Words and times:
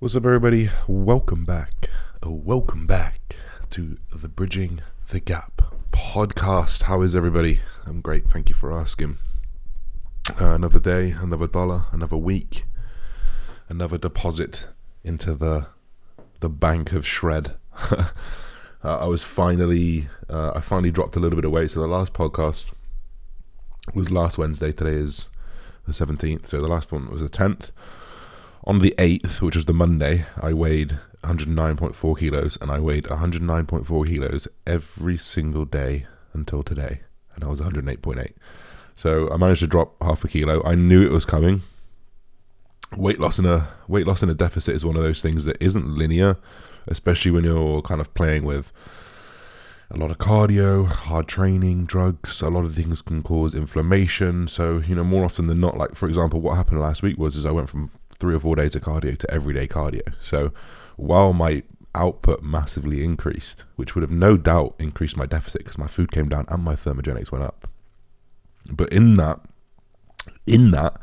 What's 0.00 0.14
up, 0.14 0.24
everybody? 0.24 0.70
Welcome 0.86 1.44
back. 1.44 1.90
Oh, 2.22 2.30
welcome 2.30 2.86
back 2.86 3.34
to 3.70 3.98
the 4.14 4.28
Bridging 4.28 4.80
the 5.08 5.18
Gap 5.18 5.60
podcast. 5.90 6.82
How 6.82 7.02
is 7.02 7.16
everybody? 7.16 7.62
I'm 7.84 8.00
great. 8.00 8.30
Thank 8.30 8.48
you 8.48 8.54
for 8.54 8.72
asking. 8.72 9.18
Uh, 10.40 10.54
another 10.54 10.78
day, 10.78 11.10
another 11.10 11.48
dollar, 11.48 11.86
another 11.90 12.16
week, 12.16 12.64
another 13.68 13.98
deposit 13.98 14.68
into 15.02 15.34
the 15.34 15.66
the 16.38 16.48
bank 16.48 16.92
of 16.92 17.04
shred. 17.04 17.56
uh, 17.90 18.04
I 18.84 19.06
was 19.06 19.24
finally, 19.24 20.08
uh, 20.30 20.52
I 20.54 20.60
finally 20.60 20.92
dropped 20.92 21.16
a 21.16 21.18
little 21.18 21.34
bit 21.34 21.44
of 21.44 21.50
weight. 21.50 21.72
So 21.72 21.80
the 21.80 21.88
last 21.88 22.12
podcast 22.12 22.70
was 23.94 24.12
last 24.12 24.38
Wednesday. 24.38 24.70
Today 24.70 24.94
is 24.94 25.28
the 25.88 25.92
17th. 25.92 26.46
So 26.46 26.60
the 26.60 26.68
last 26.68 26.92
one 26.92 27.10
was 27.10 27.20
the 27.20 27.28
10th 27.28 27.72
on 28.64 28.80
the 28.80 28.94
8th, 28.98 29.40
which 29.40 29.56
was 29.56 29.66
the 29.66 29.72
Monday, 29.72 30.26
I 30.40 30.52
weighed 30.52 30.98
109.4 31.22 32.18
kilos 32.18 32.58
and 32.60 32.70
I 32.70 32.80
weighed 32.80 33.04
109.4 33.04 34.08
kilos 34.08 34.48
every 34.66 35.18
single 35.18 35.64
day 35.64 36.06
until 36.32 36.62
today. 36.62 37.00
And 37.34 37.44
I 37.44 37.48
was 37.48 37.60
108.8. 37.60 38.32
So 38.94 39.30
I 39.30 39.36
managed 39.36 39.60
to 39.60 39.66
drop 39.66 39.94
half 40.02 40.24
a 40.24 40.28
kilo. 40.28 40.62
I 40.64 40.74
knew 40.74 41.02
it 41.02 41.12
was 41.12 41.24
coming. 41.24 41.62
Weight 42.96 43.20
loss 43.20 43.38
in 43.38 43.46
a 43.46 43.68
weight 43.86 44.06
loss 44.06 44.22
in 44.22 44.30
a 44.30 44.34
deficit 44.34 44.74
is 44.74 44.84
one 44.84 44.96
of 44.96 45.02
those 45.02 45.20
things 45.20 45.44
that 45.44 45.56
isn't 45.60 45.86
linear, 45.86 46.36
especially 46.86 47.30
when 47.30 47.44
you're 47.44 47.82
kind 47.82 48.00
of 48.00 48.12
playing 48.14 48.44
with 48.44 48.72
a 49.90 49.96
lot 49.96 50.10
of 50.10 50.18
cardio, 50.18 50.86
hard 50.86 51.28
training, 51.28 51.86
drugs, 51.86 52.42
a 52.42 52.48
lot 52.48 52.64
of 52.64 52.74
things 52.74 53.00
can 53.00 53.22
cause 53.22 53.54
inflammation. 53.54 54.48
So, 54.48 54.78
you 54.78 54.94
know, 54.94 55.04
more 55.04 55.24
often 55.24 55.46
than 55.46 55.60
not, 55.60 55.78
like 55.78 55.94
for 55.94 56.08
example, 56.08 56.40
what 56.40 56.56
happened 56.56 56.80
last 56.80 57.02
week 57.02 57.18
was 57.18 57.36
is 57.36 57.46
I 57.46 57.50
went 57.50 57.70
from 57.70 57.90
three 58.20 58.34
or 58.34 58.40
four 58.40 58.56
days 58.56 58.74
of 58.74 58.82
cardio 58.82 59.16
to 59.16 59.30
everyday 59.30 59.66
cardio. 59.66 60.14
So 60.20 60.52
while 60.96 61.32
my 61.32 61.62
output 61.94 62.42
massively 62.42 63.04
increased, 63.04 63.64
which 63.76 63.94
would 63.94 64.02
have 64.02 64.10
no 64.10 64.36
doubt 64.36 64.74
increased 64.78 65.16
my 65.16 65.26
deficit 65.26 65.62
because 65.62 65.78
my 65.78 65.88
food 65.88 66.12
came 66.12 66.28
down 66.28 66.44
and 66.48 66.62
my 66.62 66.74
thermogenics 66.74 67.32
went 67.32 67.44
up. 67.44 67.68
But 68.70 68.92
in 68.92 69.14
that, 69.14 69.40
in 70.46 70.70
that, 70.72 71.00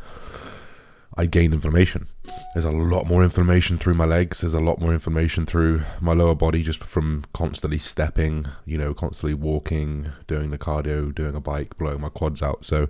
I 1.17 1.25
gained 1.25 1.53
inflammation. 1.53 2.07
There's 2.53 2.65
a 2.65 2.71
lot 2.71 3.07
more 3.07 3.23
inflammation 3.23 3.77
through 3.77 3.93
my 3.93 4.05
legs. 4.05 4.41
There's 4.41 4.53
a 4.53 4.59
lot 4.59 4.79
more 4.79 4.93
inflammation 4.93 5.45
through 5.45 5.83
my 6.01 6.13
lower 6.13 6.35
body 6.35 6.61
just 6.61 6.83
from 6.83 7.23
constantly 7.33 7.77
stepping, 7.77 8.47
you 8.65 8.77
know, 8.77 8.93
constantly 8.93 9.33
walking, 9.33 10.11
doing 10.27 10.51
the 10.51 10.57
cardio, 10.57 11.15
doing 11.15 11.35
a 11.35 11.39
bike, 11.39 11.77
blowing 11.77 12.01
my 12.01 12.09
quads 12.09 12.41
out. 12.41 12.65
So 12.65 12.89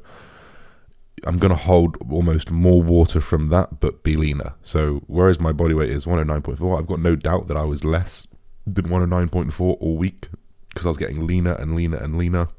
I'm 1.23 1.39
going 1.39 1.49
to 1.49 1.55
hold 1.55 1.97
almost 2.11 2.51
more 2.51 2.81
water 2.81 3.21
from 3.21 3.49
that, 3.49 3.79
but 3.79 4.03
be 4.03 4.15
leaner. 4.15 4.53
So 4.63 5.01
whereas 5.07 5.39
my 5.39 5.51
body 5.51 5.73
weight 5.73 5.89
is 5.89 6.05
109.4, 6.05 6.79
I've 6.79 6.87
got 6.87 6.99
no 6.99 7.15
doubt 7.15 7.47
that 7.47 7.57
I 7.57 7.63
was 7.63 7.83
less 7.83 8.27
than 8.67 8.89
109.4 8.89 9.59
all 9.59 9.97
week 9.97 10.27
because 10.69 10.85
I 10.85 10.89
was 10.89 10.97
getting 10.97 11.25
leaner 11.25 11.53
and 11.53 11.75
leaner 11.75 11.97
and 11.97 12.17
leaner 12.17 12.49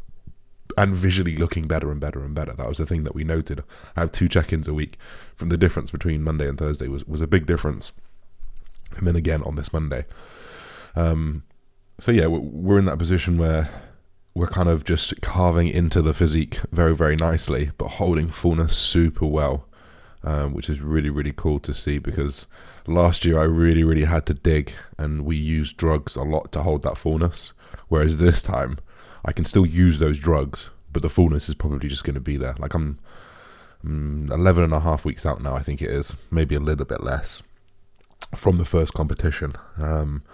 and 0.76 0.94
visually 0.94 1.36
looking 1.36 1.66
better 1.66 1.90
and 1.90 2.00
better 2.00 2.24
and 2.24 2.34
better. 2.34 2.54
That 2.54 2.68
was 2.68 2.78
the 2.78 2.86
thing 2.86 3.04
that 3.04 3.14
we 3.14 3.24
noted. 3.24 3.62
I 3.96 4.00
have 4.00 4.12
two 4.12 4.28
check-ins 4.28 4.68
a 4.68 4.74
week. 4.74 4.98
From 5.34 5.48
the 5.48 5.56
difference 5.56 5.90
between 5.90 6.22
Monday 6.22 6.48
and 6.48 6.58
Thursday 6.58 6.88
was 6.88 7.04
was 7.06 7.20
a 7.20 7.26
big 7.26 7.46
difference, 7.46 7.92
and 8.96 9.06
then 9.06 9.16
again 9.16 9.42
on 9.42 9.56
this 9.56 9.72
Monday. 9.72 10.06
Um, 10.94 11.44
so 11.98 12.10
yeah, 12.10 12.26
we're 12.26 12.78
in 12.78 12.84
that 12.86 12.98
position 12.98 13.38
where 13.38 13.68
we're 14.36 14.46
kind 14.46 14.68
of 14.68 14.84
just 14.84 15.18
carving 15.22 15.66
into 15.66 16.02
the 16.02 16.12
physique 16.12 16.60
very, 16.70 16.94
very 16.94 17.16
nicely, 17.16 17.70
but 17.78 17.92
holding 17.92 18.28
fullness 18.28 18.76
super 18.76 19.24
well, 19.24 19.66
um, 20.22 20.52
which 20.52 20.68
is 20.68 20.78
really, 20.78 21.08
really 21.08 21.32
cool 21.34 21.58
to 21.58 21.72
see 21.72 21.96
because 21.96 22.44
last 22.86 23.24
year 23.24 23.38
I 23.38 23.44
really, 23.44 23.82
really 23.82 24.04
had 24.04 24.26
to 24.26 24.34
dig 24.34 24.74
and 24.98 25.24
we 25.24 25.36
used 25.36 25.78
drugs 25.78 26.16
a 26.16 26.22
lot 26.22 26.52
to 26.52 26.62
hold 26.62 26.82
that 26.82 26.98
fullness. 26.98 27.54
Whereas 27.88 28.18
this 28.18 28.42
time 28.42 28.76
I 29.24 29.32
can 29.32 29.46
still 29.46 29.64
use 29.64 30.00
those 30.00 30.18
drugs, 30.18 30.68
but 30.92 31.00
the 31.00 31.08
fullness 31.08 31.48
is 31.48 31.54
probably 31.54 31.88
just 31.88 32.04
going 32.04 32.12
to 32.12 32.20
be 32.20 32.36
there. 32.36 32.56
Like 32.58 32.74
I'm, 32.74 32.98
I'm 33.82 34.30
11 34.30 34.64
and 34.64 34.74
a 34.74 34.80
half 34.80 35.06
weeks 35.06 35.24
out 35.24 35.42
now, 35.42 35.56
I 35.56 35.62
think 35.62 35.80
it 35.80 35.88
is, 35.88 36.12
maybe 36.30 36.54
a 36.54 36.60
little 36.60 36.84
bit 36.84 37.02
less 37.02 37.42
from 38.34 38.58
the 38.58 38.66
first 38.66 38.92
competition. 38.92 39.54
Um, 39.78 40.24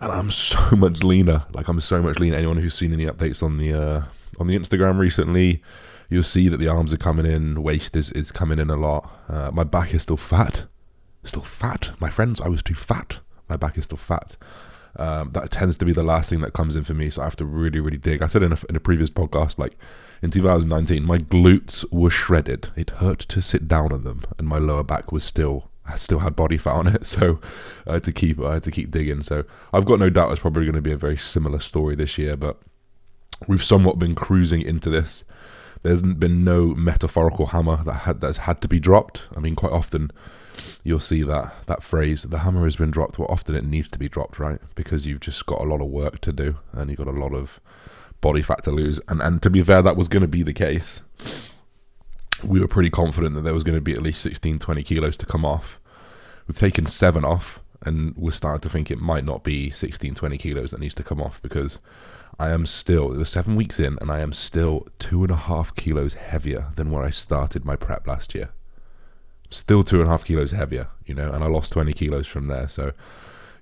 and 0.00 0.12
I'm 0.12 0.30
so 0.30 0.58
much 0.76 1.02
leaner. 1.02 1.44
Like 1.52 1.68
I'm 1.68 1.80
so 1.80 2.02
much 2.02 2.18
leaner. 2.18 2.36
Anyone 2.36 2.58
who's 2.58 2.74
seen 2.74 2.92
any 2.92 3.06
updates 3.06 3.42
on 3.42 3.58
the 3.58 3.72
uh, 3.72 4.02
on 4.38 4.46
the 4.46 4.58
Instagram 4.58 4.98
recently, 4.98 5.62
you'll 6.08 6.22
see 6.22 6.48
that 6.48 6.56
the 6.56 6.68
arms 6.68 6.92
are 6.92 6.98
coming 6.98 7.26
in, 7.26 7.62
waist 7.62 7.94
is 7.96 8.10
is 8.12 8.32
coming 8.32 8.58
in 8.58 8.70
a 8.70 8.76
lot. 8.76 9.10
Uh, 9.28 9.50
my 9.52 9.64
back 9.64 9.94
is 9.94 10.02
still 10.02 10.16
fat, 10.16 10.64
still 11.24 11.42
fat. 11.42 11.92
My 12.00 12.10
friends, 12.10 12.40
I 12.40 12.48
was 12.48 12.62
too 12.62 12.74
fat. 12.74 13.20
My 13.48 13.56
back 13.56 13.76
is 13.76 13.84
still 13.84 13.98
fat. 13.98 14.36
Um, 14.96 15.30
that 15.32 15.50
tends 15.50 15.76
to 15.78 15.84
be 15.84 15.92
the 15.92 16.02
last 16.02 16.30
thing 16.30 16.40
that 16.40 16.52
comes 16.52 16.74
in 16.74 16.82
for 16.82 16.94
me. 16.94 17.10
So 17.10 17.22
I 17.22 17.24
have 17.24 17.36
to 17.36 17.44
really, 17.44 17.78
really 17.78 17.96
dig. 17.96 18.22
I 18.22 18.26
said 18.26 18.42
in 18.42 18.52
a, 18.52 18.58
in 18.68 18.74
a 18.74 18.80
previous 18.80 19.08
podcast, 19.08 19.56
like 19.56 19.76
in 20.20 20.30
2019, 20.30 21.04
my 21.04 21.18
glutes 21.18 21.84
were 21.92 22.10
shredded. 22.10 22.70
It 22.76 22.90
hurt 22.90 23.20
to 23.20 23.40
sit 23.40 23.68
down 23.68 23.92
on 23.92 24.02
them, 24.02 24.24
and 24.38 24.48
my 24.48 24.58
lower 24.58 24.82
back 24.82 25.12
was 25.12 25.24
still 25.24 25.69
I 25.92 25.96
still 25.96 26.20
had 26.20 26.36
body 26.36 26.58
fat 26.58 26.74
on 26.74 26.86
it, 26.88 27.06
so 27.14 27.40
I 27.86 27.94
had 27.94 28.04
to 28.04 28.12
keep 28.12 28.40
I 28.40 28.54
had 28.54 28.62
to 28.64 28.70
keep 28.70 28.90
digging. 28.90 29.22
So 29.22 29.44
I've 29.72 29.84
got 29.84 29.98
no 29.98 30.10
doubt 30.10 30.32
it's 30.32 30.40
probably 30.40 30.64
going 30.64 30.74
to 30.74 30.82
be 30.82 30.92
a 30.92 30.96
very 30.96 31.16
similar 31.16 31.60
story 31.60 31.94
this 31.94 32.18
year, 32.18 32.36
but 32.36 32.58
we've 33.46 33.64
somewhat 33.64 33.98
been 33.98 34.14
cruising 34.14 34.62
into 34.62 34.90
this. 34.90 35.24
There's 35.82 36.02
been 36.02 36.44
no 36.44 36.74
metaphorical 36.74 37.46
hammer 37.46 37.82
that 37.84 37.92
had 37.92 38.20
that's 38.20 38.38
had 38.38 38.60
to 38.62 38.68
be 38.68 38.80
dropped. 38.80 39.22
I 39.36 39.40
mean, 39.40 39.56
quite 39.56 39.72
often 39.72 40.10
you'll 40.84 41.00
see 41.00 41.22
that 41.22 41.54
that 41.66 41.82
phrase, 41.82 42.22
"the 42.22 42.40
hammer 42.40 42.64
has 42.64 42.76
been 42.76 42.90
dropped." 42.90 43.18
Well, 43.18 43.28
often 43.30 43.54
it 43.54 43.64
needs 43.64 43.88
to 43.88 43.98
be 43.98 44.08
dropped, 44.08 44.38
right? 44.38 44.60
Because 44.74 45.06
you've 45.06 45.20
just 45.20 45.46
got 45.46 45.60
a 45.60 45.64
lot 45.64 45.80
of 45.80 45.88
work 45.88 46.20
to 46.22 46.32
do, 46.32 46.56
and 46.72 46.90
you've 46.90 46.98
got 46.98 47.08
a 47.08 47.12
lot 47.12 47.34
of 47.34 47.60
body 48.20 48.42
fat 48.42 48.62
to 48.64 48.70
lose. 48.70 49.00
And 49.08 49.22
and 49.22 49.42
to 49.42 49.48
be 49.48 49.62
fair, 49.62 49.80
that 49.80 49.96
was 49.96 50.08
going 50.08 50.22
to 50.22 50.28
be 50.28 50.42
the 50.42 50.52
case 50.52 51.00
we 52.42 52.60
were 52.60 52.68
pretty 52.68 52.90
confident 52.90 53.34
that 53.34 53.42
there 53.42 53.54
was 53.54 53.64
going 53.64 53.74
to 53.74 53.80
be 53.80 53.92
at 53.92 54.02
least 54.02 54.22
16, 54.22 54.58
20 54.58 54.82
kilos 54.82 55.16
to 55.18 55.26
come 55.26 55.44
off. 55.44 55.79
We've 56.50 56.58
taken 56.58 56.88
seven 56.88 57.24
off, 57.24 57.60
and 57.80 58.12
we're 58.16 58.32
starting 58.32 58.62
to 58.62 58.68
think 58.68 58.90
it 58.90 58.98
might 58.98 59.24
not 59.24 59.44
be 59.44 59.70
16, 59.70 60.16
20 60.16 60.36
kilos 60.36 60.72
that 60.72 60.80
needs 60.80 60.96
to 60.96 61.04
come 61.04 61.22
off 61.22 61.40
because 61.40 61.78
I 62.40 62.50
am 62.50 62.66
still, 62.66 63.12
it 63.12 63.18
was 63.18 63.28
seven 63.28 63.54
weeks 63.54 63.78
in, 63.78 63.96
and 64.00 64.10
I 64.10 64.18
am 64.18 64.32
still 64.32 64.88
two 64.98 65.22
and 65.22 65.30
a 65.30 65.36
half 65.36 65.72
kilos 65.76 66.14
heavier 66.14 66.70
than 66.74 66.90
where 66.90 67.04
I 67.04 67.10
started 67.10 67.64
my 67.64 67.76
prep 67.76 68.04
last 68.04 68.34
year. 68.34 68.48
Still 69.48 69.84
two 69.84 70.00
and 70.00 70.08
a 70.08 70.10
half 70.10 70.24
kilos 70.24 70.50
heavier, 70.50 70.88
you 71.06 71.14
know, 71.14 71.30
and 71.30 71.44
I 71.44 71.46
lost 71.46 71.70
20 71.70 71.92
kilos 71.92 72.26
from 72.26 72.48
there. 72.48 72.68
So, 72.68 72.94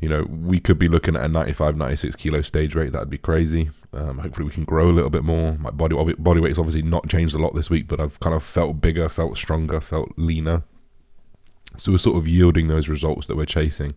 you 0.00 0.08
know, 0.08 0.22
we 0.22 0.58
could 0.58 0.78
be 0.78 0.88
looking 0.88 1.14
at 1.14 1.24
a 1.24 1.28
95, 1.28 1.76
96 1.76 2.16
kilo 2.16 2.40
stage 2.40 2.74
rate. 2.74 2.94
That'd 2.94 3.10
be 3.10 3.18
crazy. 3.18 3.68
Um, 3.92 4.20
hopefully, 4.20 4.46
we 4.46 4.52
can 4.52 4.64
grow 4.64 4.88
a 4.88 4.96
little 4.96 5.10
bit 5.10 5.24
more. 5.24 5.58
My 5.58 5.70
body 5.70 5.94
body 6.14 6.40
weight's 6.40 6.58
obviously 6.58 6.80
not 6.80 7.10
changed 7.10 7.34
a 7.34 7.38
lot 7.38 7.54
this 7.54 7.68
week, 7.68 7.86
but 7.86 8.00
I've 8.00 8.18
kind 8.20 8.34
of 8.34 8.42
felt 8.42 8.80
bigger, 8.80 9.10
felt 9.10 9.36
stronger, 9.36 9.78
felt 9.78 10.14
leaner. 10.16 10.62
So 11.78 11.92
we're 11.92 11.98
sort 11.98 12.18
of 12.18 12.28
yielding 12.28 12.68
those 12.68 12.88
results 12.88 13.26
that 13.26 13.36
we're 13.36 13.46
chasing, 13.46 13.94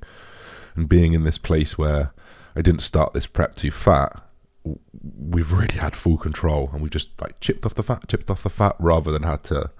and 0.75 0.87
being 0.87 1.13
in 1.13 1.23
this 1.23 1.37
place 1.37 1.77
where 1.77 2.13
I 2.55 2.61
didn't 2.61 2.81
start 2.81 3.13
this 3.13 3.27
prep 3.27 3.55
too 3.55 3.71
fat. 3.71 4.23
We've 4.63 5.51
really 5.51 5.77
had 5.77 5.95
full 5.95 6.17
control, 6.17 6.69
and 6.71 6.81
we've 6.81 6.91
just 6.91 7.09
like 7.19 7.39
chipped 7.39 7.65
off 7.65 7.75
the 7.75 7.83
fat, 7.83 8.07
chipped 8.07 8.29
off 8.29 8.43
the 8.43 8.49
fat, 8.49 8.75
rather 8.79 9.11
than 9.11 9.23
had 9.23 9.43
to 9.45 9.71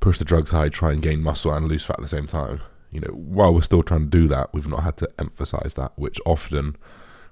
push 0.00 0.18
the 0.18 0.24
drugs 0.24 0.50
high, 0.50 0.68
try 0.68 0.92
and 0.92 1.00
gain 1.00 1.22
muscle 1.22 1.52
and 1.52 1.66
lose 1.66 1.84
fat 1.84 1.98
at 1.98 2.02
the 2.02 2.08
same 2.08 2.26
time. 2.26 2.60
You 2.90 3.00
know, 3.00 3.14
while 3.14 3.54
we're 3.54 3.62
still 3.62 3.82
trying 3.82 4.10
to 4.10 4.18
do 4.18 4.28
that, 4.28 4.52
we've 4.52 4.68
not 4.68 4.82
had 4.82 4.96
to 4.98 5.08
emphasize 5.18 5.74
that, 5.74 5.92
which 5.96 6.20
often 6.26 6.76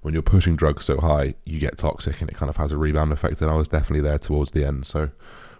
when 0.00 0.14
you're 0.14 0.22
pushing 0.22 0.56
drugs 0.56 0.84
so 0.84 1.00
high, 1.00 1.34
you 1.44 1.60
get 1.60 1.78
toxic 1.78 2.20
and 2.20 2.30
it 2.30 2.36
kind 2.36 2.50
of 2.50 2.56
has 2.56 2.72
a 2.72 2.76
rebound 2.76 3.12
effect. 3.12 3.40
And 3.40 3.50
I 3.50 3.54
was 3.54 3.68
definitely 3.68 4.00
there 4.00 4.18
towards 4.18 4.52
the 4.52 4.64
end, 4.64 4.86
so 4.86 5.10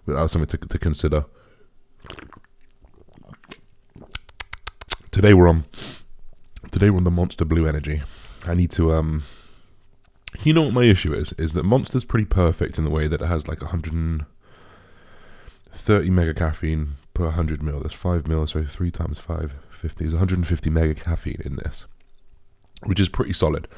that 0.06 0.21
was 0.21 0.32
something 0.32 0.59
to, 0.59 0.66
to 0.66 0.78
consider. 0.78 1.27
Today 5.12 5.33
we're 5.34 5.47
on. 5.47 5.67
Today 6.70 6.88
we're 6.88 6.97
on 6.97 7.05
the 7.05 7.11
Monster 7.11 7.44
Blue 7.44 7.67
Energy. 7.67 8.00
I 8.47 8.55
need 8.55 8.70
to 8.70 8.94
um. 8.94 9.25
You 10.43 10.55
know 10.55 10.62
what 10.62 10.73
my 10.73 10.85
issue 10.85 11.12
is? 11.12 11.35
Is 11.35 11.53
that 11.53 11.64
Monster's 11.64 12.06
pretty 12.06 12.25
perfect 12.25 12.79
in 12.79 12.85
the 12.85 12.91
way 12.91 13.09
that 13.09 13.20
it 13.20 13.26
has 13.26 13.47
like 13.47 13.61
130 13.61 16.11
mega 16.11 16.32
caffeine 16.32 16.94
per 17.12 17.25
100 17.25 17.62
mil. 17.62 17.81
That's 17.81 17.93
5 17.93 18.26
mil, 18.26 18.47
so 18.47 18.64
3 18.64 18.91
times 18.91 19.19
5, 19.19 19.53
50 19.70 20.06
is 20.06 20.14
150 20.14 20.70
mega 20.70 20.94
caffeine 20.94 21.43
in 21.44 21.56
this, 21.56 21.85
which 22.85 22.99
is 22.99 23.11
pretty 23.11 23.35
solid. 23.35 23.69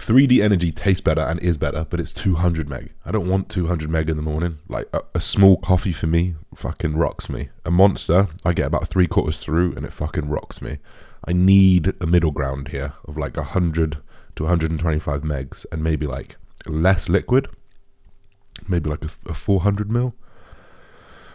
3D 0.00 0.42
Energy 0.42 0.72
tastes 0.72 1.02
better 1.02 1.20
and 1.20 1.38
is 1.40 1.58
better, 1.58 1.86
but 1.88 2.00
it's 2.00 2.12
200 2.12 2.68
meg. 2.68 2.92
I 3.04 3.12
don't 3.12 3.28
want 3.28 3.50
200 3.50 3.90
meg 3.90 4.08
in 4.08 4.16
the 4.16 4.22
morning. 4.22 4.58
Like 4.66 4.88
a, 4.94 5.02
a, 5.14 5.20
small 5.20 5.58
coffee 5.58 5.92
for 5.92 6.06
me 6.06 6.36
fucking 6.54 6.96
rocks 6.96 7.28
me. 7.28 7.50
A 7.66 7.70
monster, 7.70 8.28
I 8.44 8.54
get 8.54 8.66
about 8.66 8.88
three 8.88 9.06
quarters 9.06 9.36
through 9.36 9.74
and 9.76 9.84
it 9.84 9.92
fucking 9.92 10.28
rocks 10.28 10.62
me. 10.62 10.78
I 11.26 11.34
need 11.34 11.92
a 12.00 12.06
middle 12.06 12.30
ground 12.30 12.68
here 12.68 12.94
of 13.06 13.18
like 13.18 13.36
100 13.36 13.98
to 14.36 14.42
125 14.42 15.20
megs 15.20 15.66
and 15.70 15.84
maybe 15.84 16.06
like 16.06 16.36
less 16.66 17.10
liquid. 17.10 17.48
Maybe 18.66 18.88
like 18.88 19.04
a, 19.04 19.10
a 19.30 19.34
400 19.34 19.90
mil. 19.90 20.14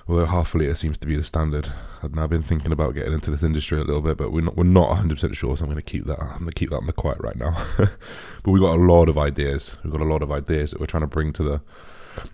Although 0.07 0.25
half 0.25 0.53
a 0.53 0.59
litre 0.59 0.75
seems 0.75 0.99
to 0.99 1.07
be 1.07 1.15
the 1.15 1.23
standard. 1.23 1.71
I've 2.03 2.13
now 2.13 2.27
been 2.27 2.43
thinking 2.43 2.71
about 2.71 2.93
getting 2.93 3.13
into 3.13 3.31
this 3.31 3.41
industry 3.41 3.79
a 3.79 3.83
little 3.83 4.01
bit, 4.01 4.17
but 4.17 4.31
we're 4.31 4.41
not 4.41 4.55
we're 4.55 4.63
not 4.63 4.89
100 4.89 5.15
percent 5.15 5.35
sure. 5.35 5.57
So 5.57 5.63
I'm 5.63 5.71
going 5.71 5.81
to 5.83 5.91
keep 5.91 6.05
that. 6.05 6.21
I'm 6.21 6.39
going 6.39 6.51
to 6.51 6.53
keep 6.53 6.69
that 6.69 6.81
in 6.81 6.85
the 6.85 6.93
quiet 6.93 7.17
right 7.19 7.35
now. 7.35 7.65
but 7.77 8.51
we've 8.51 8.61
got 8.61 8.77
a 8.77 8.83
lot 8.83 9.09
of 9.09 9.17
ideas. 9.17 9.77
We've 9.83 9.91
got 9.91 10.01
a 10.01 10.05
lot 10.05 10.21
of 10.21 10.31
ideas 10.31 10.71
that 10.71 10.79
we're 10.79 10.85
trying 10.85 11.01
to 11.01 11.07
bring 11.07 11.33
to 11.33 11.43
the 11.43 11.61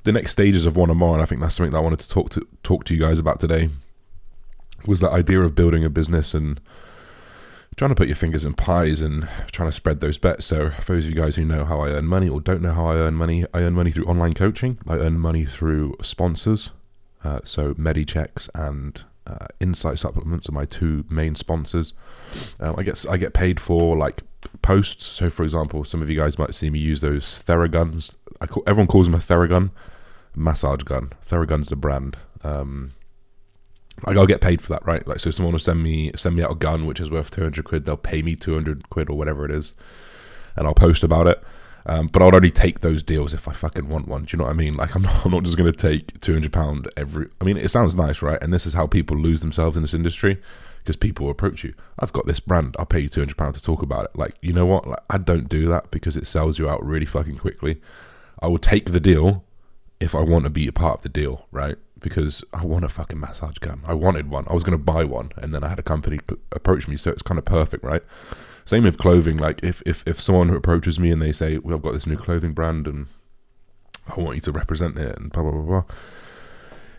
the 0.04 0.12
next 0.12 0.32
stages 0.32 0.66
of 0.66 0.76
one 0.76 0.92
or 0.92 0.96
more. 0.96 1.14
And 1.14 1.24
I 1.24 1.26
think 1.26 1.40
that's 1.40 1.56
something 1.56 1.72
that 1.72 1.78
I 1.78 1.82
wanted 1.82 2.00
to 2.00 2.10
talk 2.10 2.30
to 2.32 2.46
talk 2.62 2.84
to 2.86 2.94
you 2.94 3.00
guys 3.00 3.20
about 3.20 3.40
today. 3.40 3.70
Was 4.86 5.00
that 5.00 5.12
idea 5.12 5.40
of 5.40 5.56
building 5.56 5.86
a 5.86 5.90
business 5.90 6.34
and 6.34 6.60
trying 7.78 7.90
to 7.90 7.96
put 7.96 8.08
your 8.08 8.16
fingers 8.16 8.44
in 8.44 8.54
pies 8.54 9.00
and 9.02 9.30
trying 9.52 9.70
to 9.70 9.76
spread 9.76 10.02
those 10.02 10.18
bets. 10.18 10.46
So, 10.46 10.72
for 10.82 10.94
those 10.94 11.06
of 11.06 11.12
you 11.12 11.16
guys 11.16 11.36
who 11.36 11.46
know 11.46 11.66
how 11.66 11.80
I 11.82 11.92
earn 11.92 12.06
money 12.06 12.28
or 12.28 12.42
don't 12.42 12.62
know 12.62 12.74
how 12.74 12.88
I 12.88 12.96
earn 12.96 13.14
money, 13.14 13.46
I 13.54 13.60
earn 13.60 13.74
money 13.74 13.92
through 13.92 14.06
online 14.06 14.34
coaching. 14.34 14.78
I 14.88 14.96
earn 14.96 15.20
money 15.20 15.46
through 15.46 15.96
sponsors. 16.02 16.72
Uh, 17.24 17.40
so 17.44 17.74
MediChecks 17.76 18.50
and 18.56 19.04
uh, 19.28 19.48
Insight 19.60 20.00
Supplements 20.00 20.50
are 20.50 20.54
my 20.54 20.66
two 20.66 21.06
main 21.10 21.36
sponsors. 21.36 21.94
Um, 22.60 22.76
I 22.78 22.84
get 22.84 23.06
I 23.10 23.18
get 23.18 23.34
paid 23.34 23.60
for 23.60 23.96
like 23.96 24.24
posts. 24.62 25.06
So 25.06 25.30
for 25.30 25.44
example, 25.44 25.84
some 25.84 26.02
of 26.02 26.10
you 26.10 26.20
guys 26.20 26.40
might 26.40 26.56
see 26.56 26.70
me 26.70 26.80
use 26.80 27.02
those 27.02 27.44
Theraguns. 27.46 28.16
I 28.40 28.48
call, 28.48 28.64
everyone 28.66 28.88
calls 28.88 29.06
them 29.06 29.16
a 29.16 29.20
Theragun, 29.20 29.70
massage 30.36 30.82
gun. 30.82 31.12
Theragun's 31.28 31.68
the 31.68 31.76
brand. 31.76 32.18
Um, 32.44 32.94
like 34.06 34.18
I'll 34.18 34.26
get 34.26 34.42
paid 34.42 34.62
for 34.62 34.74
that, 34.74 34.86
right? 34.86 35.08
Like 35.08 35.20
so, 35.20 35.30
someone 35.30 35.54
will 35.54 35.60
send 35.60 35.84
me 35.84 36.12
send 36.16 36.36
me 36.36 36.42
out 36.42 36.52
a 36.52 36.56
gun 36.56 36.88
which 36.88 37.00
is 37.00 37.12
worth 37.12 37.30
two 37.30 37.44
hundred 37.44 37.66
quid. 37.66 37.86
They'll 37.86 37.98
pay 37.98 38.24
me 38.24 38.36
two 38.36 38.56
hundred 38.56 38.90
quid 38.90 39.10
or 39.10 39.18
whatever 39.18 39.46
it 39.46 39.52
is, 39.52 39.76
and 40.56 40.66
I'll 40.66 40.74
post 40.74 41.04
about 41.04 41.28
it. 41.28 41.44
Um, 41.86 42.08
but 42.08 42.22
I 42.22 42.26
would 42.26 42.36
only 42.36 42.52
take 42.52 42.82
those 42.82 43.04
deals 43.04 43.34
if 43.34 43.48
I 43.48 43.54
fucking 43.54 43.90
want 43.90 44.08
one. 44.08 44.24
Do 44.24 44.34
you 44.34 44.38
know 44.38 44.46
what 44.46 44.52
I 44.52 44.56
mean? 44.56 44.76
Like 44.76 44.96
I'm 44.96 45.02
not, 45.04 45.26
I'm 45.26 45.32
not 45.32 45.44
just 45.44 45.58
going 45.58 45.72
to 45.72 45.78
take 45.78 46.20
two 46.22 46.34
hundred 46.34 46.54
pound 46.54 46.90
every. 46.96 47.28
I 47.40 47.44
mean, 47.44 47.58
it 47.58 47.72
sounds 47.72 47.96
nice, 47.96 48.22
right? 48.22 48.42
And 48.42 48.54
this 48.54 48.66
is 48.66 48.74
how 48.74 48.88
people 48.88 49.18
lose 49.18 49.42
themselves 49.42 49.76
in 49.76 49.84
this 49.84 49.94
industry 49.94 50.42
because 50.80 50.96
people 50.96 51.30
approach 51.30 51.64
you. 51.64 51.74
I've 52.00 52.14
got 52.14 52.26
this 52.26 52.40
brand. 52.40 52.76
I'll 52.80 52.86
pay 52.86 53.02
you 53.02 53.10
two 53.10 53.22
hundred 53.22 53.38
pound 53.38 53.56
to 53.56 53.62
talk 53.62 53.82
about 53.82 54.06
it. 54.06 54.12
Like 54.16 54.36
you 54.42 54.54
know 54.54 54.66
what? 54.66 54.88
Like 54.88 55.04
I 55.10 55.18
don't 55.18 55.50
do 55.50 55.68
that 55.70 55.92
because 55.92 56.18
it 56.18 56.28
sells 56.28 56.60
you 56.60 56.70
out 56.70 56.86
really 56.86 57.06
fucking 57.06 57.38
quickly. 57.38 57.82
I 58.40 58.48
will 58.48 58.60
take 58.60 58.92
the 58.92 59.00
deal 59.00 59.44
if 60.00 60.16
I 60.16 60.22
want 60.22 60.46
to 60.46 60.50
be 60.50 60.68
a 60.68 60.72
part 60.72 60.98
of 60.98 61.04
the 61.04 61.10
deal, 61.10 61.46
right? 61.52 61.76
Because 62.00 62.44
I 62.52 62.66
want 62.66 62.84
a 62.84 62.90
fucking 62.90 63.20
massage 63.20 63.60
gun. 63.60 63.82
I 63.86 63.94
wanted 63.94 64.32
one. 64.32 64.46
I 64.50 64.54
was 64.54 64.64
going 64.64 64.78
to 64.78 64.84
buy 64.84 65.04
one, 65.04 65.32
and 65.38 65.54
then 65.54 65.64
I 65.64 65.70
had 65.70 65.78
a 65.78 65.84
company 65.84 66.20
approach 66.52 66.88
me, 66.88 66.98
so 66.98 67.12
it's 67.12 67.22
kind 67.22 67.38
of 67.38 67.46
perfect, 67.46 67.84
right? 67.84 68.02
Same 68.66 68.84
with 68.84 68.98
clothing. 68.98 69.38
Like 69.38 69.60
if 69.64 69.82
if 69.86 70.04
if 70.08 70.22
someone 70.22 70.50
approaches 70.50 71.00
me 71.00 71.12
and 71.12 71.22
they 71.22 71.32
say, 71.32 71.58
"Well, 71.58 71.76
I've 71.76 71.82
got 71.82 71.94
this 71.94 72.08
new 72.08 72.18
clothing 72.18 72.54
brand 72.54 72.88
and 72.88 73.08
I 74.08 74.20
want 74.20 74.36
you 74.36 74.42
to 74.42 74.52
represent 74.52 74.98
it," 74.98 75.18
and 75.18 75.32
blah 75.32 75.44
blah 75.44 75.52
blah 75.52 75.62
blah. 75.62 75.84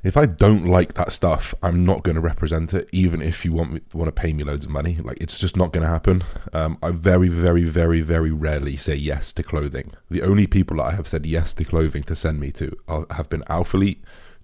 If 0.02 0.16
I 0.16 0.26
don't 0.26 0.66
like 0.66 0.94
that 0.94 1.12
stuff, 1.12 1.54
I'm 1.62 1.84
not 1.84 2.02
going 2.02 2.16
to 2.16 2.20
represent 2.20 2.74
it, 2.74 2.88
even 2.90 3.22
if 3.22 3.44
you 3.44 3.52
want 3.52 3.72
me, 3.72 3.80
want 3.94 4.08
to 4.08 4.12
pay 4.12 4.32
me 4.32 4.42
loads 4.42 4.64
of 4.64 4.72
money. 4.72 4.98
Like 5.00 5.18
it's 5.20 5.38
just 5.38 5.56
not 5.56 5.72
going 5.72 5.84
to 5.84 5.88
happen. 5.88 6.24
Um, 6.52 6.76
I 6.82 6.90
very, 6.90 7.28
very, 7.28 7.62
very, 7.62 8.00
very 8.00 8.32
rarely 8.32 8.76
say 8.76 8.96
yes 8.96 9.30
to 9.32 9.44
clothing. 9.44 9.92
The 10.10 10.22
only 10.22 10.48
people 10.48 10.78
that 10.78 10.82
I 10.82 10.92
have 10.92 11.06
said 11.06 11.24
yes 11.24 11.54
to 11.54 11.64
clothing 11.64 12.02
to 12.04 12.16
send 12.16 12.40
me 12.40 12.50
to 12.52 12.76
are, 12.88 13.06
have 13.12 13.28
been 13.28 13.42
Alphalete, 13.42 14.00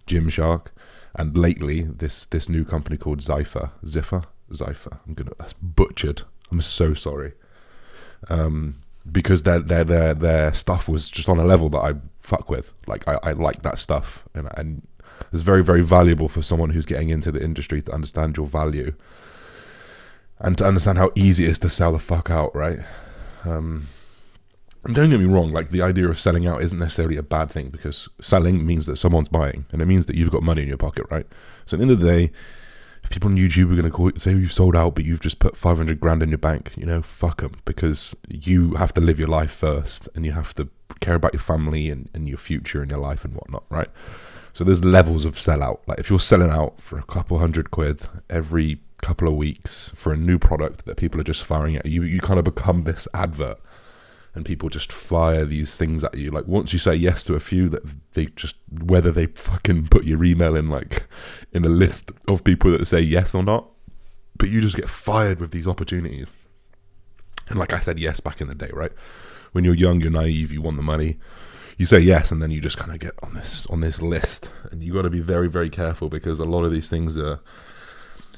Gymshark, 0.07 0.67
and 1.17 1.37
lately 1.37 1.83
this 1.83 2.27
this 2.27 2.49
new 2.49 2.65
company 2.65 2.97
called 2.97 3.21
Zypher, 3.21 3.73
Ziffer, 3.85 4.25
Zypher. 4.53 5.01
I'm 5.09 5.15
gonna 5.15 5.33
that's 5.39 5.55
butchered. 5.55 6.23
I'm 6.51 6.61
so 6.63 6.95
sorry. 6.95 7.33
Um, 8.29 8.77
because 9.11 9.45
their 9.45 9.61
their 9.61 9.85
their 9.85 10.15
their 10.15 10.55
stuff 10.55 10.89
was 10.89 11.11
just 11.11 11.29
on 11.29 11.39
a 11.39 11.45
level 11.45 11.69
that 11.71 11.79
I 11.79 11.95
fuck 12.17 12.51
with. 12.51 12.73
Like 12.87 13.07
I, 13.09 13.19
I 13.23 13.33
like 13.33 13.63
that 13.63 13.79
stuff, 13.79 14.25
and 14.35 14.49
and 14.57 14.87
it's 15.33 15.43
very 15.43 15.63
very 15.65 15.83
valuable 15.83 16.29
for 16.29 16.43
someone 16.43 16.71
who's 16.71 16.87
getting 16.87 17.09
into 17.09 17.33
the 17.33 17.43
industry 17.43 17.83
to 17.83 17.93
understand 17.93 18.37
your 18.37 18.47
value 18.47 18.95
and 20.39 20.57
to 20.59 20.67
understand 20.67 20.99
how 20.99 21.11
easy 21.15 21.45
it 21.45 21.51
is 21.51 21.59
to 21.61 21.69
sell 21.69 21.93
the 21.93 21.99
fuck 21.99 22.31
out. 22.31 22.55
Right. 22.55 22.81
Um, 23.45 23.89
and 24.85 24.95
don't 24.95 25.11
get 25.11 25.21
me 25.21 25.27
wrong, 25.27 25.53
like 25.53 25.71
the 25.71 25.83
idea 25.83 26.09
of 26.09 26.21
selling 26.21 26.47
out 26.47 26.63
isn't 26.63 26.79
necessarily 26.79 27.17
a 27.17 27.23
bad 27.23 27.51
thing 27.51 27.69
because 27.69 28.09
selling 28.21 28.65
means 28.65 28.87
that 28.87 28.97
someone's 28.97 29.29
buying 29.29 29.67
and 29.71 29.83
it 29.83 29.87
means 29.87 30.07
that 30.07 30.17
you've 30.17 30.31
got 30.31 30.43
money 30.43 30.63
in 30.63 30.69
your 30.69 30.77
pocket, 30.77 31.05
right? 31.11 31.27
So 31.67 31.75
at 31.75 31.79
the 31.79 31.83
end 31.83 31.91
of 31.91 32.01
the 32.01 32.07
day, 32.07 32.33
people 33.11 33.31
on 33.31 33.37
YouTube 33.37 33.73
are 33.73 33.77
going 33.77 33.83
to 33.85 33.91
call 33.91 34.09
it, 34.09 34.21
say 34.21 34.33
you've 34.33 34.53
sold 34.53 34.77
out, 34.77 34.95
but 34.95 35.05
you've 35.05 35.21
just 35.21 35.39
put 35.39 35.57
500 35.57 36.01
grand 36.01 36.23
in 36.23 36.29
your 36.29 36.39
bank, 36.39 36.73
you 36.77 36.87
know, 36.87 37.03
fuck 37.03 37.41
them 37.41 37.55
because 37.65 38.17
you 38.29 38.75
have 38.75 38.93
to 38.95 39.01
live 39.01 39.19
your 39.19 39.29
life 39.29 39.51
first 39.51 40.09
and 40.15 40.25
you 40.25 40.33
have 40.33 40.55
to 40.55 40.69
care 41.01 41.15
about 41.15 41.33
your 41.33 41.41
family 41.41 41.91
and, 41.91 42.09
and 42.15 42.29
your 42.29 42.39
future 42.39 42.83
and 42.83 42.91
your 42.91 43.01
life 43.01 43.25
and 43.25 43.35
whatnot, 43.35 43.65
right? 43.71 43.89
So 44.53 44.65
there's 44.65 44.85
levels 44.85 45.25
of 45.25 45.37
sellout. 45.37 45.81
Like 45.87 45.99
if 45.99 46.11
you're 46.11 46.21
selling 46.21 46.51
out 46.51 46.81
for 46.81 46.99
a 46.99 47.05
couple 47.05 47.39
hundred 47.39 47.71
quid 47.71 48.03
every 48.29 48.81
couple 49.03 49.29
of 49.29 49.35
weeks 49.35 49.93
for 49.95 50.13
a 50.13 50.17
new 50.17 50.39
product 50.39 50.85
that 50.85 50.97
people 50.97 51.21
are 51.21 51.25
just 51.25 51.45
firing 51.45 51.77
at 51.77 51.87
you, 51.87 52.03
you 52.03 52.21
kind 52.21 52.39
of 52.39 52.45
become 52.45 52.85
this 52.85 53.07
advert 53.15 53.61
and 54.39 54.47
people 54.47 54.69
just 54.69 54.93
fire 54.93 55.45
these 55.45 55.77
things 55.77 56.05
at 56.05 56.17
you. 56.17 56.31
Like 56.31 56.47
once 56.47 56.73
you 56.73 56.79
say 56.79 56.95
yes 56.95 57.25
to 57.25 57.35
a 57.35 57.41
few, 57.41 57.69
that 57.71 57.83
they 58.15 58.27
just 58.27 58.55
whether 58.71 59.11
they 59.11 59.27
fucking 59.27 59.89
put 59.89 60.05
your 60.05 60.23
email 60.23 60.55
in 60.55 60.71
like 60.71 61.07
in 61.53 61.65
a 61.65 61.69
list 61.69 62.13
of 62.29 62.45
people 62.45 62.71
that 62.71 62.87
say 62.87 63.01
yes 63.01 63.35
or 63.35 63.43
not, 63.43 63.69
but 64.37 64.49
you 64.49 64.61
just 64.61 64.77
get 64.77 64.89
fired 64.89 65.41
with 65.41 65.51
these 65.51 65.67
opportunities. 65.67 66.31
And 67.49 67.59
like 67.59 67.73
I 67.73 67.81
said, 67.81 67.99
yes 67.99 68.21
back 68.21 68.41
in 68.41 68.47
the 68.47 68.55
day, 68.55 68.71
right? 68.73 68.93
When 69.51 69.65
you're 69.65 69.75
young, 69.75 70.01
you're 70.01 70.11
naive, 70.11 70.53
you 70.53 70.63
want 70.63 70.77
the 70.77 70.83
money. 70.85 71.19
You 71.77 71.87
say 71.87 71.99
yes, 71.99 72.31
and 72.31 72.41
then 72.41 72.53
you 72.53 72.61
just 72.61 72.79
kind 72.79 72.93
of 72.93 73.01
get 73.01 73.15
on 73.23 73.35
this 73.35 73.67
on 73.67 73.81
this 73.81 74.01
list, 74.01 74.51
and 74.71 74.85
you 74.85 74.95
got 74.95 75.03
to 75.03 75.11
be 75.11 75.21
very 75.21 75.49
very 75.49 75.69
careful 75.69 76.09
because 76.09 76.39
a 76.39 76.45
lot 76.45 76.65
of 76.65 76.71
these 76.73 76.89
things 76.89 77.17
are. 77.17 77.41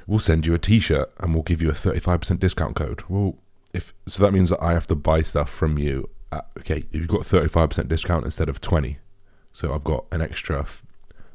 We'll 0.07 0.19
send 0.19 0.45
you 0.45 0.55
a 0.55 0.59
T-shirt 0.59 1.13
and 1.21 1.35
we'll 1.35 1.45
give 1.45 1.63
you 1.63 1.71
a 1.71 1.75
thirty-five 1.75 2.21
percent 2.21 2.41
discount 2.41 2.75
code. 2.75 3.05
Well, 3.09 3.37
if 3.73 3.95
so 4.07 4.23
that 4.23 4.33
means 4.33 4.51
that 4.51 4.63
I 4.63 4.73
have 4.73 4.87
to 4.89 4.95
buy 4.95 5.23
stuff 5.23 5.51
from 5.51 5.79
you. 5.79 6.09
At, 6.33 6.47
okay, 6.59 6.85
you've 6.91 7.09
got 7.09 7.27
thirty 7.27 7.49
five 7.49 7.71
percent 7.71 7.89
discount 7.89 8.25
instead 8.25 8.49
of 8.49 8.61
twenty, 8.61 8.99
so 9.53 9.75
I've 9.75 9.85
got 9.85 10.05
an 10.13 10.23
extra 10.23 10.61
f- 10.61 10.85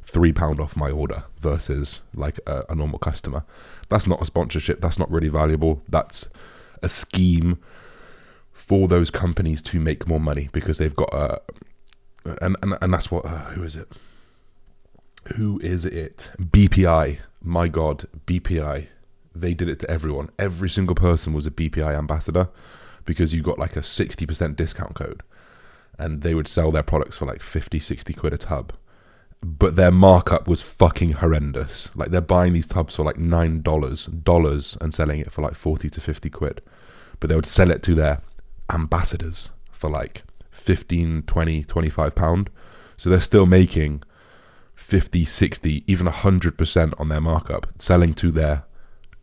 three 0.03 0.31
pound 0.31 0.59
off 0.59 0.75
my 0.75 0.89
order 0.89 1.25
versus 1.41 2.01
like 2.13 2.39
a, 2.45 2.63
a 2.69 2.75
normal 2.75 2.99
customer. 2.99 3.43
That's 3.89 4.07
not 4.07 4.21
a 4.21 4.25
sponsorship. 4.25 4.81
That's 4.81 4.99
not 4.99 5.11
really 5.11 5.29
valuable. 5.29 5.81
That's 5.89 6.29
a 6.81 6.89
scheme 6.89 7.57
for 8.51 8.87
those 8.87 9.11
companies 9.11 9.61
to 9.61 9.79
make 9.79 10.07
more 10.07 10.19
money 10.19 10.49
because 10.51 10.77
they've 10.77 10.95
got 10.95 11.13
a 11.13 11.41
and 12.41 12.55
and, 12.61 12.77
and 12.81 12.93
that's 12.93 13.11
what 13.11 13.25
uh, 13.25 13.45
who 13.51 13.63
is 13.63 13.75
it? 13.75 13.91
Who 15.35 15.59
is 15.59 15.85
it? 15.85 16.29
BPI. 16.39 17.19
My 17.43 17.67
God, 17.67 18.07
BPI 18.25 18.87
they 19.35 19.53
did 19.53 19.69
it 19.69 19.79
to 19.79 19.89
everyone. 19.89 20.29
Every 20.39 20.69
single 20.69 20.95
person 20.95 21.33
was 21.33 21.45
a 21.45 21.51
BPI 21.51 21.95
ambassador 21.97 22.49
because 23.05 23.33
you 23.33 23.41
got 23.41 23.59
like 23.59 23.75
a 23.75 23.81
60% 23.81 24.55
discount 24.55 24.95
code 24.95 25.21
and 25.97 26.21
they 26.21 26.33
would 26.33 26.47
sell 26.47 26.71
their 26.71 26.83
products 26.83 27.17
for 27.17 27.25
like 27.25 27.41
50, 27.41 27.79
60 27.79 28.13
quid 28.13 28.33
a 28.33 28.37
tub. 28.37 28.73
But 29.41 29.75
their 29.75 29.91
markup 29.91 30.47
was 30.47 30.61
fucking 30.61 31.13
horrendous. 31.13 31.89
Like 31.95 32.09
they're 32.09 32.21
buying 32.21 32.53
these 32.53 32.67
tubs 32.67 32.95
for 32.95 33.03
like 33.03 33.17
$9, 33.17 34.23
dollars 34.23 34.77
and 34.81 34.93
selling 34.93 35.19
it 35.19 35.31
for 35.31 35.41
like 35.41 35.55
40 35.55 35.89
to 35.89 36.01
50 36.01 36.29
quid. 36.29 36.61
But 37.19 37.29
they 37.29 37.35
would 37.35 37.45
sell 37.45 37.71
it 37.71 37.83
to 37.83 37.95
their 37.95 38.21
ambassadors 38.71 39.51
for 39.71 39.89
like 39.89 40.23
15, 40.51 41.23
20, 41.23 41.63
25 41.63 42.15
pound. 42.15 42.49
So 42.97 43.09
they're 43.09 43.19
still 43.19 43.45
making 43.45 44.03
50, 44.73 45.25
60, 45.25 45.83
even 45.87 46.07
100% 46.07 46.93
on 46.99 47.09
their 47.09 47.21
markup 47.21 47.67
selling 47.77 48.13
to 48.15 48.31
their 48.31 48.63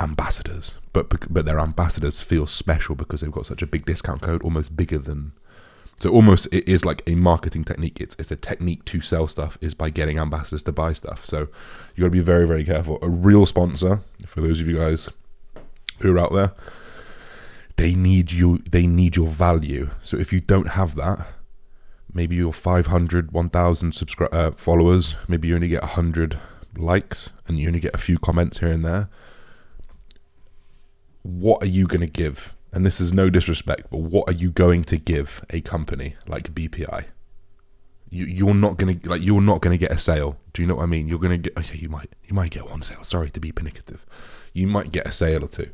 ambassadors, 0.02 0.78
but 0.92 1.32
but 1.32 1.44
their 1.44 1.60
ambassadors 1.60 2.20
feel 2.20 2.46
special 2.46 2.94
because 2.94 3.20
they've 3.20 3.32
got 3.32 3.46
such 3.46 3.62
a 3.62 3.66
big 3.66 3.86
discount 3.86 4.22
code, 4.22 4.42
almost 4.42 4.76
bigger 4.76 4.98
than. 4.98 5.32
So 6.00 6.10
almost 6.10 6.48
it 6.50 6.68
is 6.68 6.84
like 6.84 7.02
a 7.06 7.14
marketing 7.14 7.64
technique. 7.64 8.00
It's 8.00 8.16
it's 8.18 8.32
a 8.32 8.36
technique 8.36 8.84
to 8.86 9.00
sell 9.00 9.28
stuff 9.28 9.56
is 9.60 9.74
by 9.74 9.90
getting 9.90 10.18
ambassadors 10.18 10.64
to 10.64 10.72
buy 10.72 10.92
stuff. 10.94 11.24
So 11.24 11.48
you 11.94 12.02
got 12.02 12.08
to 12.08 12.10
be 12.10 12.20
very 12.20 12.46
very 12.46 12.64
careful. 12.64 12.98
A 13.02 13.08
real 13.08 13.46
sponsor 13.46 14.00
for 14.26 14.40
those 14.40 14.60
of 14.60 14.66
you 14.66 14.78
guys 14.78 15.08
who 16.00 16.14
are 16.14 16.18
out 16.18 16.32
there, 16.32 16.52
they 17.76 17.94
need 17.94 18.32
you. 18.32 18.58
They 18.68 18.86
need 18.86 19.14
your 19.16 19.28
value. 19.28 19.90
So 20.02 20.16
if 20.16 20.32
you 20.32 20.40
don't 20.40 20.68
have 20.68 20.96
that, 20.96 21.26
maybe 22.12 22.36
you're 22.36 22.52
500, 22.52 23.32
1,000 23.32 23.92
subscri- 23.92 24.32
uh, 24.32 24.50
followers. 24.52 25.14
Maybe 25.28 25.48
you 25.48 25.54
only 25.54 25.68
get 25.68 25.82
100 25.82 26.38
likes 26.76 27.32
and 27.46 27.58
you 27.58 27.68
only 27.68 27.80
get 27.80 27.94
a 27.94 27.98
few 27.98 28.18
comments 28.18 28.58
here 28.58 28.72
and 28.72 28.84
there 28.84 29.08
what 31.22 31.62
are 31.62 31.66
you 31.66 31.86
going 31.86 32.00
to 32.00 32.06
give? 32.06 32.54
And 32.72 32.86
this 32.86 33.00
is 33.00 33.12
no 33.12 33.30
disrespect, 33.30 33.88
but 33.90 33.98
what 33.98 34.28
are 34.28 34.32
you 34.32 34.50
going 34.50 34.84
to 34.84 34.96
give 34.96 35.44
a 35.50 35.60
company 35.60 36.16
like 36.26 36.54
BPI? 36.54 37.04
You 38.08 38.26
you're 38.26 38.54
not 38.54 38.76
gonna 38.76 38.96
like 39.04 39.22
you're 39.22 39.40
not 39.40 39.62
gonna 39.62 39.78
get 39.78 39.90
a 39.90 39.98
sale. 39.98 40.36
Do 40.52 40.60
you 40.60 40.68
know 40.68 40.74
what 40.74 40.82
I 40.82 40.86
mean? 40.86 41.06
You're 41.06 41.18
gonna 41.18 41.38
get 41.38 41.56
okay. 41.56 41.78
You 41.78 41.88
might 41.88 42.10
you 42.24 42.34
might 42.34 42.50
get 42.50 42.68
one 42.68 42.82
sale. 42.82 43.04
Sorry 43.04 43.30
to 43.30 43.40
be 43.40 43.52
punitive. 43.52 44.04
You 44.52 44.66
might 44.66 44.92
get 44.92 45.06
a 45.06 45.12
sale 45.12 45.42
or 45.44 45.48
two. 45.48 45.70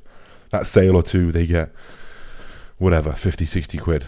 That 0.50 0.68
sale 0.68 0.94
or 0.94 1.02
two, 1.02 1.32
they 1.32 1.46
get 1.46 1.72
whatever 2.78 3.12
50, 3.12 3.44
60 3.44 3.78
quid. 3.78 4.06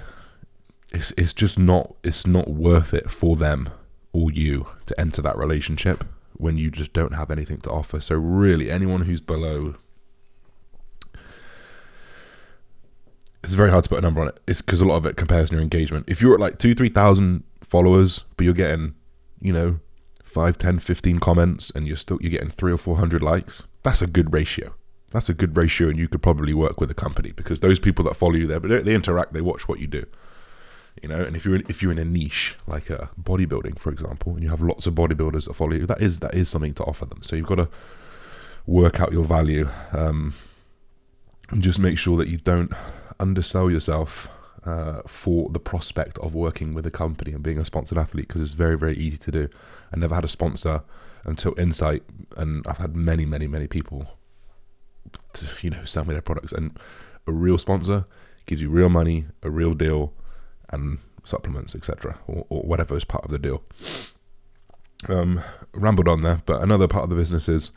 It's 0.93 1.13
it's 1.17 1.33
just 1.33 1.59
not 1.59 1.95
it's 2.05 2.25
not 2.27 2.49
worth 2.49 2.95
it 2.95 3.11
for 3.11 3.35
them 3.35 3.71
or 4.13 4.31
you 4.31 4.69
to 4.87 5.01
enter 5.01 5.23
that 5.23 5.37
relationship 5.37 6.05
when 6.35 6.57
you 6.57 6.71
just 6.71 6.93
don't 6.93 7.15
have 7.15 7.31
anything 7.31 7.59
to 7.59 7.71
offer. 7.71 8.01
So 8.01 8.15
really, 8.17 8.71
anyone 8.71 9.03
who's 9.03 9.21
below, 9.21 9.75
it's 13.43 13.55
very 13.55 13.71
hard 13.71 13.85
to 13.85 13.91
put 13.91 13.99
a 13.99 14.03
number 14.03 14.21
on 14.21 14.29
it. 14.29 14.41
It's 14.47 14.61
because 14.61 14.81
a 14.81 14.85
lot 14.85 14.97
of 14.97 15.07
it 15.07 15.17
compares 15.17 15.51
to 15.51 15.57
your 15.57 15.63
engagement. 15.63 16.07
If 16.09 16.21
you're 16.21 16.35
at 16.35 16.41
like 16.41 16.59
two, 16.59 16.75
three 16.75 16.89
thousand 16.89 17.45
followers, 17.63 18.25
but 18.37 18.45
you're 18.45 18.55
getting, 18.55 18.95
you 19.41 19.53
know, 19.53 19.79
5, 20.25 20.59
10, 20.59 20.79
15 20.79 21.19
comments, 21.21 21.71
and 21.75 21.87
you're 21.87 21.97
still 21.97 22.19
you're 22.21 22.31
getting 22.31 22.51
three 22.51 22.73
or 22.73 22.79
four 22.79 22.97
hundred 22.97 23.23
likes, 23.23 23.63
that's 23.83 24.03
a 24.03 24.07
good 24.07 24.33
ratio. 24.33 24.75
That's 25.11 25.29
a 25.29 25.35
good 25.35 25.57
ratio, 25.57 25.89
and 25.89 25.99
you 25.99 26.07
could 26.07 26.23
probably 26.23 26.55
work 26.55 26.81
with 26.81 26.91
a 26.91 26.95
company 26.95 27.33
because 27.33 27.61
those 27.61 27.81
people 27.81 28.05
that 28.05 28.15
follow 28.15 28.35
you 28.35 28.47
there, 28.47 28.61
but 28.61 28.85
they, 28.85 28.95
interact, 28.95 29.33
they 29.33 29.41
watch 29.41 29.69
what 29.69 29.81
you 29.81 29.87
do 29.87 30.07
you 31.03 31.09
know 31.09 31.23
and 31.23 31.37
if 31.37 31.45
you're 31.45 31.55
in, 31.55 31.65
if 31.69 31.83
you're 31.83 31.93
in 31.93 31.99
a 31.99 32.05
niche 32.05 32.57
like 32.67 32.91
a 32.91 33.11
bodybuilding 33.21 33.79
for 33.79 33.93
example 33.93 34.33
and 34.35 34.43
you 34.43 34.49
have 34.49 34.61
lots 34.61 34.87
of 34.87 34.95
bodybuilders 34.95 35.47
that 35.47 35.55
follow 35.55 35.73
you 35.73 35.87
that 35.87 36.01
is 36.01 36.19
that 36.19 36.35
is 36.35 36.49
something 36.49 36.75
to 36.75 36.83
offer 36.85 37.07
them 37.07 37.23
so 37.23 37.37
you've 37.37 37.47
got 37.47 37.55
to 37.55 37.69
work 38.67 39.01
out 39.01 39.13
your 39.13 39.25
value 39.25 39.69
um, 39.93 40.35
and 41.51 41.63
just 41.63 41.79
make 41.79 41.97
sure 41.99 42.17
that 42.17 42.29
you 42.29 42.39
don't 42.39 42.73
undersell 43.21 43.71
yourself 43.71 44.29
uh, 44.65 45.01
for 45.07 45.49
the 45.51 45.61
prospect 45.61 46.19
of 46.19 46.35
working 46.35 46.75
with 46.75 46.87
a 46.87 46.91
company 46.91 47.33
and 47.33 47.43
being 47.43 47.59
a 47.59 47.65
sponsored 47.65 47.97
athlete 47.97 48.29
because 48.29 48.41
it's 48.41 48.53
very 48.53 48.77
very 48.77 48.97
easy 48.97 49.17
to 49.17 49.31
do 49.31 49.49
i 49.93 49.97
never 49.97 50.15
had 50.15 50.25
a 50.25 50.29
sponsor 50.29 50.83
until 51.25 51.59
insight 51.59 52.03
and 52.37 52.67
i've 52.67 52.79
had 52.79 52.95
many 52.95 53.25
many 53.25 53.47
many 53.47 53.67
people 53.67 54.19
to, 55.33 55.47
you 55.63 55.71
know 55.71 55.85
sell 55.85 56.05
me 56.05 56.13
their 56.13 56.21
products 56.21 56.53
and 56.53 56.79
a 57.27 57.33
real 57.33 57.57
sponsor 57.57 58.05
gives 58.47 58.61
you 58.61 58.69
real 58.69 58.89
money 58.89 59.27
a 59.43 59.51
real 59.51 59.75
deal 59.75 60.13
and 60.71 60.99
supplements, 61.25 61.75
etc., 61.75 62.19
or, 62.27 62.47
or, 62.49 62.63
whatever 62.63 62.97
is 62.97 63.05
part 63.05 63.25
of 63.25 63.31
the 63.31 63.39
deal. 63.39 63.63
Um, 65.09 65.43
rambled 65.73 66.09
on 66.09 66.23
there, 66.23 66.43
but 66.47 66.63
another 66.63 66.87
part 66.87 67.05
of 67.05 67.11
the 67.11 67.17
business 67.17 67.49
is 67.49 67.71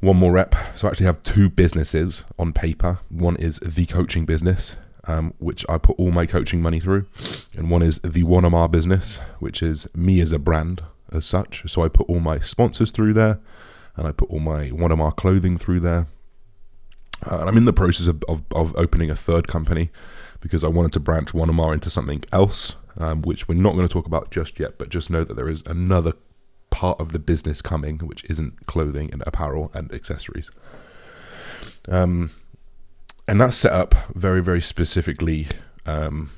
one 0.00 0.16
more 0.16 0.32
rep. 0.32 0.54
So 0.76 0.86
I 0.86 0.90
actually 0.90 1.06
have 1.06 1.22
two 1.22 1.48
businesses 1.48 2.24
on 2.38 2.52
paper. 2.52 3.00
One 3.08 3.36
is 3.36 3.58
the 3.58 3.86
coaching 3.86 4.26
business, 4.26 4.76
um, 5.04 5.34
which 5.38 5.64
I 5.68 5.78
put 5.78 5.98
all 5.98 6.10
my 6.10 6.26
coaching 6.26 6.62
money 6.62 6.80
through, 6.80 7.06
and 7.56 7.70
one 7.70 7.82
is 7.82 7.98
the 8.00 8.22
One 8.22 8.70
business, 8.70 9.20
which 9.38 9.62
is 9.62 9.86
me 9.94 10.20
as 10.20 10.32
a 10.32 10.38
brand 10.38 10.82
as 11.12 11.24
such. 11.26 11.68
So 11.70 11.82
I 11.82 11.88
put 11.88 12.08
all 12.08 12.20
my 12.20 12.38
sponsors 12.38 12.90
through 12.90 13.14
there, 13.14 13.40
and 13.96 14.06
I 14.06 14.12
put 14.12 14.30
all 14.30 14.40
my 14.40 14.68
One 14.68 15.10
clothing 15.12 15.58
through 15.58 15.80
there. 15.80 16.06
Uh, 17.28 17.40
and 17.40 17.48
I'm 17.48 17.56
in 17.56 17.64
the 17.64 17.72
process 17.72 18.06
of, 18.06 18.22
of, 18.28 18.42
of 18.52 18.76
opening 18.76 19.10
a 19.10 19.16
third 19.16 19.48
company 19.48 19.90
because 20.40 20.62
I 20.62 20.68
wanted 20.68 20.92
to 20.92 21.00
branch 21.00 21.34
One 21.34 21.48
into 21.74 21.90
something 21.90 22.22
else, 22.30 22.76
um, 22.96 23.22
which 23.22 23.48
we're 23.48 23.54
not 23.54 23.74
going 23.74 23.88
to 23.88 23.92
talk 23.92 24.06
about 24.06 24.30
just 24.30 24.60
yet, 24.60 24.78
but 24.78 24.88
just 24.88 25.10
know 25.10 25.24
that 25.24 25.34
there 25.34 25.48
is 25.48 25.64
another 25.66 26.12
part 26.78 27.00
of 27.00 27.10
the 27.10 27.18
business 27.18 27.60
coming, 27.60 27.98
which 27.98 28.22
isn't 28.30 28.66
clothing 28.66 29.10
and 29.12 29.20
apparel 29.26 29.68
and 29.74 29.92
accessories. 29.92 30.48
Um, 31.88 32.30
and 33.26 33.40
that's 33.40 33.56
set 33.56 33.72
up 33.72 33.96
very, 34.14 34.40
very 34.40 34.60
specifically 34.60 35.48
um, 35.86 36.30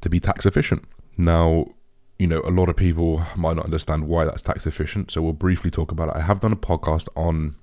to 0.00 0.08
be 0.08 0.20
tax 0.20 0.46
efficient. 0.46 0.84
Now, 1.18 1.66
you 2.18 2.26
know, 2.26 2.40
a 2.46 2.50
lot 2.50 2.70
of 2.70 2.76
people 2.76 3.26
might 3.36 3.56
not 3.56 3.66
understand 3.66 4.08
why 4.08 4.24
that's 4.24 4.40
tax 4.40 4.66
efficient, 4.66 5.10
so 5.10 5.20
we'll 5.20 5.34
briefly 5.34 5.70
talk 5.70 5.92
about 5.92 6.08
it. 6.08 6.16
I 6.16 6.22
have 6.22 6.40
done 6.40 6.52
a 6.52 6.56
podcast 6.56 7.08
on 7.14 7.56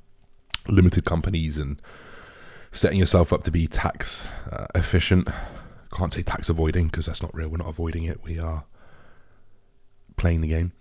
limited 0.67 1.05
companies 1.05 1.57
and 1.57 1.81
setting 2.71 2.99
yourself 2.99 3.33
up 3.33 3.43
to 3.45 3.51
be 3.51 3.65
tax 3.65 4.27
uh, 4.51 4.67
efficient 4.75 5.27
can't 5.91 6.13
say 6.13 6.21
tax 6.21 6.49
avoiding 6.49 6.87
because 6.87 7.05
that's 7.05 7.21
not 7.21 7.33
real. 7.35 7.49
We're 7.49 7.57
not 7.57 7.67
avoiding 7.67 8.03
it. 8.03 8.23
We 8.23 8.39
are 8.39 8.63
playing 10.17 10.41
the 10.41 10.47
game. 10.47 10.71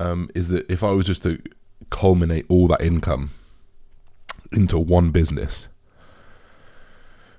Um, 0.00 0.30
is 0.34 0.48
that 0.48 0.70
if 0.70 0.82
I 0.82 0.90
was 0.90 1.06
just 1.06 1.22
to 1.24 1.40
culminate 1.90 2.46
all 2.48 2.66
that 2.68 2.80
income 2.80 3.30
into 4.50 4.78
one 4.78 5.10
business, 5.10 5.68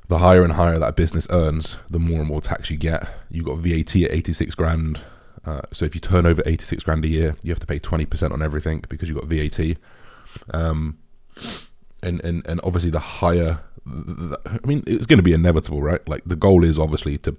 the 0.07 0.19
higher 0.19 0.43
and 0.43 0.53
higher 0.53 0.77
that 0.77 0.95
business 0.95 1.27
earns, 1.29 1.77
the 1.89 1.99
more 1.99 2.19
and 2.19 2.27
more 2.27 2.41
tax 2.41 2.69
you 2.69 2.77
get. 2.77 3.09
You've 3.29 3.45
got 3.45 3.57
VAT 3.57 3.95
at 3.95 4.11
86 4.11 4.55
grand. 4.55 5.01
Uh, 5.43 5.61
so 5.71 5.85
if 5.85 5.95
you 5.95 6.01
turn 6.01 6.25
over 6.25 6.43
86 6.45 6.83
grand 6.83 7.03
a 7.03 7.07
year, 7.07 7.35
you 7.43 7.51
have 7.51 7.59
to 7.59 7.65
pay 7.65 7.79
20% 7.79 8.31
on 8.31 8.41
everything 8.41 8.83
because 8.89 9.09
you've 9.09 9.17
got 9.17 9.27
VAT. 9.27 9.77
Um, 10.53 10.99
and, 12.03 12.23
and, 12.23 12.45
and 12.45 12.61
obviously 12.63 12.91
the 12.91 12.99
higher 12.99 13.59
I 13.87 14.59
mean, 14.65 14.83
it's 14.85 15.05
going 15.05 15.17
to 15.17 15.23
be 15.23 15.33
inevitable, 15.33 15.81
right? 15.81 16.07
Like 16.07 16.23
the 16.25 16.35
goal 16.35 16.63
is 16.63 16.77
obviously 16.77 17.17
to 17.19 17.35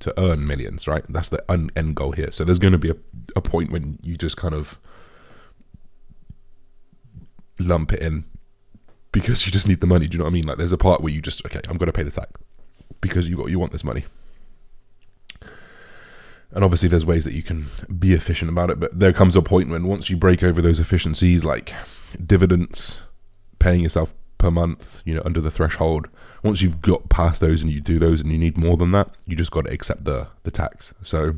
to 0.00 0.18
earn 0.20 0.46
millions, 0.46 0.86
right? 0.86 1.04
That's 1.08 1.28
the 1.28 1.42
end 1.50 1.94
goal 1.94 2.12
here. 2.12 2.30
So 2.32 2.44
there's 2.44 2.58
going 2.58 2.72
to 2.72 2.78
be 2.78 2.90
a, 2.90 2.96
a 3.34 3.40
point 3.40 3.70
when 3.70 3.98
you 4.02 4.16
just 4.16 4.36
kind 4.36 4.54
of 4.54 4.78
lump 7.58 7.92
it 7.92 8.00
in 8.00 8.24
because 9.12 9.46
you 9.46 9.52
just 9.52 9.66
need 9.66 9.80
the 9.80 9.86
money. 9.86 10.06
Do 10.06 10.14
you 10.14 10.18
know 10.18 10.24
what 10.24 10.30
I 10.30 10.34
mean? 10.34 10.46
Like 10.46 10.58
there's 10.58 10.72
a 10.72 10.78
part 10.78 11.00
where 11.00 11.12
you 11.12 11.22
just 11.22 11.44
okay, 11.46 11.60
I'm 11.68 11.78
going 11.78 11.86
to 11.86 11.92
pay 11.92 12.02
the 12.02 12.10
tax 12.10 12.30
because 13.00 13.28
you 13.28 13.36
got 13.36 13.50
you 13.50 13.58
want 13.58 13.72
this 13.72 13.84
money. 13.84 14.04
And 16.52 16.64
obviously, 16.64 16.88
there's 16.88 17.04
ways 17.04 17.24
that 17.24 17.34
you 17.34 17.42
can 17.42 17.66
be 17.98 18.12
efficient 18.12 18.50
about 18.50 18.70
it, 18.70 18.78
but 18.78 18.98
there 18.98 19.12
comes 19.12 19.36
a 19.36 19.42
point 19.42 19.68
when 19.68 19.86
once 19.86 20.08
you 20.08 20.16
break 20.16 20.42
over 20.42 20.62
those 20.62 20.80
efficiencies, 20.80 21.44
like 21.44 21.74
dividends, 22.24 23.02
paying 23.58 23.82
yourself 23.82 24.14
per 24.38 24.50
month, 24.50 25.02
you 25.04 25.14
know, 25.14 25.22
under 25.24 25.40
the 25.40 25.50
threshold. 25.50 26.08
Once 26.42 26.60
you've 26.60 26.82
got 26.82 27.08
past 27.08 27.40
those 27.40 27.62
and 27.62 27.70
you 27.70 27.80
do 27.80 27.98
those 27.98 28.20
and 28.20 28.30
you 28.30 28.38
need 28.38 28.56
more 28.56 28.76
than 28.76 28.92
that, 28.92 29.10
you 29.26 29.36
just 29.36 29.50
got 29.50 29.64
to 29.66 29.72
accept 29.72 30.04
the 30.04 30.28
the 30.42 30.50
tax. 30.50 30.94
So, 31.02 31.36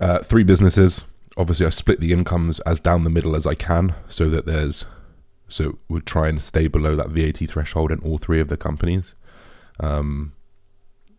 uh, 0.00 0.20
three 0.20 0.44
businesses. 0.44 1.04
Obviously, 1.36 1.66
I 1.66 1.70
split 1.70 2.00
the 2.00 2.12
incomes 2.12 2.58
as 2.60 2.80
down 2.80 3.04
the 3.04 3.10
middle 3.10 3.36
as 3.36 3.46
I 3.46 3.54
can, 3.54 3.94
so 4.08 4.28
that 4.30 4.46
there's 4.46 4.84
so 5.48 5.78
we 5.88 6.00
try 6.00 6.28
and 6.28 6.42
stay 6.42 6.68
below 6.68 6.94
that 6.96 7.10
VAT 7.10 7.48
threshold 7.48 7.90
in 7.90 8.00
all 8.00 8.18
three 8.18 8.40
of 8.40 8.48
the 8.48 8.56
companies. 8.56 9.14
Um, 9.80 10.32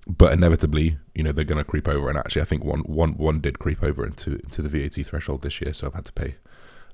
but 0.07 0.33
inevitably, 0.33 0.97
you 1.13 1.23
know, 1.23 1.31
they're 1.31 1.45
going 1.45 1.59
to 1.59 1.63
creep 1.63 1.87
over. 1.87 2.09
And 2.09 2.17
actually, 2.17 2.41
I 2.41 2.45
think 2.45 2.63
one, 2.63 2.79
one, 2.81 3.11
one 3.13 3.41
did 3.41 3.59
creep 3.59 3.83
over 3.83 4.05
into 4.05 4.35
into 4.43 4.61
the 4.61 4.69
VAT 4.69 5.05
threshold 5.05 5.41
this 5.41 5.61
year, 5.61 5.73
so 5.73 5.87
I've 5.87 5.93
had 5.93 6.05
to 6.05 6.13
pay 6.13 6.35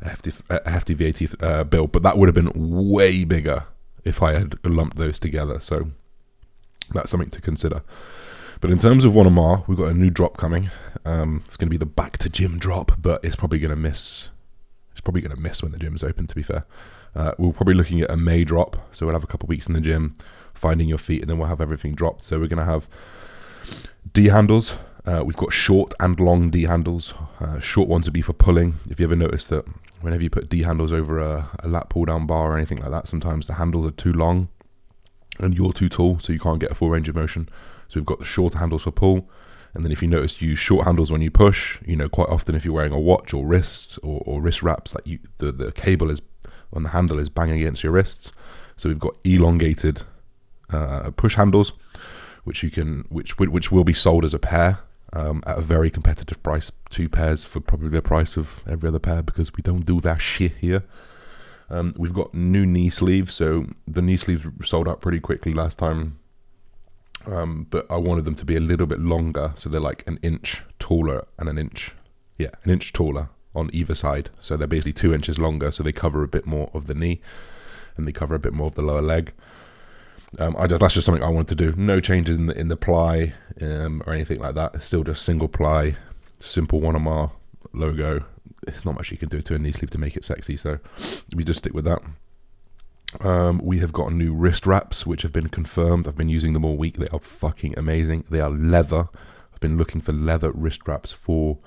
a 0.02 0.10
hefty, 0.10 0.34
a 0.50 0.70
hefty 0.70 0.94
VAT 0.94 1.44
uh, 1.44 1.64
bill, 1.64 1.88
but 1.88 2.04
that 2.04 2.18
would 2.18 2.28
have 2.28 2.36
been 2.36 2.52
way 2.56 3.24
bigger 3.24 3.66
if 4.04 4.22
I 4.22 4.34
had 4.34 4.58
lumped 4.64 4.98
those 4.98 5.20
together. 5.20 5.60
So 5.60 5.92
that's 6.94 7.12
something 7.12 7.30
to 7.30 7.42
consider. 7.42 7.82
But 8.62 8.72
in 8.72 8.80
terms 8.80 9.04
of 9.04 9.14
Wanamar, 9.14 9.68
we've 9.68 9.78
got 9.78 9.88
a 9.88 9.94
new 9.94 10.10
drop 10.10 10.38
coming. 10.38 10.70
Um, 11.06 11.44
it's 11.46 11.58
going 11.58 11.68
to 11.68 11.72
be 11.72 11.78
the 11.78 11.86
back 11.86 12.18
to 12.20 12.30
gym 12.30 12.58
drop, 12.58 12.94
but 13.02 13.24
it's 13.24 13.36
probably 13.36 13.60
going 13.60 13.72
to 13.72 13.76
miss. 13.76 14.30
It's 14.92 15.02
probably 15.02 15.22
going 15.22 15.36
to 15.36 15.42
miss 15.42 15.62
when 15.62 15.72
the 15.72 15.78
gym's 15.78 16.04
open. 16.04 16.26
To 16.28 16.36
be 16.36 16.44
fair, 16.44 16.66
uh, 17.16 17.34
we're 17.38 17.52
probably 17.52 17.74
looking 17.74 18.02
at 18.02 18.10
a 18.10 18.18
May 18.18 18.44
drop, 18.44 18.78
so 18.92 19.06
we'll 19.06 19.16
have 19.16 19.24
a 19.24 19.28
couple 19.28 19.48
weeks 19.48 19.68
in 19.68 19.74
the 19.74 19.82
gym, 19.82 20.16
finding 20.54 20.88
your 20.88 20.98
feet, 20.98 21.22
and 21.22 21.30
then 21.30 21.38
we'll 21.38 21.50
have 21.50 21.62
everything 21.62 21.96
dropped. 21.96 22.24
So 22.24 22.40
we're 22.40 22.48
going 22.48 22.66
to 22.66 22.72
have 22.72 22.88
D 24.14 24.30
handles. 24.30 24.76
Uh, 25.06 25.22
we've 25.24 25.36
got 25.36 25.54
short 25.54 25.94
and 26.00 26.20
long 26.20 26.50
D 26.50 26.64
handles. 26.64 27.14
Uh, 27.40 27.60
short 27.60 27.88
ones 27.88 28.06
would 28.06 28.14
be 28.14 28.22
for 28.22 28.34
pulling. 28.34 28.76
If 28.90 29.00
you 29.00 29.06
ever 29.06 29.16
noticed 29.16 29.50
that 29.50 29.66
whenever 30.02 30.24
you 30.24 30.30
put 30.30 30.50
D 30.50 30.64
handles 30.64 30.92
over 30.92 31.20
a, 31.20 31.50
a 31.60 31.68
lat 31.68 31.90
pull 31.90 32.06
down 32.06 32.26
bar 32.26 32.52
or 32.52 32.58
anything 32.58 32.80
like 32.80 32.92
that, 32.92 33.08
sometimes 33.08 33.48
the 33.48 33.54
handles 33.54 33.88
are 33.88 33.92
too 33.92 34.14
long 34.14 34.50
and 35.40 35.56
you're 35.56 35.74
too 35.74 35.90
tall, 35.90 36.20
so 36.20 36.32
you 36.32 36.40
can't 36.40 36.60
get 36.60 36.72
a 36.72 36.76
full 36.76 36.90
range 36.90 37.10
of 37.10 37.16
motion. 37.16 37.50
So 37.88 38.00
we've 38.00 38.06
got 38.06 38.20
the 38.20 38.26
shorter 38.26 38.58
handles 38.58 38.84
for 38.84 38.92
pull. 38.92 39.30
And 39.74 39.84
then 39.84 39.92
if 39.92 40.02
you 40.02 40.08
notice, 40.08 40.42
you 40.42 40.52
use 40.52 40.60
short 40.60 40.86
handles 40.86 41.12
when 41.12 41.22
you 41.22 41.30
push. 41.30 41.80
You 41.86 41.98
know, 41.98 42.08
quite 42.08 42.30
often 42.30 42.56
if 42.56 42.64
you're 42.64 42.74
wearing 42.74 42.94
a 42.94 43.00
watch 43.00 43.34
or 43.34 43.46
wrists 43.46 43.98
or, 43.98 44.24
or 44.26 44.42
wrist 44.42 44.64
wraps, 44.64 44.96
like 44.96 45.06
you, 45.06 45.20
the 45.40 45.52
the 45.52 45.72
cable 45.74 46.10
is 46.10 46.22
on 46.72 46.84
the 46.84 46.90
handle 46.90 47.20
is 47.20 47.28
banging 47.28 47.60
against 47.60 47.84
your 47.84 47.92
wrists. 47.92 48.32
So 48.78 48.88
we've 48.88 49.00
got 49.00 49.16
elongated 49.26 50.04
uh, 50.70 51.12
push 51.12 51.36
handles, 51.36 51.74
which 52.46 52.64
you 52.64 52.72
can 52.72 53.06
which 53.10 53.38
which 53.38 53.72
will 53.72 53.84
be 53.84 53.94
sold 53.94 54.24
as 54.24 54.34
a 54.34 54.40
pair 54.40 54.80
um, 55.16 55.42
at 55.48 55.58
a 55.58 55.62
very 55.62 55.90
competitive 55.90 56.44
price. 56.44 56.72
Two 56.90 57.10
pairs 57.10 57.44
for 57.44 57.60
probably 57.60 57.90
the 57.90 58.02
price 58.02 58.38
of 58.38 58.62
every 58.68 58.90
other 58.90 59.00
pair 59.00 59.24
because 59.24 59.54
we 59.54 59.62
don't 59.62 59.86
do 59.86 60.02
that 60.02 60.22
shit 60.22 60.54
here. 60.60 60.84
Um, 61.70 61.94
we've 61.98 62.14
got 62.14 62.34
new 62.34 62.66
knee 62.66 62.90
sleeves, 62.90 63.34
so 63.34 63.68
the 63.88 64.02
knee 64.02 64.18
sleeves 64.18 64.46
sold 64.64 64.88
out 64.88 65.02
pretty 65.02 65.20
quickly 65.20 65.54
last 65.54 65.80
time. 65.80 66.20
Um, 67.26 67.66
but 67.72 67.88
I 67.90 67.96
wanted 67.96 68.26
them 68.26 68.36
to 68.36 68.46
be 68.46 68.56
a 68.56 68.60
little 68.60 68.86
bit 68.86 69.00
longer, 69.00 69.54
so 69.58 69.70
they're 69.70 69.80
like 69.80 70.08
an 70.08 70.20
inch 70.22 70.62
taller 70.78 71.26
and 71.40 71.50
an 71.50 71.58
inch, 71.58 71.94
yeah, 72.38 72.52
an 72.64 72.70
inch 72.70 72.94
taller 72.94 73.30
on 73.56 73.72
either 73.74 73.96
side. 73.96 74.30
So 74.42 74.58
they're 74.58 74.68
basically 74.68 74.94
two 74.94 75.14
inches 75.14 75.40
longer, 75.40 75.72
so 75.72 75.82
they 75.82 75.94
cover 75.94 76.24
a 76.24 76.28
bit 76.28 76.46
more 76.46 76.70
of 76.74 76.86
the 76.86 76.94
knee 76.94 77.22
and 77.98 78.08
they 78.08 78.12
cover 78.12 78.36
a 78.36 78.40
bit 78.40 78.54
more 78.54 78.68
of 78.68 78.76
the 78.76 78.82
lower 78.82 79.02
leg. 79.02 79.34
Um, 80.40 80.56
I 80.58 80.68
just, 80.68 80.82
that's 80.82 80.94
just 80.94 81.06
something 81.06 81.24
I 81.24 81.30
wanted 81.30 81.58
to 81.58 81.72
do. 81.72 81.74
No 81.78 82.00
changes 82.00 82.38
in 82.38 82.48
the 82.48 82.58
in 82.58 82.68
the 82.68 82.78
ply 82.78 83.34
um, 83.62 84.02
or 84.06 84.14
anything 84.14 84.40
like 84.40 84.56
that. 84.56 84.82
Still 84.82 85.04
just 85.04 85.24
single 85.24 85.48
ply, 85.48 85.96
simple 86.40 86.82
one 86.82 86.96
Wanamar 86.96 87.32
logo. 87.74 88.26
It's 88.68 88.86
not 88.86 88.96
much 88.96 89.12
you 89.12 89.18
can 89.18 89.30
do 89.30 89.42
to 89.42 89.56
a 89.56 89.60
knee 89.60 89.72
sleeve 89.72 89.92
to 89.92 89.98
make 89.98 90.18
it 90.18 90.24
sexy, 90.24 90.58
so 90.58 90.80
we 91.36 91.44
just 91.44 91.60
stick 91.60 91.74
with 91.74 91.86
that. 91.86 92.02
Um, 93.22 93.62
we 93.64 93.80
have 93.80 93.94
got 93.94 94.12
new 94.12 94.34
wrist 94.34 94.66
wraps, 94.66 95.06
which 95.06 95.22
have 95.22 95.32
been 95.32 95.50
confirmed. 95.50 96.08
I've 96.08 96.18
been 96.18 96.30
using 96.30 96.54
them 96.54 96.66
all 96.66 96.76
week. 96.76 96.98
They 96.98 97.08
are 97.10 97.20
fucking 97.20 97.78
amazing. 97.78 98.26
They 98.30 98.42
are 98.42 98.50
leather. 98.50 99.08
I've 99.54 99.60
been 99.60 99.78
looking 99.78 100.02
for 100.02 100.12
leather 100.12 100.52
wrist 100.52 100.82
wraps 100.88 101.12
for 101.12 101.60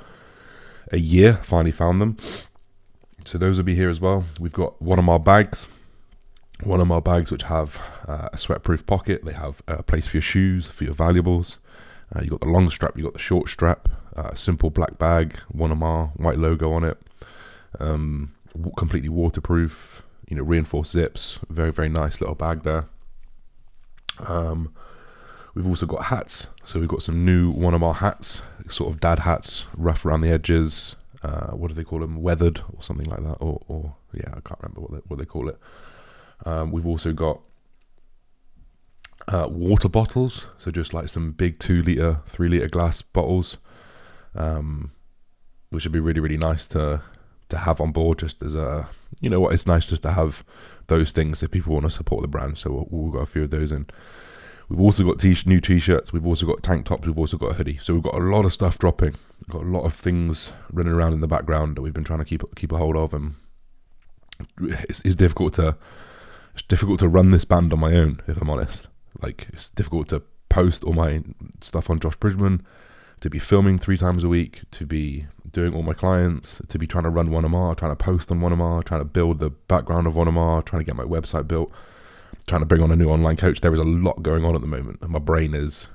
a 0.92 0.98
year. 0.98 1.40
Finally 1.42 1.72
found 1.72 2.00
them. 2.00 2.16
so 3.24 3.38
those 3.38 3.56
will 3.56 3.64
be 3.64 3.74
here 3.76 3.90
as 3.90 4.00
well. 4.00 4.24
We've 4.38 4.52
got 4.52 4.80
one 4.82 4.98
of 4.98 5.08
our 5.08 5.20
bags, 5.20 5.68
one 6.64 6.80
of 6.80 6.90
our 6.90 7.00
bags 7.00 7.30
which 7.30 7.42
have 7.44 7.78
uh, 8.06 8.28
a 8.32 8.38
sweat-proof 8.38 8.86
pocket. 8.86 9.24
They 9.24 9.32
have 9.32 9.62
a 9.68 9.82
place 9.82 10.08
for 10.08 10.16
your 10.16 10.22
shoes, 10.22 10.66
for 10.66 10.84
your 10.84 10.94
valuables. 10.94 11.58
Uh, 12.14 12.22
you 12.22 12.30
got 12.30 12.40
the 12.40 12.48
long 12.48 12.70
strap, 12.70 12.96
you 12.96 13.04
got 13.04 13.12
the 13.12 13.18
short 13.18 13.48
strap. 13.48 13.88
Uh, 14.16 14.34
simple 14.34 14.70
black 14.70 14.98
bag, 14.98 15.38
one 15.48 15.70
of 15.70 15.82
our 15.82 16.06
white 16.16 16.38
logo 16.38 16.72
on 16.72 16.82
it. 16.82 16.98
Um, 17.78 18.34
w- 18.54 18.72
completely 18.76 19.08
waterproof. 19.08 20.02
You 20.28 20.36
know, 20.36 20.42
reinforced 20.42 20.92
zips. 20.92 21.38
Very 21.48 21.70
very 21.70 21.88
nice 21.88 22.20
little 22.20 22.34
bag 22.34 22.62
there. 22.62 22.86
Um, 24.26 24.74
we've 25.54 25.66
also 25.66 25.86
got 25.86 26.06
hats. 26.06 26.48
So 26.64 26.80
we've 26.80 26.88
got 26.88 27.02
some 27.02 27.24
new 27.24 27.50
one 27.50 27.74
of 27.74 27.82
our 27.82 27.94
hats, 27.94 28.42
sort 28.68 28.92
of 28.92 29.00
dad 29.00 29.20
hats, 29.20 29.64
rough 29.76 30.04
around 30.04 30.22
the 30.22 30.30
edges. 30.30 30.96
Uh, 31.22 31.52
what 31.52 31.68
do 31.68 31.74
they 31.74 31.84
call 31.84 32.00
them? 32.00 32.20
Weathered 32.20 32.60
or 32.74 32.82
something 32.82 33.06
like 33.06 33.22
that. 33.22 33.36
Or, 33.40 33.62
or 33.68 33.94
yeah, 34.12 34.30
I 34.30 34.40
can't 34.40 34.60
remember 34.60 34.80
what 34.80 34.90
they, 34.92 34.98
what 35.08 35.18
they 35.18 35.24
call 35.24 35.48
it. 35.48 35.58
Um, 36.44 36.70
we've 36.70 36.86
also 36.86 37.12
got 37.12 37.40
uh, 39.28 39.46
water 39.50 39.88
bottles, 39.88 40.46
so 40.58 40.70
just 40.70 40.94
like 40.94 41.08
some 41.08 41.32
big 41.32 41.58
two 41.58 41.82
liter, 41.82 42.22
three 42.28 42.48
liter 42.48 42.68
glass 42.68 43.02
bottles, 43.02 43.56
um, 44.34 44.92
which 45.70 45.84
would 45.84 45.92
be 45.92 46.00
really 46.00 46.20
really 46.20 46.38
nice 46.38 46.66
to 46.68 47.02
to 47.48 47.58
have 47.58 47.80
on 47.80 47.92
board. 47.92 48.18
Just 48.18 48.42
as 48.42 48.54
a 48.54 48.88
you 49.20 49.28
know 49.28 49.40
what, 49.40 49.52
it's 49.52 49.66
nice 49.66 49.88
just 49.88 50.02
to 50.04 50.12
have 50.12 50.44
those 50.86 51.12
things 51.12 51.42
if 51.42 51.50
people 51.50 51.74
want 51.74 51.84
to 51.84 51.90
support 51.90 52.22
the 52.22 52.28
brand. 52.28 52.56
So 52.58 52.86
we'll, 52.90 53.02
we've 53.04 53.12
got 53.12 53.20
a 53.20 53.26
few 53.26 53.44
of 53.44 53.50
those 53.50 53.72
in. 53.72 53.86
We've 54.68 54.80
also 54.80 55.02
got 55.02 55.18
t- 55.18 55.36
new 55.46 55.60
t-shirts. 55.60 56.12
We've 56.12 56.26
also 56.26 56.44
got 56.44 56.62
tank 56.62 56.86
tops. 56.86 57.06
We've 57.06 57.18
also 57.18 57.38
got 57.38 57.52
a 57.52 57.54
hoodie. 57.54 57.78
So 57.78 57.94
we've 57.94 58.02
got 58.02 58.14
a 58.14 58.18
lot 58.18 58.44
of 58.44 58.52
stuff 58.52 58.78
dropping. 58.78 59.14
We've 59.40 59.52
got 59.52 59.62
a 59.62 59.70
lot 59.70 59.84
of 59.84 59.94
things 59.94 60.52
running 60.70 60.92
around 60.92 61.14
in 61.14 61.20
the 61.20 61.26
background 61.26 61.76
that 61.76 61.82
we've 61.82 61.94
been 61.94 62.04
trying 62.04 62.18
to 62.18 62.24
keep 62.24 62.42
keep 62.54 62.72
a 62.72 62.76
hold 62.76 62.96
of, 62.96 63.14
and 63.14 63.34
it's, 64.60 65.00
it's 65.00 65.16
difficult 65.16 65.54
to 65.54 65.76
it's 66.58 66.66
difficult 66.66 66.98
to 66.98 67.08
run 67.08 67.30
this 67.30 67.44
band 67.44 67.72
on 67.72 67.78
my 67.78 67.94
own. 67.94 68.20
If 68.26 68.42
I'm 68.42 68.50
honest, 68.50 68.88
like 69.22 69.46
it's 69.52 69.68
difficult 69.68 70.08
to 70.08 70.22
post 70.48 70.82
all 70.82 70.92
my 70.92 71.22
stuff 71.60 71.88
on 71.88 72.00
Josh 72.00 72.16
Bridgman, 72.16 72.66
to 73.20 73.30
be 73.30 73.38
filming 73.38 73.78
three 73.78 73.96
times 73.96 74.24
a 74.24 74.28
week, 74.28 74.62
to 74.72 74.84
be 74.84 75.26
doing 75.52 75.72
all 75.72 75.84
my 75.84 75.94
clients, 75.94 76.60
to 76.66 76.76
be 76.76 76.86
trying 76.86 77.04
to 77.04 77.10
run 77.10 77.30
One 77.30 77.44
trying 77.76 77.92
to 77.92 77.96
post 77.96 78.32
on 78.32 78.40
One 78.40 78.82
trying 78.82 79.00
to 79.00 79.04
build 79.04 79.38
the 79.38 79.50
background 79.50 80.08
of 80.08 80.16
One 80.16 80.26
trying 80.64 80.80
to 80.80 80.84
get 80.84 80.96
my 80.96 81.04
website 81.04 81.46
built, 81.46 81.70
trying 82.48 82.60
to 82.60 82.66
bring 82.66 82.82
on 82.82 82.90
a 82.90 82.96
new 82.96 83.08
online 83.08 83.36
coach. 83.36 83.60
There 83.60 83.72
is 83.72 83.78
a 83.78 83.84
lot 83.84 84.24
going 84.24 84.44
on 84.44 84.56
at 84.56 84.60
the 84.60 84.66
moment, 84.66 84.98
and 85.00 85.12
my 85.12 85.20
brain 85.20 85.54
is 85.54 85.88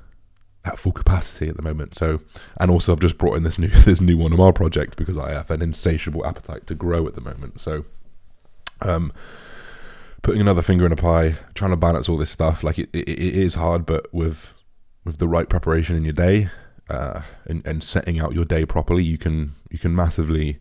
at 0.63 0.79
full 0.79 0.93
capacity 0.93 1.49
at 1.49 1.57
the 1.57 1.61
moment. 1.61 1.93
So, 1.93 2.21
and 2.57 2.71
also 2.71 2.93
I've 2.93 3.01
just 3.01 3.17
brought 3.17 3.35
in 3.35 3.43
this 3.43 3.59
new 3.59 3.67
this 3.83 3.99
new 3.99 4.17
One 4.17 4.53
project 4.53 4.95
because 4.95 5.17
I 5.17 5.31
have 5.31 5.51
an 5.51 5.61
insatiable 5.61 6.25
appetite 6.25 6.67
to 6.67 6.73
grow 6.75 7.05
at 7.05 7.15
the 7.15 7.21
moment. 7.21 7.59
So, 7.59 7.83
um, 8.81 9.11
putting 10.23 10.41
another 10.41 10.63
finger 10.63 10.85
in 10.85 10.91
a 10.91 10.95
pie, 10.95 11.35
trying 11.53 11.71
to 11.71 11.77
balance 11.77 12.09
all 12.09 12.17
this 12.17 12.31
stuff, 12.31 12.63
like 12.63 12.79
it, 12.79 12.89
it, 12.93 13.07
it 13.07 13.35
is 13.35 13.53
hard, 13.55 13.85
but 13.85 14.11
with 14.11 14.57
with 15.05 15.17
the 15.17 15.27
right 15.27 15.49
preparation 15.49 15.97
in 15.97 16.05
your 16.05 16.13
day 16.13 16.49
uh, 16.89 17.21
and, 17.45 17.65
and 17.67 17.83
setting 17.83 18.19
out 18.19 18.33
your 18.33 18.45
day 18.45 18.65
properly, 18.65 19.03
you 19.03 19.17
can 19.17 19.53
you 19.69 19.77
can 19.77 19.95
massively 19.95 20.59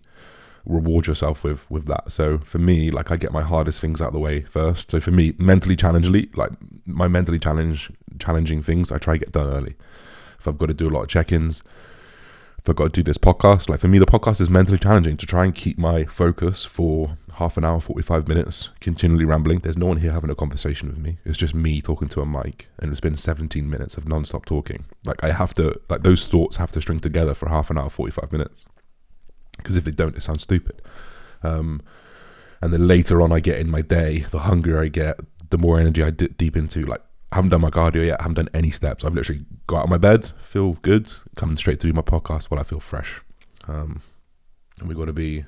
reward 0.67 1.07
yourself 1.07 1.45
with 1.45 1.71
with 1.71 1.87
that. 1.87 2.13
So 2.13 2.39
for 2.39 2.59
me, 2.59 2.91
like 2.91 3.11
I 3.11 3.17
get 3.17 3.33
my 3.33 3.43
hardest 3.43 3.81
things 3.81 4.01
out 4.01 4.09
of 4.09 4.15
the 4.15 4.19
way 4.21 4.43
first. 4.43 4.91
So 4.91 5.01
for 5.01 5.13
me, 5.13 5.35
mentally 5.39 5.77
challengingly, 5.77 6.31
like 6.35 6.53
my 6.85 7.09
mentally 7.09 7.39
challenge 7.39 7.91
challenging 8.19 8.63
things, 8.63 8.93
I 8.93 8.99
try 8.99 9.15
to 9.15 9.21
get 9.21 9.33
done 9.33 9.47
early. 9.47 9.77
If 10.39 10.49
I've 10.49 10.59
got 10.59 10.67
to 10.67 10.75
do 10.75 10.89
a 10.89 10.91
lot 10.91 11.03
of 11.03 11.09
check-ins, 11.09 11.63
if 12.63 12.71
I've 12.71 12.77
got 12.77 12.85
to 12.85 12.91
do 12.91 13.03
this 13.03 13.19
podcast, 13.19 13.69
like 13.69 13.81
for 13.81 13.89
me, 13.89 13.99
the 13.99 14.07
podcast 14.07 14.41
is 14.41 14.49
mentally 14.49 14.79
challenging 14.79 15.17
to 15.17 15.27
try 15.27 15.45
and 15.45 15.53
keep 15.53 15.79
my 15.79 16.05
focus 16.05 16.65
for 16.65 17.19
half 17.33 17.57
an 17.57 17.65
hour, 17.65 17.81
45 17.81 18.29
minutes, 18.29 18.69
continually 18.79 19.25
rambling. 19.25 19.59
There's 19.59 19.77
no 19.77 19.87
one 19.87 19.97
here 19.97 20.13
having 20.13 20.31
a 20.31 20.37
conversation 20.37 20.89
with 20.89 20.99
me. 20.99 21.19
It's 21.25 21.37
just 21.37 21.57
me 21.57 21.81
talking 21.81 22.07
to 22.11 22.21
a 22.21 22.27
mic, 22.27 22.69
and 22.79 22.93
it's 22.93 23.01
been 23.01 23.17
17 23.17 23.69
minutes 23.69 23.97
of 23.97 24.07
non-stop 24.07 24.45
talking. 24.45 24.85
Like 25.05 25.25
I 25.25 25.33
have 25.33 25.55
to, 25.55 25.81
like 25.91 26.05
those 26.05 26.29
thoughts 26.29 26.59
have 26.59 26.71
to 26.73 26.81
string 26.81 27.01
together 27.01 27.35
for 27.35 27.49
half 27.49 27.69
an 27.69 27.79
hour, 27.79 27.91
45 27.91 28.31
minutes. 28.31 28.67
Because 29.57 29.77
if 29.77 29.83
they 29.83 29.91
don't, 29.91 30.17
it 30.17 30.23
sounds 30.23 30.45
stupid. 30.45 30.81
Um, 31.43 31.83
and 32.61 32.73
the 32.73 32.79
later 32.79 33.21
on 33.21 33.33
I 33.33 33.41
get 33.41 33.59
in 33.59 33.71
my 33.71 33.83
day, 33.83 34.21
the 34.31 34.41
hungrier 34.41 34.81
I 34.81 34.87
get, 34.87 35.19
the 35.51 35.59
more 35.59 35.81
energy 35.81 36.01
I 36.05 36.11
dip 36.11 36.39
deep 36.39 36.57
into. 36.57 36.87
Like 36.87 37.03
I 37.33 37.37
haven't 37.37 37.51
done 37.51 37.63
my 37.63 37.71
cardio 37.71 38.07
yet. 38.07 38.21
I 38.21 38.25
haven't 38.25 38.35
done 38.37 38.49
any 38.55 38.71
steps. 38.71 39.05
I've 39.05 39.15
literally 39.15 39.45
got 39.67 39.79
out 39.79 39.85
of 39.85 39.91
my 39.91 39.99
bed, 39.99 40.31
feel 40.39 40.75
good, 40.75 41.11
coming 41.35 41.57
straight 41.57 41.81
to 41.81 41.87
do 41.87 41.93
my 41.93 42.03
podcast 42.03 42.45
while 42.45 42.61
I 42.61 42.63
feel 42.63 42.81
fresh. 42.81 43.23
Um, 43.67 44.03
and 44.79 44.89
we 44.89 44.95
got 44.95 45.07
to 45.07 45.13
be 45.13 45.47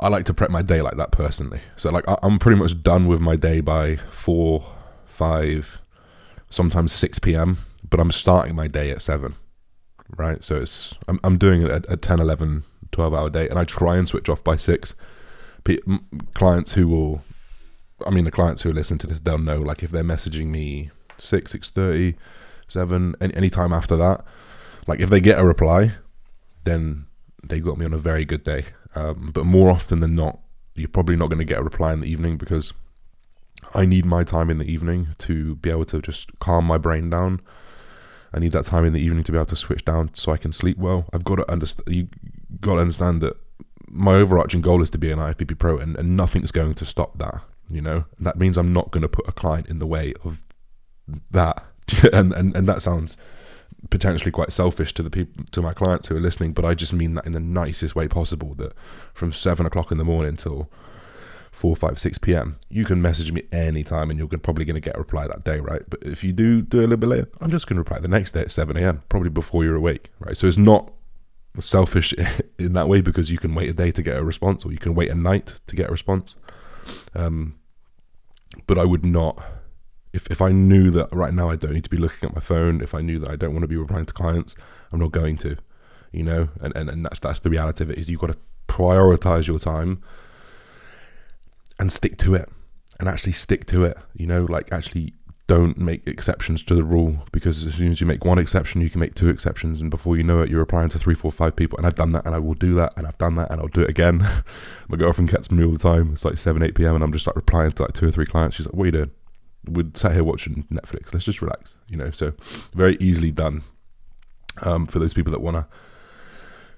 I 0.00 0.08
like 0.08 0.24
to 0.24 0.34
prep 0.34 0.50
my 0.50 0.62
day 0.62 0.80
like 0.80 0.96
that 0.96 1.12
personally. 1.12 1.60
So 1.76 1.90
like 1.90 2.08
I, 2.08 2.16
am 2.22 2.38
pretty 2.38 2.58
much 2.58 2.82
done 2.82 3.06
with 3.06 3.20
my 3.20 3.36
day 3.36 3.60
by 3.60 3.96
four, 4.10 4.64
five, 5.04 5.82
sometimes 6.48 6.92
six 6.92 7.18
p.m. 7.18 7.58
But 7.88 8.00
I'm 8.00 8.10
starting 8.10 8.54
my 8.54 8.66
day 8.66 8.90
at 8.90 9.02
seven, 9.02 9.34
right? 10.16 10.42
So 10.42 10.56
it's 10.56 10.94
I'm 11.06 11.20
I'm 11.22 11.36
doing 11.36 11.62
it 11.62 11.70
at 11.70 11.92
a 11.92 11.98
10, 11.98 12.18
11, 12.18 12.64
12 12.92 13.14
hour 13.14 13.28
day, 13.28 13.48
and 13.48 13.58
I 13.58 13.64
try 13.64 13.98
and 13.98 14.08
switch 14.08 14.30
off 14.30 14.42
by 14.42 14.56
six. 14.56 14.94
P- 15.64 15.82
clients 16.32 16.72
who 16.72 16.88
will, 16.88 17.22
I 18.06 18.10
mean, 18.10 18.24
the 18.24 18.30
clients 18.30 18.62
who 18.62 18.72
listen 18.72 18.98
to 18.98 19.06
this, 19.06 19.20
they'll 19.20 19.38
know. 19.38 19.60
Like 19.60 19.82
if 19.82 19.90
they're 19.90 20.04
messaging 20.04 20.46
me 20.46 20.90
six, 21.18 21.52
six 21.52 21.70
thirty, 21.70 22.16
seven, 22.68 23.14
any 23.20 23.34
any 23.34 23.50
time 23.50 23.72
after 23.72 23.96
that, 23.96 24.24
like 24.86 25.00
if 25.00 25.10
they 25.10 25.20
get 25.20 25.38
a 25.38 25.44
reply, 25.44 25.92
then 26.64 27.06
they 27.42 27.60
got 27.60 27.78
me 27.78 27.86
on 27.86 27.94
a 27.94 27.98
very 27.98 28.24
good 28.24 28.44
day. 28.44 28.66
Um, 28.94 29.30
but 29.32 29.46
more 29.46 29.70
often 29.70 30.00
than 30.00 30.14
not, 30.14 30.38
you're 30.74 30.88
probably 30.88 31.16
not 31.16 31.28
going 31.28 31.38
to 31.38 31.44
get 31.44 31.58
a 31.58 31.62
reply 31.62 31.92
in 31.92 32.00
the 32.00 32.10
evening 32.10 32.36
because 32.36 32.72
I 33.74 33.86
need 33.86 34.04
my 34.04 34.24
time 34.24 34.50
in 34.50 34.58
the 34.58 34.70
evening 34.70 35.08
to 35.18 35.56
be 35.56 35.70
able 35.70 35.84
to 35.86 36.00
just 36.00 36.38
calm 36.40 36.64
my 36.64 36.78
brain 36.78 37.10
down. 37.10 37.40
I 38.32 38.38
need 38.38 38.52
that 38.52 38.64
time 38.64 38.84
in 38.84 38.92
the 38.92 39.00
evening 39.00 39.24
to 39.24 39.32
be 39.32 39.38
able 39.38 39.46
to 39.46 39.56
switch 39.56 39.84
down 39.84 40.10
so 40.14 40.32
I 40.32 40.36
can 40.36 40.52
sleep 40.52 40.78
well. 40.78 41.06
I've 41.12 41.24
got 41.24 41.36
to 41.36 41.50
understand. 41.50 41.94
You 41.94 42.08
got 42.60 42.74
to 42.74 42.80
understand 42.80 43.20
that 43.22 43.36
my 43.88 44.14
overarching 44.14 44.60
goal 44.60 44.82
is 44.82 44.90
to 44.90 44.98
be 44.98 45.10
an 45.10 45.18
IFBB 45.18 45.58
pro, 45.58 45.78
and, 45.78 45.96
and 45.96 46.16
nothing's 46.16 46.52
going 46.52 46.74
to 46.74 46.86
stop 46.86 47.18
that. 47.18 47.42
You 47.70 47.80
know, 47.80 48.04
that 48.18 48.38
means 48.38 48.56
I'm 48.56 48.72
not 48.72 48.90
going 48.90 49.02
to 49.02 49.08
put 49.08 49.28
a 49.28 49.32
client 49.32 49.68
in 49.68 49.78
the 49.78 49.86
way 49.86 50.14
of 50.24 50.40
that. 51.30 51.64
and, 52.12 52.32
and 52.32 52.54
and 52.54 52.68
that 52.68 52.82
sounds 52.82 53.16
potentially 53.88 54.30
quite 54.30 54.52
selfish 54.52 54.92
to 54.94 55.02
the 55.02 55.10
people 55.10 55.44
to 55.50 55.62
my 55.62 55.72
clients 55.72 56.08
who 56.08 56.16
are 56.16 56.20
listening, 56.20 56.52
but 56.52 56.64
I 56.64 56.74
just 56.74 56.92
mean 56.92 57.14
that 57.14 57.26
in 57.26 57.32
the 57.32 57.40
nicest 57.40 57.94
way 57.94 58.08
possible. 58.08 58.54
That 58.54 58.74
from 59.14 59.32
seven 59.32 59.66
o'clock 59.66 59.90
in 59.90 59.98
the 59.98 60.04
morning 60.04 60.36
till 60.36 60.70
four, 61.50 61.74
five, 61.74 61.98
six 61.98 62.18
p.m. 62.18 62.58
You 62.68 62.84
can 62.84 63.00
message 63.00 63.32
me 63.32 63.42
anytime, 63.52 64.10
and 64.10 64.18
you're 64.18 64.28
probably 64.28 64.64
going 64.64 64.74
to 64.74 64.80
get 64.80 64.96
a 64.96 64.98
reply 64.98 65.26
that 65.26 65.44
day, 65.44 65.60
right? 65.60 65.82
But 65.88 66.02
if 66.02 66.22
you 66.22 66.32
do 66.32 66.62
do 66.62 66.78
a 66.78 66.82
little 66.82 66.96
bit 66.96 67.08
later, 67.08 67.28
I'm 67.40 67.50
just 67.50 67.66
going 67.66 67.76
to 67.76 67.80
reply 67.80 67.98
the 67.98 68.08
next 68.08 68.32
day 68.32 68.40
at 68.40 68.50
seven 68.50 68.76
a.m. 68.76 69.02
Probably 69.08 69.30
before 69.30 69.64
you're 69.64 69.76
awake, 69.76 70.10
right? 70.18 70.36
So 70.36 70.46
it's 70.46 70.58
not 70.58 70.92
selfish 71.60 72.14
in 72.58 72.74
that 72.74 72.88
way 72.88 73.00
because 73.00 73.30
you 73.30 73.38
can 73.38 73.54
wait 73.54 73.70
a 73.70 73.74
day 73.74 73.90
to 73.90 74.02
get 74.02 74.16
a 74.16 74.24
response, 74.24 74.64
or 74.64 74.72
you 74.72 74.78
can 74.78 74.94
wait 74.94 75.10
a 75.10 75.14
night 75.14 75.54
to 75.66 75.76
get 75.76 75.88
a 75.88 75.92
response. 75.92 76.34
Um, 77.14 77.59
but 78.66 78.78
I 78.78 78.84
would 78.84 79.04
not 79.04 79.42
if, 80.12 80.26
if 80.28 80.40
I 80.42 80.50
knew 80.50 80.90
that 80.90 81.12
right 81.12 81.32
now 81.32 81.50
I 81.50 81.56
don't 81.56 81.72
need 81.72 81.84
to 81.84 81.90
be 81.90 81.96
looking 81.96 82.28
at 82.28 82.34
my 82.34 82.40
phone, 82.40 82.80
if 82.80 82.94
I 82.94 83.00
knew 83.00 83.18
that 83.20 83.30
I 83.30 83.36
don't 83.36 83.52
want 83.52 83.62
to 83.62 83.68
be 83.68 83.76
replying 83.76 84.06
to 84.06 84.12
clients, 84.12 84.54
I'm 84.92 84.98
not 84.98 85.12
going 85.12 85.36
to, 85.38 85.56
you 86.12 86.24
know, 86.24 86.48
and, 86.60 86.74
and, 86.74 86.90
and 86.90 87.04
that's 87.04 87.20
that's 87.20 87.40
the 87.40 87.50
reality 87.50 87.84
of 87.84 87.90
it 87.90 87.98
is 87.98 88.08
you've 88.08 88.20
got 88.20 88.32
to 88.32 88.38
prioritize 88.68 89.46
your 89.46 89.58
time 89.58 90.02
and 91.78 91.92
stick 91.92 92.18
to 92.18 92.34
it 92.34 92.48
and 92.98 93.08
actually 93.08 93.32
stick 93.32 93.66
to 93.66 93.84
it, 93.84 93.96
you 94.14 94.26
know, 94.26 94.44
like 94.44 94.72
actually 94.72 95.14
don't 95.50 95.78
make 95.78 96.06
exceptions 96.06 96.62
to 96.62 96.76
the 96.76 96.84
rule 96.84 97.24
because 97.32 97.64
as 97.64 97.74
soon 97.74 97.90
as 97.90 98.00
you 98.00 98.06
make 98.06 98.24
one 98.24 98.38
exception, 98.38 98.80
you 98.80 98.88
can 98.88 99.00
make 99.00 99.16
two 99.16 99.28
exceptions, 99.28 99.80
and 99.80 99.90
before 99.90 100.16
you 100.16 100.22
know 100.22 100.42
it, 100.42 100.48
you're 100.48 100.60
applying 100.60 100.90
to 100.90 100.98
three, 100.98 101.16
four, 101.16 101.32
five 101.32 101.56
people. 101.56 101.76
And 101.76 101.84
I've 101.84 101.96
done 101.96 102.12
that, 102.12 102.24
and 102.24 102.36
I 102.36 102.38
will 102.38 102.54
do 102.54 102.72
that, 102.74 102.92
and 102.96 103.04
I've 103.04 103.18
done 103.18 103.34
that, 103.34 103.50
and 103.50 103.60
I'll 103.60 103.66
do 103.66 103.80
it 103.80 103.90
again. 103.90 104.18
My 104.88 104.96
girlfriend 104.96 105.28
gets 105.28 105.50
me 105.50 105.64
all 105.64 105.72
the 105.72 105.78
time. 105.78 106.12
It's 106.12 106.24
like 106.24 106.38
seven, 106.38 106.62
eight 106.62 106.76
p.m., 106.76 106.94
and 106.94 107.02
I'm 107.02 107.12
just 107.12 107.26
like 107.26 107.34
replying 107.34 107.72
to 107.72 107.82
like 107.82 107.94
two 107.94 108.06
or 108.06 108.12
three 108.12 108.26
clients. 108.26 108.58
She's 108.58 108.66
like, 108.66 108.76
"What 108.76 108.84
are 108.84 108.86
you 108.86 108.92
doing?" 108.92 109.10
we'd 109.68 109.96
sat 109.96 110.12
here 110.12 110.22
watching 110.22 110.68
Netflix. 110.72 111.12
Let's 111.12 111.24
just 111.24 111.42
relax, 111.42 111.76
you 111.88 111.96
know. 111.96 112.12
So 112.12 112.32
very 112.72 112.96
easily 113.00 113.32
done 113.32 113.64
um, 114.62 114.86
for 114.86 115.00
those 115.00 115.14
people 115.14 115.32
that 115.32 115.40
want 115.40 115.56
to 115.56 115.66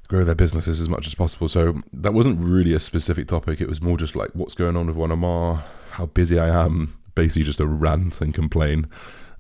grow 0.09 0.25
their 0.25 0.35
businesses 0.35 0.81
as 0.81 0.89
much 0.89 1.07
as 1.07 1.15
possible. 1.15 1.49
So 1.49 1.83
that 1.93 2.15
wasn't 2.15 2.41
really 2.41 2.73
a 2.73 2.81
specific 2.81 3.29
topic. 3.29 3.61
It 3.61 3.69
was 3.69 3.83
more 3.83 3.99
just 3.99 4.17
like 4.17 4.31
what's 4.33 4.55
going 4.55 4.77
on 4.77 4.87
with 4.87 4.97
One 4.97 5.63
how 5.91 6.07
busy 6.07 6.39
I 6.39 6.49
am, 6.65 6.97
basically 7.15 7.45
just 7.45 7.61
a 7.61 7.67
rant 7.67 8.21
and 8.21 8.35
complain. 8.35 8.89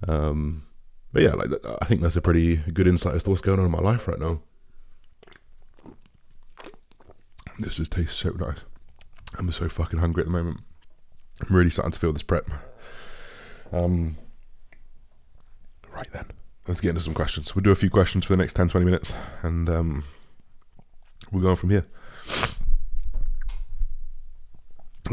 Um, 0.06 0.66
but 1.12 1.22
yeah, 1.22 1.32
like 1.32 1.50
I 1.80 1.84
think 1.86 2.00
that's 2.00 2.16
a 2.16 2.20
pretty 2.20 2.56
good 2.56 2.86
insight 2.86 3.14
as 3.14 3.24
to 3.24 3.30
what's 3.30 3.42
going 3.42 3.58
on 3.58 3.66
in 3.66 3.70
my 3.70 3.80
life 3.80 4.08
right 4.08 4.18
now. 4.18 4.40
This 7.58 7.76
just 7.76 7.92
tastes 7.92 8.16
so 8.16 8.30
nice. 8.30 8.64
I'm 9.38 9.50
so 9.52 9.68
fucking 9.68 9.98
hungry 9.98 10.22
at 10.22 10.26
the 10.26 10.32
moment. 10.32 10.60
I'm 11.40 11.54
really 11.54 11.70
starting 11.70 11.92
to 11.92 11.98
feel 11.98 12.12
this 12.12 12.22
prep. 12.22 12.50
Um, 13.72 14.16
right 15.92 16.10
then, 16.12 16.26
let's 16.66 16.80
get 16.80 16.90
into 16.90 17.00
some 17.00 17.14
questions. 17.14 17.54
We'll 17.54 17.62
do 17.62 17.70
a 17.70 17.76
few 17.76 17.90
questions 17.90 18.24
for 18.24 18.32
the 18.32 18.36
next 18.38 18.54
10, 18.54 18.68
20 18.68 18.84
minutes, 18.84 19.14
and 19.42 19.68
um, 19.68 20.04
we'll 21.30 21.42
go 21.42 21.50
on 21.50 21.56
from 21.56 21.70
here. 21.70 21.86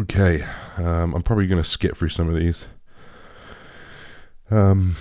Okay, 0.01 0.45
um, 0.77 1.13
I'm 1.13 1.23
probably 1.23 1.45
going 1.47 1.61
to 1.61 1.69
skip 1.69 1.97
through 1.97 2.09
some 2.09 2.29
of 2.29 2.35
these. 2.35 2.67
Um, 4.49 4.95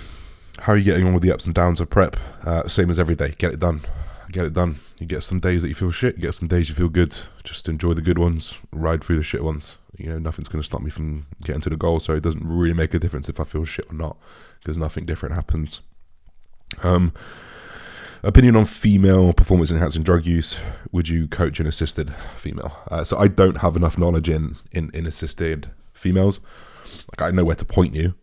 how 0.59 0.73
are 0.73 0.77
you 0.77 0.83
getting 0.83 1.07
on 1.07 1.13
with 1.13 1.23
the 1.23 1.31
ups 1.31 1.45
and 1.45 1.55
downs 1.55 1.79
of 1.79 1.89
prep? 1.89 2.17
Uh, 2.43 2.67
same 2.67 2.89
as 2.89 2.99
every 2.99 3.15
day. 3.15 3.33
Get 3.37 3.53
it 3.53 3.59
done. 3.59 3.81
Get 4.29 4.45
it 4.45 4.51
done. 4.51 4.79
You 4.99 5.07
get 5.07 5.23
some 5.23 5.39
days 5.39 5.61
that 5.61 5.69
you 5.69 5.73
feel 5.73 5.91
shit. 5.91 6.15
You 6.15 6.23
get 6.23 6.35
some 6.35 6.49
days 6.49 6.67
you 6.67 6.75
feel 6.75 6.89
good. 6.89 7.17
Just 7.45 7.69
enjoy 7.69 7.93
the 7.93 8.01
good 8.01 8.19
ones. 8.19 8.55
Ride 8.73 9.01
through 9.01 9.15
the 9.15 9.23
shit 9.23 9.41
ones. 9.41 9.77
You 9.97 10.09
know, 10.09 10.19
nothing's 10.19 10.49
going 10.49 10.61
to 10.61 10.65
stop 10.65 10.81
me 10.81 10.89
from 10.89 11.27
getting 11.45 11.61
to 11.61 11.69
the 11.69 11.77
goal. 11.77 12.01
So 12.01 12.13
it 12.13 12.23
doesn't 12.23 12.45
really 12.45 12.73
make 12.73 12.93
a 12.93 12.99
difference 12.99 13.29
if 13.29 13.39
I 13.39 13.45
feel 13.45 13.63
shit 13.63 13.89
or 13.89 13.95
not, 13.95 14.17
because 14.59 14.77
nothing 14.77 15.05
different 15.05 15.33
happens. 15.33 15.79
Um, 16.83 17.13
opinion 18.23 18.55
on 18.55 18.65
female 18.65 19.33
performance 19.33 19.71
enhancing 19.71 20.03
drug 20.03 20.25
use. 20.25 20.57
Would 20.91 21.09
you 21.09 21.27
coach 21.27 21.59
an 21.59 21.67
assisted 21.67 22.13
female? 22.37 22.77
Uh, 22.89 23.03
so 23.03 23.17
I 23.17 23.27
don't 23.27 23.57
have 23.57 23.75
enough 23.75 23.97
knowledge 23.97 24.29
in, 24.29 24.57
in 24.71 24.91
in 24.93 25.05
assisted 25.05 25.71
females. 25.93 26.39
Like 27.11 27.27
I 27.27 27.31
know 27.31 27.45
where 27.45 27.55
to 27.55 27.65
point 27.65 27.95
you 27.95 28.15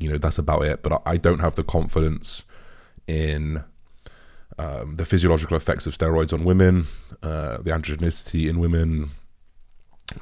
you 0.00 0.10
know 0.10 0.18
that's 0.18 0.38
about 0.38 0.64
it. 0.64 0.82
But 0.82 1.02
I 1.06 1.16
don't 1.16 1.38
have 1.38 1.54
the 1.54 1.62
confidence 1.62 2.42
in 3.06 3.62
um, 4.58 4.96
the 4.96 5.04
physiological 5.04 5.56
effects 5.56 5.86
of 5.86 5.96
steroids 5.96 6.32
on 6.32 6.44
women, 6.44 6.88
uh, 7.22 7.58
the 7.58 7.70
androgenicity 7.70 8.48
in 8.48 8.58
women. 8.58 9.10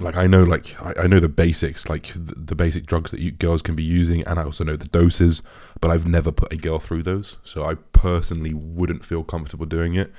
Like 0.01 0.17
I 0.17 0.27
know, 0.27 0.45
like 0.45 0.81
I, 0.81 1.05
I 1.05 1.07
know 1.07 1.21
the 1.21 1.29
basics, 1.29 1.89
like 1.89 2.13
the, 2.15 2.35
the, 2.35 2.55
basic 2.55 2.87
drugs 2.87 3.11
that 3.11 3.21
you, 3.21 3.31
girls 3.31 3.63
can 3.63 3.75
be 3.75 3.83
using, 3.83 4.23
and 4.25 4.39
I 4.39 4.45
also 4.45 4.65
know 4.65 4.77
the 4.77 4.87
doses. 4.89 5.43
But 5.81 5.91
I've 5.91 6.07
never 6.07 6.31
put 6.31 6.53
a 6.53 6.57
girl 6.57 6.79
through 6.79 7.05
those, 7.05 7.39
so 7.43 7.65
I 7.65 7.75
personally 7.93 8.53
wouldn't 8.55 9.05
feel 9.05 9.25
comfortable 9.25 9.67
doing 9.67 9.95
it. 9.95 10.13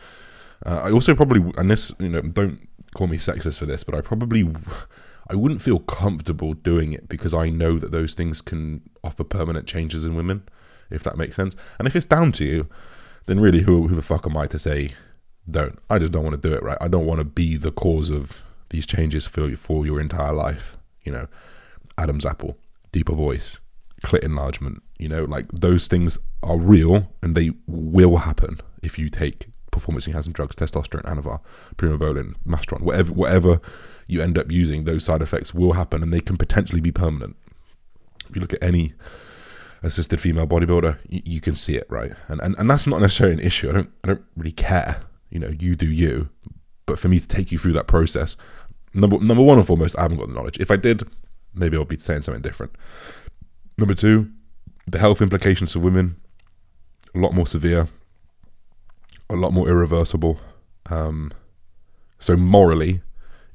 Uh, 0.65 0.82
I 0.86 0.91
also 0.91 1.15
probably, 1.15 1.53
and 1.58 1.69
this, 1.69 1.91
you 1.99 2.10
know, 2.10 2.21
don't 2.21 2.67
call 2.95 3.08
me 3.08 3.17
sexist 3.17 3.60
for 3.60 3.65
this, 3.65 3.84
but 3.84 3.95
I 3.95 4.01
probably 4.01 4.43
I 5.29 5.36
wouldn't 5.36 5.62
feel 5.62 5.79
comfortable 5.79 6.53
doing 6.53 6.91
it 6.91 7.08
because 7.08 7.34
I 7.34 7.49
know 7.49 7.77
that 7.77 7.91
those 7.91 8.15
things 8.15 8.41
can 8.41 8.82
offer 9.03 9.23
permanent 9.23 9.67
changes 9.67 10.05
in 10.05 10.15
women, 10.15 10.43
if 10.89 11.03
that 11.03 11.17
makes 11.17 11.36
sense. 11.36 11.55
And 11.77 11.88
if 11.88 11.95
it's 11.95 12.05
down 12.05 12.32
to 12.34 12.45
you, 12.45 12.67
then 13.27 13.39
really, 13.39 13.62
who, 13.62 13.88
who 13.88 13.95
the 13.95 14.01
fuck 14.01 14.25
am 14.25 14.36
I 14.36 14.47
to 14.47 14.58
say 14.58 14.93
don't? 15.49 15.77
I 15.89 15.99
just 15.99 16.12
don't 16.12 16.23
want 16.23 16.41
to 16.41 16.49
do 16.49 16.55
it, 16.55 16.63
right? 16.63 16.77
I 16.82 16.88
don't 16.88 17.05
want 17.05 17.19
to 17.19 17.25
be 17.25 17.58
the 17.58 17.71
cause 17.71 18.10
of 18.10 18.43
these 18.69 18.86
changes 18.86 19.25
for, 19.27 19.55
for 19.55 19.86
your 19.86 19.99
entire 19.99 20.34
life. 20.34 20.77
You 21.03 21.12
know, 21.12 21.27
Adam's 21.97 22.25
apple, 22.25 22.58
deeper 22.91 23.13
voice, 23.13 23.60
clit 24.03 24.23
enlargement, 24.23 24.82
you 24.97 25.10
know, 25.10 25.23
like 25.25 25.47
those 25.51 25.88
things 25.88 26.17
are 26.43 26.58
real 26.58 27.12
and 27.21 27.36
they 27.36 27.51
will 27.67 28.17
happen 28.17 28.60
if 28.82 28.97
you 28.97 29.10
take 29.10 29.47
performance 29.71 30.08
enhancing 30.08 30.34
drugs, 30.34 30.55
testosterone, 30.55 31.03
anavar, 31.03 31.39
primobolan, 31.75 32.36
masteron, 32.45 32.82
whatever, 32.82 33.13
whatever 33.13 33.62
you 34.08 34.21
end 34.21 34.38
up 34.38 34.51
using, 34.51 34.84
those 34.84 35.03
side 35.03 35.21
effects 35.21 35.53
will 35.53 35.73
happen 35.73 36.01
and 36.01 36.13
they 36.13 36.21
can 36.21 36.38
potentially 36.38 36.82
be 36.82 36.91
permanent. 36.91 37.36
If 38.29 38.36
you 38.36 38.41
look 38.41 38.53
at 38.53 38.63
any 38.63 38.93
assisted 39.82 40.19
female 40.19 40.47
bodybuilder, 40.47 40.97
you, 41.08 41.21
you 41.25 41.41
can 41.41 41.55
see 41.55 41.75
it, 41.75 41.88
right? 41.89 42.12
And, 42.27 42.41
and 42.41 42.55
and 42.58 42.69
that's 42.69 42.88
not 42.88 43.01
necessarily 43.01 43.36
an 43.36 43.39
issue. 43.39 43.69
I 43.69 43.73
don't 43.73 43.91
I 44.03 44.08
don't 44.08 44.23
really 44.36 44.51
care. 44.51 45.01
You 45.29 45.39
know, 45.39 45.53
you 45.60 45.75
do 45.75 45.89
you. 45.89 46.29
But 46.86 46.99
for 46.99 47.08
me 47.08 47.19
to 47.19 47.27
take 47.27 47.51
you 47.51 47.58
through 47.58 47.73
that 47.73 47.88
process, 47.88 48.36
number 48.93 49.19
number 49.19 49.43
one 49.43 49.58
and 49.58 49.67
foremost, 49.67 49.97
I 49.97 50.04
haven't 50.04 50.17
got 50.17 50.28
the 50.28 50.34
knowledge. 50.34 50.58
If 50.60 50.71
I 50.71 50.75
did, 50.75 51.04
maybe 51.54 51.78
I'll 51.78 51.86
be 51.86 51.97
saying 51.97 52.23
something 52.23 52.41
different. 52.41 52.73
Number 53.78 53.93
two, 53.93 54.30
the 54.88 54.99
health 54.99 55.21
implications 55.21 55.73
for 55.73 55.80
women, 55.80 56.17
a 57.15 57.19
lot 57.19 57.34
more 57.34 57.47
severe, 57.47 57.88
a 59.30 59.36
lot 59.36 59.54
more 59.54 59.69
irreversible. 59.69 60.39
Um, 60.89 61.32
so 62.19 62.36
morally, 62.36 63.02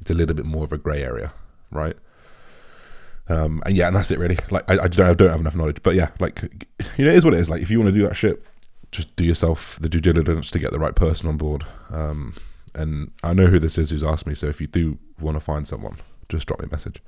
it's 0.01 0.11
a 0.11 0.14
little 0.14 0.35
bit 0.35 0.47
more 0.47 0.64
of 0.64 0.73
a 0.73 0.79
grey 0.79 1.03
area, 1.03 1.33
right? 1.70 1.97
Um, 3.29 3.62
and 3.64 3.77
yeah, 3.77 3.87
and 3.87 3.97
that's 3.97 4.11
it 4.11 4.18
really. 4.18 4.38
Like 4.51 4.70
I, 4.70 4.85
I 4.85 4.88
don't, 4.88 5.07
I 5.07 5.14
don't 5.14 5.31
have 5.31 5.40
enough 5.40 5.55
knowledge, 5.55 5.83
but 5.83 5.94
yeah, 5.94 6.11
like 6.20 6.42
you 6.97 7.05
know, 7.05 7.11
it 7.11 7.16
is 7.16 7.25
what 7.25 7.35
it 7.35 7.40
is. 7.40 7.51
Like 7.51 7.62
if 7.62 7.70
you 7.70 7.79
want 7.79 7.92
to 7.92 7.99
do 7.99 8.07
that 8.07 8.16
shit, 8.16 8.42
just 8.92 9.14
do 9.16 9.25
yourself 9.25 9.79
the 9.81 9.88
due 9.88 10.01
diligence 10.01 10.51
to 10.53 10.59
get 10.59 10.73
the 10.73 10.79
right 10.79 10.94
person 10.94 11.29
on 11.29 11.37
board. 11.37 11.64
Um, 11.90 12.35
and 12.75 13.13
I 13.23 13.33
know 13.35 13.47
who 13.47 13.59
this 13.59 13.79
is 13.79 13.91
who's 13.91 14.03
asked 14.03 14.27
me, 14.27 14.35
so 14.35 14.47
if 14.47 14.61
you 14.61 14.67
do 14.67 14.99
want 15.21 15.37
to 15.37 15.41
find 15.41 15.67
someone, 15.67 15.99
just 16.29 16.47
drop 16.47 16.61
me 16.61 16.67
a 16.67 16.73
message. 16.73 17.03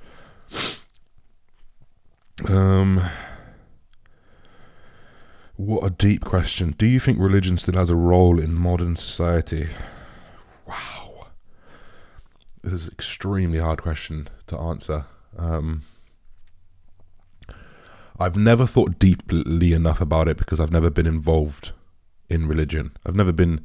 Um, 2.47 3.03
what 5.55 5.83
a 5.83 5.89
deep 5.89 6.23
question. 6.23 6.75
Do 6.77 6.85
you 6.85 6.99
think 6.99 7.19
religion 7.19 7.57
still 7.57 7.77
has 7.77 7.89
a 7.89 7.95
role 7.95 8.39
in 8.39 8.53
modern 8.53 8.95
society? 8.95 9.67
Wow, 10.67 11.27
this 12.63 12.73
is 12.73 12.87
an 12.87 12.93
extremely 12.93 13.59
hard 13.59 13.81
question 13.81 14.29
to 14.47 14.57
answer. 14.57 15.05
Um, 15.37 15.83
I've 18.19 18.35
never 18.35 18.65
thought 18.65 18.99
deeply 18.99 19.73
enough 19.73 20.01
about 20.01 20.27
it 20.27 20.37
because 20.37 20.59
I've 20.59 20.71
never 20.71 20.89
been 20.89 21.05
involved 21.05 21.71
in 22.29 22.47
religion. 22.47 22.91
I've 23.05 23.15
never 23.15 23.31
been 23.31 23.63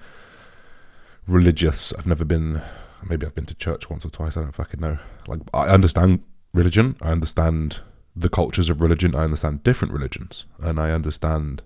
religious. 1.26 1.92
I've 1.92 2.06
never 2.06 2.24
been. 2.24 2.62
Maybe 3.08 3.26
I've 3.26 3.34
been 3.34 3.46
to 3.46 3.54
church 3.54 3.90
once 3.90 4.04
or 4.04 4.10
twice. 4.10 4.36
I 4.36 4.42
don't 4.42 4.54
fucking 4.54 4.80
know. 4.80 4.98
Like 5.26 5.40
I 5.52 5.68
understand 5.68 6.22
religion. 6.52 6.96
I 7.02 7.10
understand 7.10 7.80
the 8.14 8.28
cultures 8.28 8.68
of 8.68 8.80
religion. 8.80 9.14
I 9.14 9.24
understand 9.24 9.62
different 9.62 9.92
religions, 9.92 10.44
and 10.60 10.78
I 10.80 10.90
understand. 10.90 11.62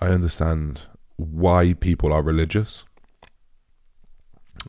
I 0.00 0.08
understand 0.08 0.82
why 1.16 1.72
people 1.72 2.12
are 2.12 2.22
religious. 2.22 2.84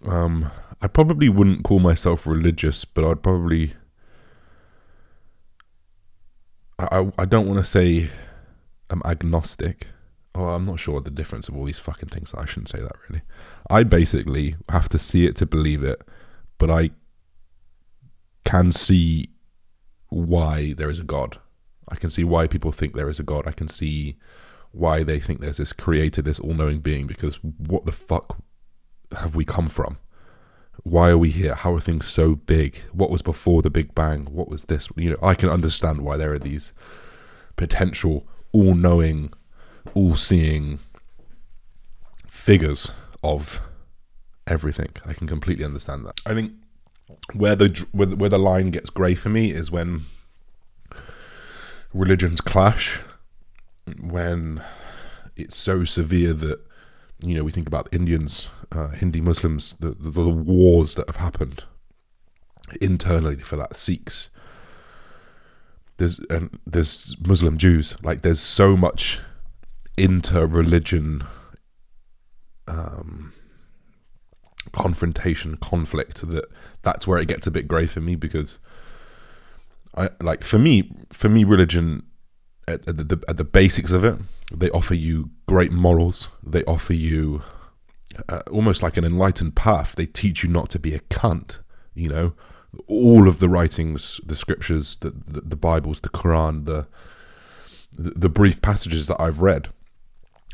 Um, 0.06 0.52
I 0.82 0.88
probably 0.88 1.30
wouldn't 1.30 1.64
call 1.64 1.80
myself 1.80 2.26
religious, 2.26 2.86
but 2.86 3.06
I'd 3.06 3.24
probably. 3.24 3.74
I, 6.78 7.12
I 7.18 7.26
don't 7.26 7.48
want 7.48 7.60
to 7.60 7.70
say 7.70 8.10
I'm 8.90 9.02
agnostic. 9.04 9.88
Oh, 10.36 10.50
I'm 10.50 10.66
not 10.66 10.80
sure 10.80 11.02
the 11.02 11.10
difference 11.10 11.50
of 11.50 11.58
all 11.58 11.66
these 11.66 11.80
fucking 11.80 12.10
things. 12.10 12.34
I 12.34 12.46
shouldn't 12.46 12.70
say 12.70 12.80
that 12.80 12.96
really. 13.08 13.22
I 13.70 13.84
basically 13.84 14.56
have 14.70 14.90
to 14.90 15.00
see 15.00 15.26
it 15.26 15.36
to 15.38 15.46
believe 15.46 15.84
it, 15.84 16.02
but 16.58 16.70
I 16.70 16.92
can 18.46 18.72
see 18.72 19.30
why 20.10 20.74
there 20.74 20.90
is 20.90 21.00
a 21.00 21.04
God. 21.04 21.40
I 21.90 21.96
can 21.96 22.10
see 22.10 22.24
why 22.24 22.48
people 22.48 22.72
think 22.72 22.94
there 22.94 23.10
is 23.10 23.20
a 23.20 23.24
God. 23.24 23.48
I 23.48 23.52
can 23.52 23.68
see 23.68 24.18
why 24.72 25.04
they 25.04 25.20
think 25.20 25.42
there's 25.42 25.58
this 25.58 25.74
creator, 25.74 26.22
this 26.22 26.40
all 26.40 26.54
knowing 26.54 26.80
being, 26.80 27.08
because 27.08 27.36
what 27.44 27.86
the 27.86 27.92
fuck 27.92 28.38
have 29.12 29.36
we 29.36 29.44
come 29.44 29.68
from? 29.68 29.98
why 30.84 31.10
are 31.10 31.18
we 31.18 31.30
here? 31.30 31.56
How 31.56 31.74
are 31.74 31.80
things 31.80 32.08
so 32.08 32.36
big? 32.36 32.78
What 32.92 33.10
was 33.10 33.22
before 33.22 33.62
the 33.62 33.70
Big 33.70 33.94
Bang? 33.96 34.26
What 34.26 34.50
was 34.50 34.66
this? 34.66 34.88
You 34.96 35.12
know, 35.12 35.18
I 35.22 35.36
can 35.36 35.50
understand 35.50 36.02
why 36.02 36.18
there 36.18 36.34
are 36.34 36.40
these 36.40 36.74
potential 37.56 38.28
all 38.52 38.76
knowing, 38.76 39.34
all 39.94 40.16
seeing 40.16 40.80
figures 42.28 42.90
of 43.24 43.62
everything. 44.48 44.90
I 45.06 45.14
can 45.14 45.28
completely 45.28 45.66
understand 45.66 46.06
that. 46.06 46.20
I 46.26 46.34
think 46.34 46.54
where 47.34 47.56
the 47.56 47.86
where 47.92 48.08
the, 48.08 48.16
where 48.16 48.30
the 48.30 48.40
line 48.40 48.72
gets 48.72 48.90
grey 48.90 49.16
for 49.16 49.30
me 49.30 49.52
is 49.52 49.72
when 49.72 50.06
religions 51.94 52.42
clash, 52.42 53.00
when 54.00 54.62
it's 55.36 55.58
so 55.58 55.84
severe 55.84 56.34
that 56.34 56.60
you 57.24 57.36
know 57.36 57.44
we 57.44 57.52
think 57.52 57.68
about 57.68 57.88
Indians 57.92 58.48
uh, 58.72 58.90
Hindi 58.90 59.22
Muslims, 59.22 59.76
the, 59.80 59.92
the, 59.92 60.10
the 60.10 60.30
wars 60.30 60.96
that 60.96 61.08
have 61.08 61.18
happened 61.18 61.64
internally 62.82 63.38
for 63.38 63.56
that 63.56 63.76
Sikhs. 63.76 64.30
There's 65.98 66.20
and 66.30 66.58
there's 66.66 67.16
Muslim 67.20 67.58
Jews. 67.58 67.96
Like 68.04 68.22
there's 68.22 68.40
so 68.40 68.78
much 68.78 69.20
inter-religion 70.00 71.24
um, 72.68 73.34
confrontation, 74.72 75.58
conflict 75.58 76.28
that 76.30 76.46
that's 76.82 77.08
where 77.08 77.20
it 77.20 77.28
gets 77.28 77.48
a 77.48 77.52
bit 77.52 77.68
grey 77.68 77.86
for 77.86 78.02
me 78.02 78.16
because 78.16 78.60
I 79.96 80.10
like 80.22 80.44
for 80.44 80.60
me 80.60 80.92
for 81.12 81.30
me 81.30 81.44
religion 81.44 82.04
at, 82.68 82.88
at 82.88 83.10
the 83.10 83.24
at 83.28 83.38
the 83.38 83.44
basics 83.44 83.92
of 83.92 84.04
it 84.04 84.18
they 84.52 84.70
offer 84.72 84.96
you 84.96 85.32
great 85.48 85.72
morals. 85.72 86.30
They 86.44 86.64
offer 86.64 86.94
you 86.94 87.44
uh, 88.28 88.42
almost 88.52 88.82
like 88.82 88.98
an 88.98 89.06
enlightened 89.06 89.56
path. 89.56 89.96
They 89.96 90.06
teach 90.06 90.44
you 90.44 90.50
not 90.50 90.70
to 90.72 90.80
be 90.80 90.94
a 90.94 91.00
cunt. 91.00 91.60
You 91.94 92.10
know, 92.10 92.34
all 92.88 93.28
of 93.28 93.40
the 93.40 93.50
writings, 93.50 94.20
the 94.26 94.36
scriptures, 94.36 94.98
the 94.98 95.12
the, 95.12 95.42
the 95.42 95.56
Bibles, 95.56 96.00
the 96.02 96.10
Quran, 96.10 96.66
the, 96.66 96.88
the 97.92 98.12
the 98.12 98.30
brief 98.30 98.62
passages 98.62 99.08
that 99.08 99.22
I've 99.22 99.42
read 99.42 99.70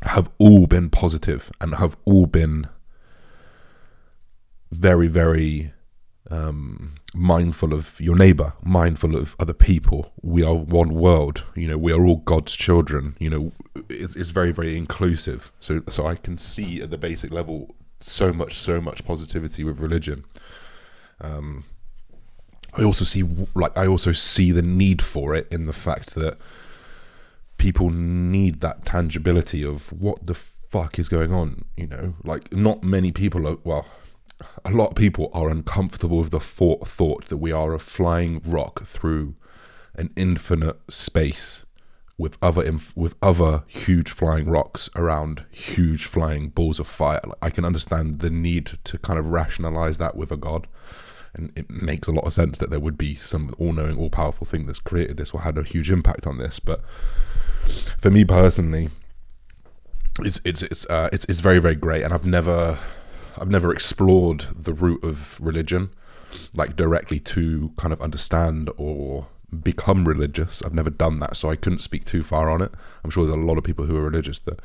have 0.04 0.30
all 0.38 0.68
been 0.68 0.90
positive 0.90 1.52
and 1.60 1.76
have 1.76 1.98
all 2.06 2.26
been 2.26 2.68
very 4.72 5.08
very 5.08 5.74
um, 6.32 6.96
mindful 7.14 7.74
of 7.74 8.00
your 8.00 8.16
neighbor, 8.16 8.54
mindful 8.64 9.16
of 9.16 9.36
other 9.40 9.54
people. 9.54 10.12
We 10.22 10.44
are 10.44 10.56
one 10.56 10.94
world. 10.94 11.44
You 11.56 11.68
know, 11.68 11.78
we 11.78 11.92
are 11.92 12.06
all 12.06 12.18
God's 12.18 12.56
children. 12.56 13.16
You 13.20 13.30
know, 13.30 13.52
it's, 13.90 14.16
it's 14.16 14.30
very, 14.30 14.52
very 14.52 14.78
inclusive. 14.78 15.52
So, 15.60 15.82
so 15.90 16.08
I 16.08 16.16
can 16.16 16.38
see 16.38 16.82
at 16.82 16.90
the 16.90 16.98
basic 16.98 17.32
level 17.32 17.76
so 18.00 18.34
much, 18.34 18.56
so 18.56 18.82
much 18.82 19.06
positivity 19.06 19.64
with 19.64 19.80
religion. 19.80 20.26
Um, 21.22 21.66
I 22.74 22.84
also 22.84 23.06
see 23.06 23.24
like 23.54 23.78
I 23.78 23.88
also 23.88 24.12
see 24.12 24.52
the 24.52 24.62
need 24.62 25.02
for 25.02 25.34
it 25.34 25.48
in 25.50 25.66
the 25.66 25.72
fact 25.72 26.14
that 26.16 26.38
people 27.58 27.90
need 27.90 28.62
that 28.62 28.86
tangibility 28.86 29.64
of 29.64 29.92
what 29.92 30.26
the 30.26 30.34
fuck 30.34 31.00
is 31.00 31.10
going 31.10 31.34
on. 31.34 31.66
You 31.78 31.88
know, 31.88 32.16
like 32.24 32.52
not 32.52 32.84
many 32.84 33.12
people 33.12 33.48
are 33.48 33.58
well. 33.64 33.86
A 34.66 34.72
lot 34.72 34.90
of 34.90 34.96
people 34.96 35.30
are 35.34 35.50
uncomfortable 35.50 36.20
with 36.20 36.32
the 36.32 36.42
thought, 36.42 36.88
thought 36.88 37.26
that 37.28 37.38
we 37.38 37.52
are 37.52 37.74
a 37.74 37.80
flying 37.80 38.42
rock 38.46 38.84
through 38.84 39.36
an 39.96 40.12
infinite 40.18 40.78
space 40.90 41.66
with 42.18 42.38
other 42.42 42.62
inf- 42.62 42.96
with 42.98 43.16
other 43.22 43.64
huge 43.68 44.10
flying 44.10 44.50
rocks 44.50 44.90
around 44.96 45.46
huge 45.52 46.06
flying 46.06 46.50
balls 46.50 46.80
of 46.80 46.88
fire. 46.88 47.22
Like, 47.24 47.38
I 47.42 47.50
can 47.50 47.64
understand 47.64 48.20
the 48.20 48.30
need 48.30 48.78
to 48.84 48.98
kind 48.98 49.18
of 49.20 49.28
rationalize 49.28 49.98
that 50.00 50.16
with 50.16 50.32
a 50.32 50.38
god 50.38 50.68
and 51.36 51.52
it 51.56 51.70
makes 51.70 52.08
a 52.08 52.12
lot 52.12 52.26
of 52.26 52.34
sense 52.34 52.58
that 52.60 52.70
there 52.70 52.80
would 52.80 52.98
be 52.98 53.16
some 53.16 53.54
all-knowing, 53.58 53.98
all-powerful 53.98 54.48
thing 54.48 54.66
that's 54.66 54.80
created 54.80 55.18
this 55.18 55.32
or 55.32 55.42
had 55.42 55.58
a 55.58 55.64
huge 55.64 55.92
impact 55.92 56.26
on 56.26 56.38
this. 56.38 56.60
But 56.60 56.82
for 58.00 58.10
me 58.12 58.26
personally, 58.26 58.90
it's 60.20 60.40
it's 60.46 60.64
it's 60.64 60.86
uh, 60.88 61.10
it's 61.12 61.26
it's 61.26 61.40
very 61.40 61.60
very 61.60 61.76
great, 61.76 62.04
and 62.04 62.14
I've 62.14 62.26
never 62.26 62.78
I've 63.38 63.50
never 63.50 63.72
explored 63.72 64.46
the 64.56 64.74
root 64.74 65.04
of 65.04 65.40
religion 65.42 65.90
like 66.54 66.76
directly 66.76 67.20
to 67.20 67.72
kind 67.78 67.94
of 67.94 68.02
understand 68.02 68.70
or 68.78 69.28
become 69.64 70.06
religious. 70.06 70.62
I've 70.62 70.74
never 70.74 70.90
done 70.90 71.20
that, 71.20 71.38
so 71.38 71.50
I 71.50 71.56
couldn't 71.56 71.80
speak 71.80 72.06
too 72.06 72.24
far 72.24 72.50
on 72.50 72.62
it. 72.62 72.72
I'm 73.04 73.10
sure 73.10 73.26
there's 73.26 73.38
a 73.38 73.42
lot 73.42 73.58
of 73.58 73.64
people 73.64 73.86
who 73.86 73.96
are 73.98 74.04
religious 74.04 74.40
that 74.40 74.60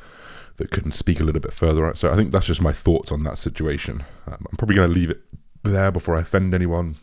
that 0.57 0.71
couldn't 0.71 0.93
speak 0.93 1.21
a 1.21 1.25
little 1.25 1.41
bit 1.41 1.55
further 1.55 1.85
on 1.85 1.93
it. 1.93 1.97
So 1.97 2.11
I 2.11 2.17
think 2.17 2.33
that's 2.33 2.47
just 2.47 2.61
my 2.61 2.73
thoughts 2.73 3.11
on 3.11 3.23
that 3.25 3.39
situation. 3.39 4.05
Um, 4.27 4.47
I'm 4.51 4.57
probably 4.59 4.77
going 4.77 4.89
to 4.89 4.95
leave 4.95 5.11
it 5.11 5.23
there 5.63 5.91
before 5.91 6.17
I 6.17 6.21
offend 6.21 6.55
anyone. 6.55 6.97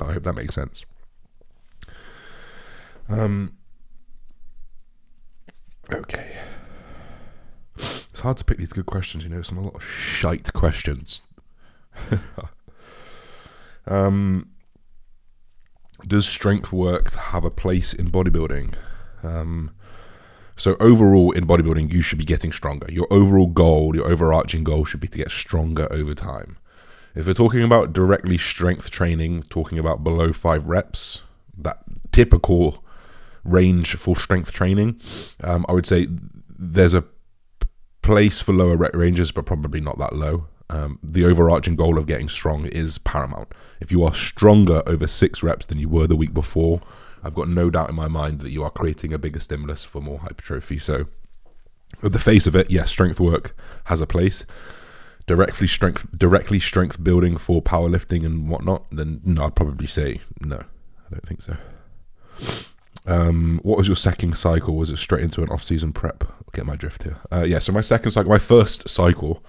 I 0.00 0.12
hope 0.12 0.22
that 0.22 0.34
makes 0.34 0.54
sense. 0.54 0.84
Um. 3.08 3.56
Okay. 5.92 6.36
It's 7.76 8.20
hard 8.20 8.36
to 8.36 8.44
pick 8.44 8.58
these 8.58 8.72
good 8.72 8.86
questions, 8.86 9.24
you 9.24 9.30
know. 9.30 9.42
Some 9.42 9.58
a 9.58 9.62
lot 9.62 9.74
of 9.74 9.82
shite 9.82 10.52
questions. 10.52 11.20
um. 13.86 14.48
Does 16.06 16.26
strength 16.26 16.72
work 16.72 17.14
have 17.14 17.44
a 17.44 17.50
place 17.50 17.92
in 17.92 18.10
bodybuilding? 18.10 18.74
Um. 19.22 19.70
So 20.56 20.76
overall 20.78 21.32
in 21.32 21.46
bodybuilding, 21.46 21.92
you 21.92 22.02
should 22.02 22.18
be 22.18 22.24
getting 22.24 22.52
stronger. 22.52 22.86
Your 22.92 23.06
overall 23.10 23.46
goal, 23.46 23.96
your 23.96 24.06
overarching 24.06 24.64
goal, 24.64 24.84
should 24.84 25.00
be 25.00 25.08
to 25.08 25.18
get 25.18 25.30
stronger 25.30 25.90
over 25.90 26.14
time. 26.14 26.58
If 27.14 27.26
we're 27.26 27.34
talking 27.34 27.62
about 27.62 27.92
directly 27.92 28.38
strength 28.38 28.90
training, 28.90 29.44
talking 29.44 29.78
about 29.78 30.04
below 30.04 30.32
five 30.32 30.66
reps, 30.66 31.22
that 31.56 31.82
typical 32.10 32.84
range 33.44 33.94
for 33.96 34.16
strength 34.16 34.52
training, 34.52 35.00
um, 35.42 35.64
I 35.68 35.72
would 35.72 35.86
say 35.86 36.08
there's 36.48 36.94
a 36.94 37.04
place 38.02 38.40
for 38.40 38.52
lower 38.52 38.76
ranges, 38.76 39.30
but 39.30 39.46
probably 39.46 39.80
not 39.80 39.98
that 39.98 40.14
low. 40.14 40.46
Um, 40.70 40.98
the 41.02 41.24
overarching 41.24 41.76
goal 41.76 41.98
of 41.98 42.06
getting 42.06 42.28
strong 42.28 42.66
is 42.66 42.98
paramount. 42.98 43.52
If 43.80 43.90
you 43.90 44.02
are 44.04 44.14
stronger 44.14 44.82
over 44.86 45.06
six 45.06 45.42
reps 45.42 45.66
than 45.66 45.78
you 45.78 45.88
were 45.88 46.06
the 46.06 46.16
week 46.16 46.32
before, 46.32 46.80
I've 47.22 47.34
got 47.34 47.48
no 47.48 47.70
doubt 47.70 47.90
in 47.90 47.94
my 47.94 48.08
mind 48.08 48.40
that 48.40 48.50
you 48.50 48.64
are 48.64 48.70
creating 48.70 49.12
a 49.12 49.18
bigger 49.18 49.40
stimulus 49.40 49.84
for 49.84 50.00
more 50.00 50.20
hypertrophy. 50.20 50.78
So, 50.78 51.06
at 52.02 52.12
the 52.12 52.18
face 52.18 52.46
of 52.46 52.56
it, 52.56 52.70
yes, 52.70 52.90
strength 52.90 53.20
work 53.20 53.54
has 53.84 54.00
a 54.00 54.06
place 54.06 54.46
directly 55.26 55.66
strength 55.66 56.06
directly 56.16 56.60
strength 56.60 57.02
building 57.02 57.36
for 57.36 57.62
powerlifting 57.62 58.24
and 58.26 58.48
whatnot, 58.48 58.84
then 58.90 59.20
no, 59.24 59.46
I'd 59.46 59.54
probably 59.54 59.86
say 59.86 60.20
no. 60.40 60.56
I 60.56 61.10
don't 61.10 61.26
think 61.26 61.42
so. 61.42 61.56
Um, 63.06 63.60
what 63.62 63.78
was 63.78 63.88
your 63.88 63.96
second 63.96 64.36
cycle? 64.36 64.76
Was 64.76 64.90
it 64.90 64.98
straight 64.98 65.24
into 65.24 65.42
an 65.42 65.48
off-season 65.48 65.92
prep? 65.92 66.24
I'll 66.24 66.52
get 66.52 66.66
my 66.66 66.76
drift 66.76 67.02
here. 67.02 67.18
Uh, 67.32 67.42
yeah, 67.42 67.58
so 67.58 67.72
my 67.72 67.80
second 67.80 68.12
cycle, 68.12 68.30
my 68.30 68.38
first 68.38 68.88
cycle 68.88 69.44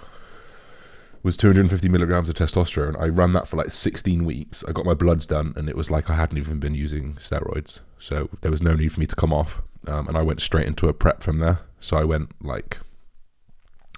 was 1.22 1.38
250 1.38 1.88
milligrams 1.88 2.30
of 2.30 2.36
testosterone. 2.36 3.00
I 3.00 3.08
ran 3.08 3.34
that 3.34 3.48
for 3.48 3.56
like 3.56 3.72
16 3.72 4.26
weeks. 4.26 4.63
I 4.68 4.72
got 4.72 4.86
my 4.86 4.94
bloods 4.94 5.28
done, 5.28 5.54
and 5.56 5.70
it 5.70 5.78
was 5.78 5.92
like 5.92 6.10
I 6.10 6.16
hadn't 6.16 6.38
even 6.38 6.60
been 6.60 6.76
using 6.76 7.13
steroids, 7.16 7.80
so 8.00 8.30
there 8.42 8.52
was 8.52 8.62
no 8.62 8.74
need 8.74 8.92
for 8.92 9.00
me 9.00 9.06
to 9.06 9.16
come 9.16 9.32
off. 9.32 9.62
Um, 9.88 10.08
and 10.08 10.18
I 10.18 10.22
went 10.22 10.42
straight 10.42 10.68
into 10.68 10.88
a 10.88 10.94
prep 10.94 11.22
from 11.22 11.39
there. 11.39 11.60
So 11.80 11.98
I 11.98 12.06
went 12.06 12.32
like 12.42 12.78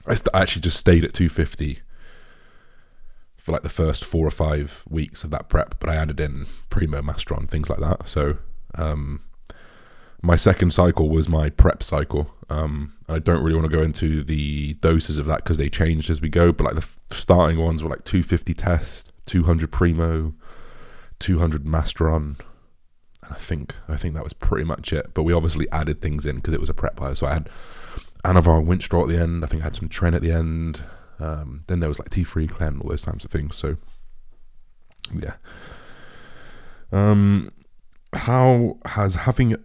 I, 0.07 0.15
st- 0.15 0.29
I 0.33 0.41
actually 0.41 0.63
just 0.63 0.79
stayed 0.79 1.03
at 1.03 1.13
250 1.13 1.79
for 3.37 3.51
like 3.51 3.63
the 3.63 3.69
first 3.69 4.03
four 4.03 4.25
or 4.25 4.31
five 4.31 4.83
weeks 4.89 5.23
of 5.23 5.29
that 5.31 5.49
prep, 5.49 5.79
but 5.79 5.89
I 5.89 5.95
added 5.95 6.19
in 6.19 6.47
Primo, 6.69 7.01
Masteron, 7.01 7.47
things 7.47 7.69
like 7.69 7.79
that. 7.79 8.07
So 8.07 8.37
um, 8.75 9.21
my 10.25 10.35
second 10.35 10.71
cycle 10.71 11.09
was 11.09 11.29
my 11.29 11.49
prep 11.49 11.83
cycle. 11.83 12.33
Um, 12.49 12.93
I 13.07 13.19
don't 13.19 13.43
really 13.43 13.55
want 13.55 13.69
to 13.69 13.77
go 13.77 13.83
into 13.83 14.23
the 14.23 14.73
doses 14.75 15.17
of 15.19 15.27
that 15.27 15.43
because 15.43 15.57
they 15.57 15.69
changed 15.69 16.09
as 16.09 16.19
we 16.19 16.29
go, 16.29 16.51
but 16.51 16.63
like 16.63 16.75
the 16.75 17.15
starting 17.15 17.59
ones 17.59 17.83
were 17.83 17.89
like 17.89 18.03
250 18.05 18.53
test, 18.55 19.11
200 19.27 19.71
Primo, 19.71 20.33
200 21.19 21.65
Masteron. 21.65 22.39
And 23.21 23.31
I 23.31 23.35
think 23.35 23.75
I 23.87 23.97
think 23.97 24.15
that 24.15 24.23
was 24.23 24.33
pretty 24.33 24.65
much 24.65 24.91
it. 24.91 25.13
But 25.13 25.23
we 25.23 25.33
obviously 25.33 25.69
added 25.71 26.01
things 26.01 26.25
in 26.25 26.37
because 26.37 26.55
it 26.55 26.59
was 26.59 26.69
a 26.69 26.73
prep 26.73 26.99
hire. 26.99 27.13
So 27.13 27.27
I 27.27 27.33
had 27.33 27.49
Anavar 28.23 28.57
and 28.57 28.67
Winstrol 28.67 29.03
at 29.03 29.09
the 29.09 29.21
end. 29.21 29.43
I 29.43 29.47
think 29.47 29.61
I 29.61 29.65
had 29.65 29.75
some 29.75 29.89
Tren 29.89 30.15
at 30.15 30.23
the 30.23 30.31
end. 30.31 30.81
Um, 31.19 31.63
then 31.67 31.79
there 31.79 31.89
was 31.89 31.99
like 31.99 32.09
T3 32.09 32.49
Clen, 32.49 32.79
all 32.81 32.89
those 32.89 33.03
types 33.03 33.23
of 33.23 33.31
things. 33.31 33.55
So, 33.55 33.77
yeah. 35.13 35.35
Um, 36.91 37.51
how 38.13 38.77
has 38.85 39.15
having 39.15 39.55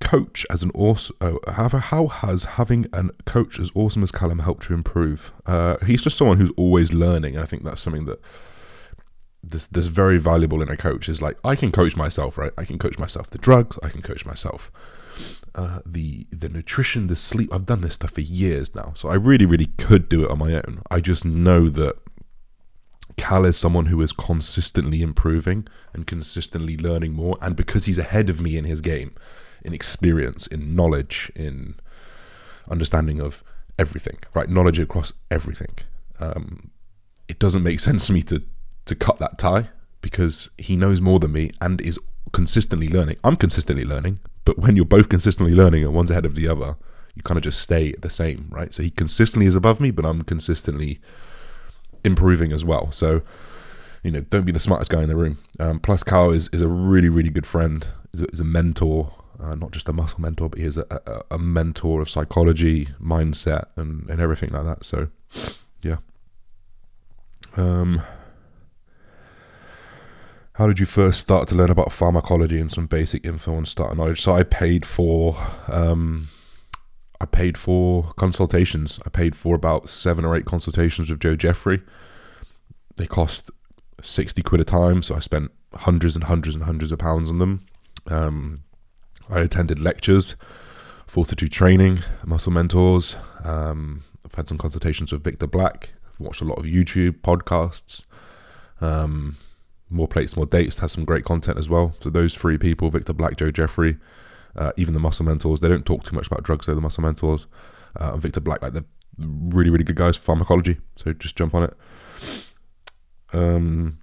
coach 0.00 0.46
as 0.50 0.62
an 0.62 0.70
awesome 0.74 1.16
uh, 1.20 1.52
how, 1.52 2.06
has 2.06 2.44
having 2.44 2.86
a 2.92 3.04
coach 3.24 3.58
as 3.58 3.70
awesome 3.74 4.02
as 4.02 4.10
Callum 4.10 4.40
helped 4.40 4.68
you 4.68 4.74
improve? 4.74 5.32
Uh, 5.46 5.76
he's 5.84 6.02
just 6.02 6.16
someone 6.16 6.38
who's 6.38 6.52
always 6.56 6.92
learning, 6.92 7.34
and 7.34 7.42
I 7.42 7.46
think 7.46 7.64
that's 7.64 7.80
something 7.80 8.04
that 8.06 8.20
this 9.42 9.66
this 9.68 9.86
very 9.86 10.18
valuable 10.18 10.62
in 10.62 10.68
a 10.68 10.76
coach 10.76 11.08
is 11.08 11.22
like 11.22 11.38
I 11.44 11.56
can 11.56 11.72
coach 11.72 11.96
myself, 11.96 12.38
right? 12.38 12.52
I 12.58 12.64
can 12.64 12.78
coach 12.78 12.98
myself 12.98 13.30
the 13.30 13.38
drugs, 13.38 13.78
I 13.82 13.88
can 13.88 14.02
coach 14.02 14.24
myself 14.26 14.70
uh, 15.54 15.80
the 15.84 16.26
the 16.30 16.48
nutrition, 16.48 17.06
the 17.06 17.16
sleep. 17.16 17.52
I've 17.52 17.66
done 17.66 17.80
this 17.80 17.94
stuff 17.94 18.12
for 18.12 18.20
years 18.20 18.74
now, 18.74 18.92
so 18.94 19.08
I 19.08 19.14
really, 19.14 19.46
really 19.46 19.66
could 19.66 20.08
do 20.08 20.24
it 20.24 20.30
on 20.30 20.38
my 20.38 20.54
own. 20.54 20.82
I 20.90 21.00
just 21.00 21.24
know 21.24 21.68
that 21.70 21.96
Cal 23.16 23.44
is 23.44 23.56
someone 23.56 23.86
who 23.86 24.00
is 24.00 24.12
consistently 24.12 25.02
improving 25.02 25.66
and 25.92 26.06
consistently 26.06 26.76
learning 26.76 27.14
more, 27.14 27.36
and 27.40 27.56
because 27.56 27.86
he's 27.86 27.98
ahead 27.98 28.30
of 28.30 28.40
me 28.40 28.56
in 28.56 28.64
his 28.64 28.80
game, 28.80 29.14
in 29.64 29.72
experience, 29.72 30.46
in 30.46 30.74
knowledge, 30.74 31.30
in 31.34 31.74
understanding 32.70 33.20
of 33.20 33.42
everything, 33.78 34.18
right? 34.34 34.48
Knowledge 34.48 34.78
across 34.78 35.12
everything. 35.30 35.76
Um, 36.20 36.70
it 37.28 37.38
doesn't 37.38 37.62
make 37.62 37.80
sense 37.88 38.06
to 38.06 38.12
me 38.12 38.22
to 38.22 38.42
to 38.86 38.94
cut 38.94 39.18
that 39.18 39.38
tie 39.38 39.68
because 40.00 40.48
he 40.56 40.74
knows 40.74 41.00
more 41.00 41.18
than 41.18 41.32
me 41.32 41.50
and 41.60 41.80
is 41.82 41.98
consistently 42.32 42.88
learning. 42.88 43.16
I'm 43.22 43.36
consistently 43.36 43.84
learning, 43.84 44.20
but 44.44 44.58
when 44.58 44.76
you're 44.76 44.84
both 44.84 45.08
consistently 45.08 45.54
learning 45.54 45.84
and 45.84 45.92
one's 45.92 46.10
ahead 46.10 46.24
of 46.24 46.34
the 46.34 46.48
other, 46.48 46.76
you 47.14 47.22
kind 47.22 47.36
of 47.36 47.44
just 47.44 47.60
stay 47.60 47.92
the 47.92 48.10
same, 48.10 48.48
right? 48.50 48.72
So 48.72 48.82
he 48.82 48.90
consistently 48.90 49.46
is 49.46 49.56
above 49.56 49.80
me, 49.80 49.90
but 49.90 50.06
I'm 50.06 50.22
consistently 50.22 51.00
improving 52.04 52.52
as 52.52 52.64
well. 52.64 52.92
So, 52.92 53.22
you 54.02 54.10
know, 54.10 54.20
don't 54.20 54.44
be 54.44 54.52
the 54.52 54.60
smartest 54.60 54.90
guy 54.90 55.02
in 55.02 55.08
the 55.08 55.16
room. 55.16 55.38
Um, 55.58 55.80
plus, 55.80 56.02
Cal 56.02 56.30
is, 56.30 56.48
is 56.52 56.62
a 56.62 56.68
really, 56.68 57.08
really 57.08 57.30
good 57.30 57.46
friend, 57.46 57.86
is 58.12 58.20
a, 58.20 58.24
is 58.26 58.40
a 58.40 58.44
mentor, 58.44 59.12
uh, 59.40 59.54
not 59.54 59.70
just 59.70 59.88
a 59.88 59.92
muscle 59.92 60.20
mentor, 60.20 60.48
but 60.48 60.58
he 60.58 60.64
is 60.64 60.76
a, 60.76 60.86
a, 60.90 61.36
a 61.36 61.38
mentor 61.38 62.00
of 62.00 62.10
psychology, 62.10 62.88
mindset, 63.02 63.66
and, 63.76 64.08
and 64.10 64.20
everything 64.20 64.50
like 64.50 64.64
that. 64.64 64.84
So, 64.84 65.08
yeah. 65.82 65.98
Um, 67.56 68.02
how 70.54 70.66
did 70.66 70.80
you 70.80 70.86
first 70.86 71.20
start 71.20 71.46
to 71.48 71.54
learn 71.54 71.70
about 71.70 71.92
pharmacology 71.92 72.60
and 72.60 72.72
some 72.72 72.86
basic 72.86 73.24
info 73.24 73.54
on 73.54 73.64
starter 73.64 73.94
knowledge? 73.94 74.20
So 74.20 74.32
I 74.32 74.42
paid 74.42 74.84
for 74.84 75.36
um, 75.68 76.28
I 77.20 77.26
paid 77.26 77.56
for 77.56 78.12
consultations. 78.16 78.98
I 79.06 79.08
paid 79.08 79.36
for 79.36 79.54
about 79.54 79.88
seven 79.88 80.24
or 80.24 80.36
eight 80.36 80.46
consultations 80.46 81.10
with 81.10 81.20
Joe 81.20 81.36
Jeffrey. 81.36 81.80
They 82.96 83.06
cost 83.06 83.52
sixty 84.02 84.42
quid 84.42 84.60
a 84.60 84.64
time, 84.64 85.02
so 85.04 85.14
I 85.14 85.20
spent 85.20 85.52
hundreds 85.74 86.16
and 86.16 86.24
hundreds 86.24 86.56
and 86.56 86.64
hundreds 86.64 86.90
of 86.90 86.98
pounds 86.98 87.30
on 87.30 87.38
them. 87.38 87.66
Um, 88.08 88.64
I 89.30 89.40
attended 89.40 89.78
lectures, 89.78 90.36
fortitude 91.06 91.52
training, 91.52 92.00
muscle 92.24 92.52
mentors. 92.52 93.16
Um, 93.44 94.04
I've 94.24 94.34
had 94.34 94.48
some 94.48 94.58
consultations 94.58 95.12
with 95.12 95.24
Victor 95.24 95.46
Black. 95.46 95.90
I've 96.06 96.20
watched 96.20 96.40
a 96.40 96.44
lot 96.44 96.58
of 96.58 96.64
YouTube 96.64 97.20
podcasts. 97.20 98.02
Um, 98.80 99.36
more 99.90 100.08
plates, 100.08 100.36
more 100.36 100.46
dates 100.46 100.78
has 100.78 100.92
some 100.92 101.04
great 101.04 101.24
content 101.24 101.58
as 101.58 101.68
well. 101.68 101.94
So 102.00 102.10
those 102.10 102.34
three 102.34 102.58
people, 102.58 102.90
Victor 102.90 103.12
Black, 103.12 103.36
Joe 103.36 103.50
Jeffrey, 103.50 103.96
uh, 104.56 104.72
even 104.76 104.94
the 104.94 105.00
Muscle 105.00 105.24
Mentors, 105.24 105.60
they 105.60 105.68
don't 105.68 105.86
talk 105.86 106.04
too 106.04 106.14
much 106.14 106.26
about 106.26 106.42
drugs. 106.42 106.66
Though 106.66 106.74
the 106.74 106.80
Muscle 106.80 107.02
Mentors 107.02 107.46
uh, 107.98 108.12
and 108.12 108.22
Victor 108.22 108.40
Black, 108.40 108.62
like 108.62 108.72
they're 108.72 108.84
really, 109.18 109.70
really 109.70 109.84
good 109.84 109.96
guys 109.96 110.16
for 110.16 110.22
pharmacology. 110.22 110.78
So 110.96 111.12
just 111.12 111.36
jump 111.36 111.54
on 111.54 111.64
it. 111.64 111.76
Um, 113.32 113.98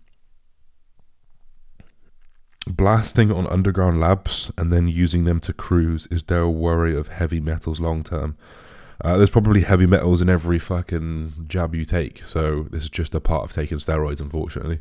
blasting 2.67 3.31
on 3.31 3.47
underground 3.47 3.99
labs 3.99 4.51
and 4.57 4.71
then 4.71 4.87
using 4.87 5.23
them 5.25 5.39
to 5.41 5.53
cruise. 5.53 6.07
Is 6.11 6.23
there 6.23 6.41
a 6.41 6.49
worry 6.49 6.95
of 6.95 7.09
heavy 7.09 7.39
metals 7.39 7.79
long 7.79 8.03
term? 8.03 8.37
Uh, 9.01 9.17
there's 9.17 9.29
probably 9.29 9.61
heavy 9.61 9.85
metals 9.85 10.21
in 10.21 10.29
every 10.29 10.57
fucking 10.57 11.45
jab 11.47 11.75
you 11.75 11.83
take, 11.83 12.23
so 12.23 12.63
this 12.71 12.83
is 12.83 12.89
just 12.89 13.13
a 13.13 13.19
part 13.19 13.43
of 13.43 13.51
taking 13.51 13.77
steroids, 13.77 14.21
unfortunately. 14.21 14.79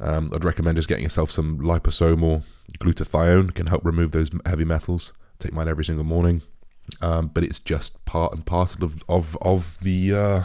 Um, 0.00 0.30
I'd 0.34 0.44
recommend 0.44 0.76
just 0.76 0.88
getting 0.88 1.04
yourself 1.04 1.30
some 1.30 1.60
liposomal 1.60 2.42
glutathione, 2.80 3.54
can 3.54 3.68
help 3.68 3.84
remove 3.84 4.10
those 4.10 4.30
heavy 4.44 4.64
metals. 4.64 5.12
take 5.38 5.52
mine 5.52 5.68
every 5.68 5.84
single 5.84 6.04
morning, 6.04 6.42
um, 7.00 7.28
but 7.28 7.44
it's 7.44 7.60
just 7.60 8.04
part 8.04 8.32
and 8.32 8.44
parcel 8.44 8.84
of 8.84 9.02
of 9.08 9.38
of 9.42 9.78
the 9.80 10.12
uh, 10.12 10.44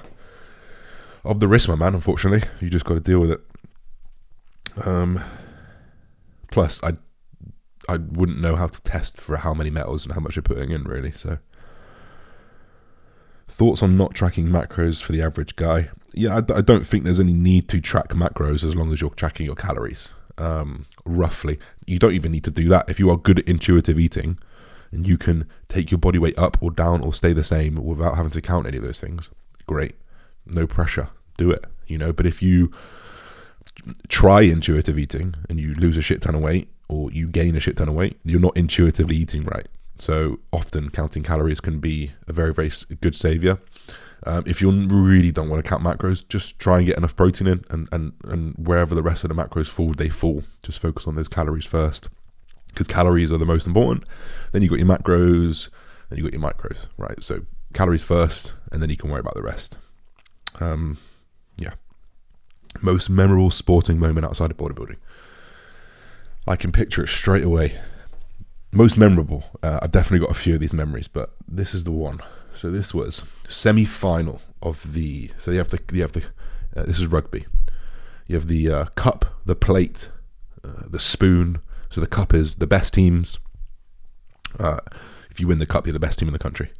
of 1.23 1.39
the 1.39 1.47
risk, 1.47 1.69
my 1.69 1.75
man. 1.75 1.95
Unfortunately, 1.95 2.47
you 2.61 2.69
just 2.69 2.85
got 2.85 2.93
to 2.93 2.99
deal 2.99 3.19
with 3.19 3.31
it. 3.31 3.41
Um, 4.85 5.23
plus, 6.51 6.81
I 6.83 6.93
I 7.89 7.97
wouldn't 7.97 8.41
know 8.41 8.55
how 8.55 8.67
to 8.67 8.81
test 8.81 9.19
for 9.21 9.37
how 9.37 9.53
many 9.53 9.69
metals 9.69 10.05
and 10.05 10.13
how 10.13 10.19
much 10.19 10.35
you're 10.35 10.43
putting 10.43 10.71
in, 10.71 10.83
really. 10.83 11.11
So, 11.11 11.37
thoughts 13.47 13.81
on 13.81 13.95
not 13.95 14.13
tracking 14.13 14.47
macros 14.47 15.01
for 15.01 15.13
the 15.13 15.21
average 15.21 15.55
guy? 15.55 15.89
Yeah, 16.13 16.35
I, 16.35 16.57
I 16.57 16.61
don't 16.61 16.85
think 16.85 17.03
there's 17.03 17.19
any 17.19 17.33
need 17.33 17.69
to 17.69 17.79
track 17.79 18.09
macros 18.09 18.63
as 18.63 18.75
long 18.75 18.91
as 18.91 19.01
you're 19.01 19.11
tracking 19.11 19.45
your 19.45 19.55
calories. 19.55 20.13
Um, 20.37 20.85
roughly, 21.05 21.59
you 21.85 21.97
don't 21.97 22.13
even 22.13 22.31
need 22.31 22.43
to 22.43 22.51
do 22.51 22.67
that 22.69 22.89
if 22.89 22.99
you 22.99 23.09
are 23.09 23.17
good 23.17 23.39
at 23.39 23.47
intuitive 23.47 23.99
eating, 23.99 24.37
and 24.91 25.07
you 25.07 25.17
can 25.17 25.47
take 25.67 25.89
your 25.89 25.97
body 25.97 26.19
weight 26.19 26.37
up 26.37 26.57
or 26.61 26.71
down 26.71 27.01
or 27.01 27.13
stay 27.13 27.33
the 27.33 27.43
same 27.43 27.75
without 27.75 28.15
having 28.15 28.31
to 28.31 28.41
count 28.41 28.67
any 28.67 28.77
of 28.77 28.83
those 28.83 28.99
things. 28.99 29.29
Great, 29.65 29.95
no 30.45 30.67
pressure, 30.67 31.09
do 31.37 31.51
it. 31.51 31.65
You 31.87 31.97
know, 31.97 32.11
but 32.11 32.25
if 32.25 32.41
you 32.41 32.71
try 34.07 34.41
intuitive 34.41 34.97
eating 34.97 35.35
and 35.49 35.59
you 35.59 35.73
lose 35.75 35.97
a 35.97 36.01
shit 36.01 36.21
ton 36.21 36.35
of 36.35 36.41
weight 36.41 36.69
or 36.89 37.11
you 37.11 37.27
gain 37.27 37.55
a 37.55 37.59
shit 37.59 37.77
ton 37.77 37.89
of 37.89 37.95
weight, 37.95 38.19
you're 38.23 38.39
not 38.39 38.55
intuitively 38.55 39.15
eating 39.15 39.43
right. 39.45 39.67
So 39.99 40.39
often 40.53 40.89
counting 40.89 41.23
calories 41.23 41.59
can 41.59 41.79
be 41.79 42.11
a 42.27 42.33
very, 42.33 42.53
very 42.53 42.71
good 43.01 43.15
savior. 43.15 43.59
Um, 44.25 44.43
if 44.45 44.61
you 44.61 44.69
really 44.71 45.31
don't 45.31 45.49
want 45.49 45.63
to 45.63 45.69
count 45.69 45.83
macros, 45.83 46.27
just 46.27 46.59
try 46.59 46.77
and 46.77 46.85
get 46.85 46.97
enough 46.97 47.15
protein 47.15 47.47
in, 47.47 47.65
and, 47.69 47.87
and, 47.91 48.13
and 48.23 48.55
wherever 48.57 48.95
the 48.95 49.03
rest 49.03 49.23
of 49.23 49.29
the 49.29 49.35
macros 49.35 49.67
fall, 49.67 49.93
they 49.93 50.09
fall. 50.09 50.43
Just 50.63 50.79
focus 50.79 51.07
on 51.07 51.15
those 51.15 51.27
calories 51.27 51.65
first, 51.65 52.09
because 52.67 52.87
calories 52.87 53.31
are 53.31 53.37
the 53.37 53.45
most 53.45 53.67
important. 53.67 54.05
Then 54.51 54.63
you 54.63 54.69
got 54.69 54.79
your 54.79 54.87
macros, 54.87 55.69
and 56.09 56.17
you 56.17 56.23
got 56.23 56.33
your 56.33 56.41
micros, 56.41 56.87
right? 56.97 57.23
So 57.23 57.45
calories 57.73 58.03
first, 58.03 58.53
and 58.71 58.81
then 58.81 58.89
you 58.89 58.97
can 58.97 59.09
worry 59.09 59.19
about 59.19 59.35
the 59.35 59.43
rest. 59.43 59.77
Um. 60.59 60.97
Most 62.81 63.09
memorable 63.09 63.51
sporting 63.51 63.99
moment 63.99 64.25
outside 64.25 64.51
of 64.51 64.57
bodybuilding. 64.57 64.97
I 66.47 66.55
can 66.55 66.71
picture 66.71 67.03
it 67.03 67.09
straight 67.09 67.43
away. 67.43 67.79
Most 68.71 68.97
memorable. 68.97 69.43
Uh, 69.61 69.79
I've 69.81 69.91
definitely 69.91 70.25
got 70.25 70.35
a 70.35 70.39
few 70.39 70.55
of 70.55 70.59
these 70.59 70.73
memories, 70.73 71.07
but 71.07 71.31
this 71.47 71.73
is 71.73 71.83
the 71.83 71.91
one. 71.91 72.21
So 72.53 72.71
this 72.71 72.93
was 72.93 73.23
semi-final 73.47 74.41
of 74.61 74.93
the. 74.93 75.31
So 75.37 75.51
you 75.51 75.57
have 75.57 75.69
the 75.69 75.79
you 75.91 76.01
have 76.01 76.13
the. 76.13 76.23
Uh, 76.75 76.83
this 76.83 76.99
is 76.99 77.07
rugby. 77.07 77.45
You 78.27 78.35
have 78.35 78.47
the 78.47 78.69
uh, 78.69 78.85
cup, 78.95 79.25
the 79.45 79.55
plate, 79.55 80.09
uh, 80.63 80.83
the 80.87 80.99
spoon. 80.99 81.59
So 81.89 82.01
the 82.01 82.07
cup 82.07 82.33
is 82.33 82.55
the 82.55 82.67
best 82.67 82.93
teams. 82.93 83.39
Uh, 84.59 84.79
if 85.29 85.39
you 85.39 85.47
win 85.47 85.59
the 85.59 85.65
cup, 85.65 85.85
you're 85.85 85.93
the 85.93 85.99
best 85.99 86.19
team 86.19 86.27
in 86.27 86.33
the 86.33 86.39
country. 86.39 86.71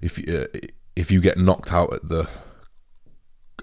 If 0.00 0.18
you, 0.18 0.48
uh, 0.54 0.58
if 0.96 1.10
you 1.10 1.20
get 1.20 1.38
knocked 1.38 1.72
out 1.72 1.92
at 1.92 2.08
the 2.08 2.28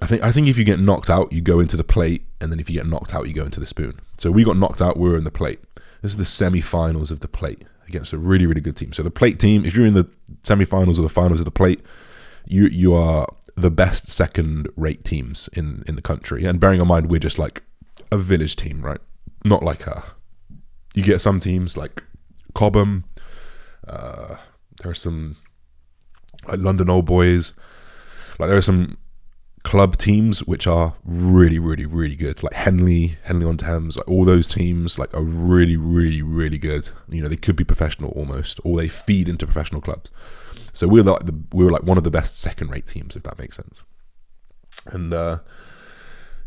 I 0.01 0.05
think 0.05 0.21
I 0.23 0.31
think 0.31 0.47
if 0.47 0.57
you 0.57 0.63
get 0.63 0.79
knocked 0.79 1.09
out, 1.09 1.31
you 1.31 1.41
go 1.41 1.59
into 1.59 1.77
the 1.77 1.83
plate, 1.83 2.25
and 2.39 2.51
then 2.51 2.59
if 2.59 2.69
you 2.69 2.77
get 2.77 2.85
knocked 2.85 3.13
out, 3.13 3.27
you 3.27 3.33
go 3.33 3.45
into 3.45 3.59
the 3.59 3.65
spoon. 3.65 3.99
So 4.17 4.31
we 4.31 4.43
got 4.43 4.57
knocked 4.57 4.81
out, 4.81 4.97
we 4.97 5.09
were 5.09 5.17
in 5.17 5.23
the 5.23 5.31
plate. 5.31 5.59
This 6.01 6.11
is 6.11 6.17
the 6.17 6.25
semi-finals 6.25 7.11
of 7.11 7.21
the 7.21 7.27
plate 7.27 7.63
against 7.87 8.13
a 8.13 8.17
really 8.17 8.45
really 8.45 8.61
good 8.61 8.75
team. 8.75 8.93
So 8.93 9.03
the 9.03 9.11
plate 9.11 9.39
team, 9.39 9.65
if 9.65 9.75
you're 9.75 9.85
in 9.85 9.93
the 9.93 10.09
semi-finals 10.43 10.99
or 10.99 11.01
the 11.01 11.09
finals 11.09 11.39
of 11.39 11.45
the 11.45 11.51
plate, 11.51 11.81
you 12.45 12.67
you 12.67 12.93
are 12.93 13.27
the 13.55 13.71
best 13.71 14.11
second-rate 14.11 15.03
teams 15.03 15.49
in 15.53 15.83
in 15.87 15.95
the 15.95 16.01
country. 16.01 16.45
And 16.45 16.59
bearing 16.59 16.79
in 16.79 16.87
mind, 16.87 17.09
we're 17.09 17.19
just 17.19 17.39
like 17.39 17.63
a 18.11 18.17
village 18.17 18.55
team, 18.55 18.81
right? 18.81 19.01
Not 19.43 19.63
like 19.63 19.87
a. 19.87 20.03
You 20.93 21.03
get 21.03 21.21
some 21.21 21.39
teams 21.39 21.77
like 21.77 22.03
Cobham. 22.53 23.05
Uh, 23.87 24.37
there 24.81 24.91
are 24.91 24.95
some 24.95 25.37
like 26.47 26.59
London 26.59 26.89
Old 26.89 27.05
Boys. 27.05 27.53
Like 28.39 28.49
there 28.49 28.57
are 28.57 28.61
some 28.61 28.97
club 29.67 29.97
teams 29.97 30.45
which 30.45 30.65
are 30.65 30.93
really 31.03 31.59
really 31.59 31.85
really 31.85 32.15
good. 32.15 32.41
Like 32.41 32.53
henley 32.53 33.17
henley 33.23 33.45
on 33.45 33.57
thames 33.57 33.97
like 33.97 34.07
all 34.07 34.23
those 34.23 34.47
teams 34.47 34.97
like 34.97 35.13
are 35.13 35.21
really 35.21 35.75
really 35.75 36.21
really 36.21 36.57
good. 36.57 36.87
You 37.09 37.21
know 37.21 37.27
they 37.27 37.35
could 37.35 37.57
be 37.57 37.65
professional 37.65 38.11
almost 38.11 38.61
or 38.63 38.77
they 38.77 38.87
feed 38.87 39.27
into 39.27 39.45
professional 39.45 39.81
clubs. 39.81 40.09
So 40.71 40.87
we're 40.87 41.03
like 41.03 41.25
the 41.25 41.35
we 41.51 41.65
were 41.65 41.71
like 41.71 41.83
one 41.83 41.97
of 41.97 42.05
the 42.05 42.09
best 42.09 42.39
second 42.39 42.71
rate 42.71 42.87
teams 42.87 43.17
if 43.17 43.23
that 43.23 43.37
makes 43.37 43.57
sense. 43.57 43.83
And 44.85 45.13
uh 45.13 45.39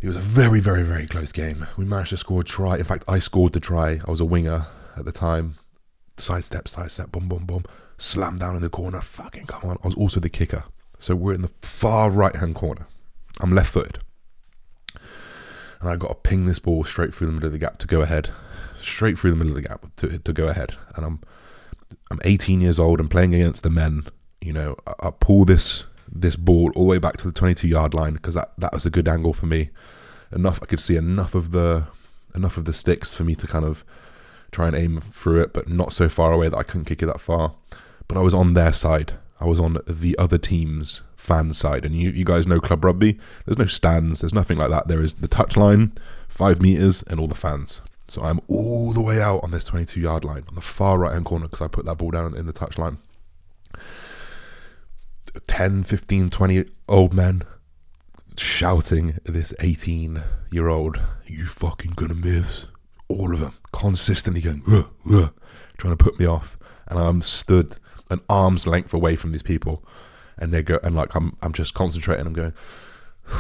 it 0.00 0.06
was 0.06 0.16
a 0.16 0.20
very 0.20 0.60
very 0.60 0.82
very 0.82 1.06
close 1.06 1.30
game. 1.30 1.66
We 1.76 1.84
managed 1.84 2.10
to 2.10 2.16
score 2.16 2.40
a 2.40 2.44
try. 2.44 2.78
In 2.78 2.84
fact 2.84 3.04
i 3.06 3.18
scored 3.18 3.52
the 3.52 3.60
try. 3.60 4.00
I 4.06 4.10
was 4.10 4.20
a 4.20 4.24
winger 4.24 4.66
at 4.96 5.04
the 5.04 5.12
time. 5.12 5.56
Sidestep 6.16 6.68
sidestep 6.68 7.12
boom 7.12 7.28
boom 7.28 7.44
boom. 7.44 7.64
Slam 7.98 8.38
down 8.38 8.56
in 8.56 8.62
the 8.62 8.70
corner. 8.70 9.02
Fucking 9.02 9.44
come 9.44 9.68
on. 9.68 9.76
I 9.84 9.88
was 9.88 9.94
also 9.94 10.20
the 10.20 10.30
kicker. 10.30 10.64
So 10.98 11.14
we're 11.14 11.34
in 11.34 11.42
the 11.42 11.50
far 11.60 12.10
right 12.10 12.34
hand 12.34 12.54
corner 12.54 12.86
I'm 13.40 13.54
left 13.54 13.70
footed. 13.70 13.98
And 15.80 15.88
I 15.88 15.96
got 15.96 16.08
to 16.08 16.14
ping 16.14 16.46
this 16.46 16.58
ball 16.58 16.84
straight 16.84 17.14
through 17.14 17.28
the 17.28 17.32
middle 17.32 17.46
of 17.46 17.52
the 17.52 17.58
gap 17.58 17.78
to 17.78 17.86
go 17.86 18.02
ahead. 18.02 18.30
Straight 18.80 19.18
through 19.18 19.30
the 19.30 19.36
middle 19.36 19.56
of 19.56 19.62
the 19.62 19.68
gap 19.68 19.86
to, 19.96 20.18
to 20.18 20.32
go 20.32 20.46
ahead. 20.46 20.76
And 20.94 21.04
I'm 21.04 21.20
I'm 22.10 22.20
18 22.24 22.60
years 22.60 22.78
old 22.78 23.00
and 23.00 23.10
playing 23.10 23.34
against 23.34 23.62
the 23.62 23.70
men. 23.70 24.04
You 24.40 24.52
know, 24.52 24.76
I, 24.86 25.08
I 25.08 25.10
pull 25.10 25.44
this 25.44 25.86
this 26.12 26.36
ball 26.36 26.72
all 26.74 26.82
the 26.82 26.88
way 26.88 26.98
back 26.98 27.16
to 27.18 27.24
the 27.24 27.32
22 27.32 27.68
yard 27.68 27.94
line 27.94 28.14
because 28.14 28.34
that, 28.34 28.52
that 28.58 28.72
was 28.72 28.84
a 28.84 28.90
good 28.90 29.08
angle 29.08 29.32
for 29.32 29.46
me. 29.46 29.70
Enough 30.32 30.58
I 30.62 30.66
could 30.66 30.80
see 30.80 30.96
enough 30.96 31.34
of 31.34 31.52
the 31.52 31.84
enough 32.34 32.56
of 32.56 32.64
the 32.64 32.72
sticks 32.72 33.14
for 33.14 33.24
me 33.24 33.34
to 33.36 33.46
kind 33.46 33.64
of 33.64 33.84
try 34.52 34.66
and 34.66 34.76
aim 34.76 35.00
through 35.00 35.40
it, 35.42 35.52
but 35.52 35.68
not 35.68 35.92
so 35.92 36.08
far 36.08 36.32
away 36.32 36.48
that 36.48 36.56
I 36.56 36.62
couldn't 36.62 36.86
kick 36.86 37.02
it 37.02 37.06
that 37.06 37.20
far. 37.20 37.54
But 38.08 38.18
I 38.18 38.20
was 38.20 38.34
on 38.34 38.54
their 38.54 38.72
side. 38.72 39.14
I 39.40 39.46
was 39.46 39.58
on 39.58 39.78
the 39.86 40.16
other 40.18 40.38
team's 40.38 41.00
fan 41.16 41.52
side. 41.54 41.84
And 41.84 41.94
you, 41.94 42.10
you 42.10 42.24
guys 42.24 42.46
know 42.46 42.60
club 42.60 42.84
rugby. 42.84 43.18
There's 43.46 43.58
no 43.58 43.66
stands. 43.66 44.20
There's 44.20 44.34
nothing 44.34 44.58
like 44.58 44.70
that. 44.70 44.88
There 44.88 45.02
is 45.02 45.14
the 45.14 45.28
touchline, 45.28 45.96
five 46.28 46.60
meters, 46.60 47.02
and 47.04 47.18
all 47.18 47.26
the 47.26 47.34
fans. 47.34 47.80
So 48.08 48.22
I'm 48.22 48.40
all 48.48 48.92
the 48.92 49.00
way 49.00 49.20
out 49.20 49.40
on 49.42 49.50
this 49.50 49.64
22 49.64 50.00
yard 50.00 50.24
line 50.24 50.44
on 50.48 50.56
the 50.56 50.60
far 50.60 50.98
right 50.98 51.12
hand 51.12 51.24
corner 51.24 51.46
because 51.46 51.60
I 51.60 51.68
put 51.68 51.84
that 51.86 51.96
ball 51.96 52.10
down 52.10 52.36
in 52.36 52.46
the 52.46 52.52
touchline. 52.52 52.98
10, 55.46 55.84
15, 55.84 56.28
20 56.28 56.64
old 56.88 57.14
men 57.14 57.44
shouting 58.36 59.20
at 59.26 59.32
this 59.32 59.54
18 59.60 60.22
year 60.50 60.68
old, 60.68 61.00
You 61.26 61.46
fucking 61.46 61.92
gonna 61.92 62.14
miss. 62.14 62.66
All 63.08 63.32
of 63.32 63.40
them 63.40 63.54
consistently 63.72 64.40
going, 64.40 64.62
ruh, 64.66 64.84
ruh, 65.04 65.30
trying 65.78 65.96
to 65.96 66.04
put 66.04 66.18
me 66.18 66.26
off. 66.26 66.58
And 66.88 66.98
I'm 66.98 67.22
stood 67.22 67.76
an 68.10 68.20
arm's 68.28 68.66
length 68.66 68.92
away 68.92 69.16
from 69.16 69.32
these 69.32 69.42
people 69.42 69.84
and 70.40 70.52
they 70.52 70.62
go 70.62 70.80
and 70.82 70.96
like 70.96 71.14
I'm 71.14 71.36
I'm 71.42 71.52
just 71.52 71.74
concentrating. 71.74 72.26
I'm 72.26 72.32
going. 72.32 72.54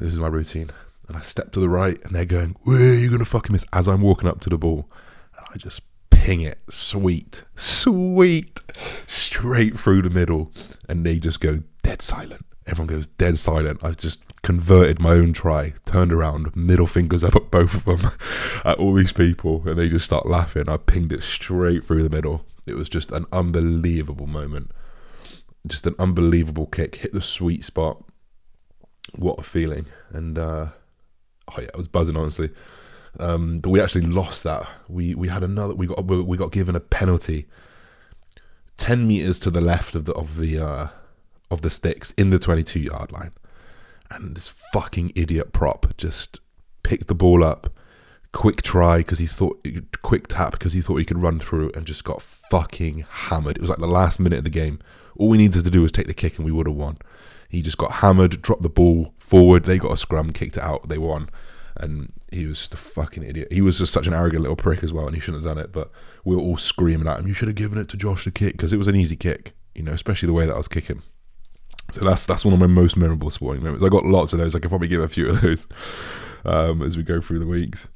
this 0.00 0.12
is 0.12 0.18
my 0.18 0.26
routine, 0.26 0.70
and 1.06 1.16
I 1.16 1.20
step 1.20 1.52
to 1.52 1.60
the 1.60 1.68
right, 1.68 2.02
and 2.02 2.16
they're 2.16 2.24
going, 2.24 2.56
"Where 2.62 2.90
are 2.90 2.94
you 2.94 3.10
gonna 3.10 3.26
fucking 3.26 3.52
miss?" 3.52 3.66
As 3.72 3.86
I'm 3.86 4.00
walking 4.00 4.28
up 4.28 4.40
to 4.40 4.50
the 4.50 4.58
ball, 4.58 4.88
and 5.36 5.46
I 5.54 5.58
just 5.58 5.82
ping 6.10 6.40
it, 6.40 6.58
sweet, 6.70 7.44
sweet, 7.54 8.60
straight 9.06 9.78
through 9.78 10.02
the 10.02 10.10
middle, 10.10 10.52
and 10.88 11.04
they 11.04 11.18
just 11.18 11.40
go 11.40 11.62
dead 11.82 12.02
silent. 12.02 12.46
Everyone 12.66 12.88
goes 12.88 13.06
dead 13.06 13.38
silent. 13.38 13.84
I 13.84 13.92
just 13.92 14.22
converted 14.48 14.98
my 14.98 15.10
own 15.10 15.30
try, 15.34 15.74
turned 15.84 16.10
around, 16.10 16.56
middle 16.56 16.86
fingers 16.86 17.22
up 17.22 17.36
at 17.36 17.50
both 17.50 17.86
of 17.86 18.00
them, 18.00 18.12
at 18.64 18.78
all 18.78 18.94
these 18.94 19.12
people, 19.12 19.62
and 19.68 19.78
they 19.78 19.90
just 19.90 20.06
start 20.06 20.24
laughing. 20.24 20.70
I 20.70 20.78
pinged 20.78 21.12
it 21.12 21.22
straight 21.22 21.84
through 21.84 22.02
the 22.02 22.08
middle. 22.08 22.46
It 22.64 22.72
was 22.72 22.88
just 22.88 23.12
an 23.12 23.26
unbelievable 23.30 24.26
moment. 24.26 24.70
Just 25.66 25.86
an 25.86 25.94
unbelievable 25.98 26.64
kick. 26.64 26.94
Hit 26.94 27.12
the 27.12 27.20
sweet 27.20 27.62
spot. 27.62 28.02
What 29.14 29.38
a 29.38 29.42
feeling. 29.42 29.84
And 30.14 30.38
uh, 30.38 30.68
oh 31.48 31.60
yeah, 31.60 31.68
I 31.74 31.76
was 31.76 31.88
buzzing 31.88 32.16
honestly. 32.16 32.48
Um, 33.20 33.58
but 33.58 33.68
we 33.68 33.82
actually 33.82 34.06
lost 34.06 34.44
that. 34.44 34.66
We 34.88 35.14
we 35.14 35.28
had 35.28 35.42
another. 35.44 35.74
We 35.74 35.88
got 35.88 36.06
we 36.06 36.38
got 36.38 36.52
given 36.52 36.74
a 36.74 36.80
penalty. 36.80 37.44
Ten 38.78 39.06
meters 39.06 39.38
to 39.40 39.50
the 39.50 39.60
left 39.60 39.94
of 39.94 40.06
the 40.06 40.14
of 40.14 40.38
the 40.38 40.58
uh, 40.58 40.88
of 41.50 41.60
the 41.60 41.68
sticks 41.68 42.12
in 42.12 42.30
the 42.30 42.38
twenty-two 42.38 42.80
yard 42.80 43.12
line, 43.12 43.32
and 44.10 44.36
this 44.36 44.48
fucking 44.72 45.12
idiot 45.14 45.52
prop 45.52 45.96
just 45.96 46.40
picked 46.82 47.08
the 47.08 47.14
ball 47.14 47.44
up 47.44 47.72
quick 48.32 48.62
try 48.62 48.98
because 48.98 49.18
he 49.18 49.26
thought 49.26 49.66
quick 50.02 50.28
tap 50.28 50.52
because 50.52 50.72
he 50.74 50.80
thought 50.80 50.96
he 50.96 51.04
could 51.04 51.22
run 51.22 51.38
through 51.38 51.70
and 51.74 51.86
just 51.86 52.04
got 52.04 52.22
fucking 52.22 53.04
hammered. 53.08 53.56
It 53.56 53.60
was 53.60 53.70
like 53.70 53.78
the 53.78 53.86
last 53.86 54.20
minute 54.20 54.38
of 54.38 54.44
the 54.44 54.50
game. 54.50 54.78
All 55.16 55.28
we 55.28 55.38
needed 55.38 55.64
to 55.64 55.70
do 55.70 55.82
was 55.82 55.92
take 55.92 56.06
the 56.06 56.14
kick 56.14 56.36
and 56.36 56.44
we 56.44 56.52
would 56.52 56.66
have 56.66 56.76
won. 56.76 56.98
He 57.48 57.62
just 57.62 57.78
got 57.78 57.92
hammered, 57.92 58.42
dropped 58.42 58.62
the 58.62 58.68
ball 58.68 59.14
forward. 59.18 59.64
They 59.64 59.78
got 59.78 59.92
a 59.92 59.96
scrum, 59.96 60.32
kicked 60.32 60.56
it 60.56 60.62
out. 60.62 60.88
They 60.88 60.98
won. 60.98 61.30
and 61.78 62.12
he 62.30 62.46
was 62.46 62.58
just 62.58 62.74
a 62.74 62.76
fucking 62.76 63.22
idiot. 63.22 63.48
He 63.50 63.62
was 63.62 63.78
just 63.78 63.92
such 63.92 64.06
an 64.06 64.14
arrogant 64.14 64.42
little 64.42 64.56
prick 64.56 64.82
as 64.82 64.92
well, 64.92 65.06
and 65.06 65.14
he 65.14 65.20
shouldn't 65.20 65.44
have 65.44 65.54
done 65.54 65.62
it. 65.62 65.72
But 65.72 65.90
we 66.24 66.36
were 66.36 66.42
all 66.42 66.56
screaming 66.58 67.08
at 67.08 67.20
him, 67.20 67.28
"You 67.28 67.34
should 67.34 67.48
have 67.48 67.54
given 67.54 67.78
it 67.78 67.88
to 67.88 67.96
Josh 67.96 68.24
to 68.24 68.30
kick," 68.30 68.52
because 68.52 68.72
it 68.72 68.76
was 68.78 68.88
an 68.88 68.96
easy 68.96 69.16
kick, 69.16 69.54
you 69.74 69.82
know, 69.82 69.92
especially 69.92 70.26
the 70.26 70.32
way 70.32 70.44
that 70.44 70.54
I 70.54 70.58
was 70.58 70.68
kicking. 70.68 71.02
So 71.90 72.02
that's 72.02 72.26
that's 72.26 72.44
one 72.44 72.54
of 72.54 72.60
my 72.60 72.66
most 72.66 72.96
memorable 72.96 73.30
sporting 73.30 73.62
moments. 73.62 73.84
I 73.84 73.88
got 73.88 74.04
lots 74.04 74.32
of 74.32 74.38
those. 74.38 74.54
I 74.54 74.58
could 74.58 74.70
probably 74.70 74.88
give 74.88 75.00
a 75.00 75.08
few 75.08 75.28
of 75.28 75.40
those 75.40 75.66
um, 76.44 76.82
as 76.82 76.96
we 76.96 77.02
go 77.02 77.20
through 77.20 77.38
the 77.38 77.46
weeks. 77.46 77.88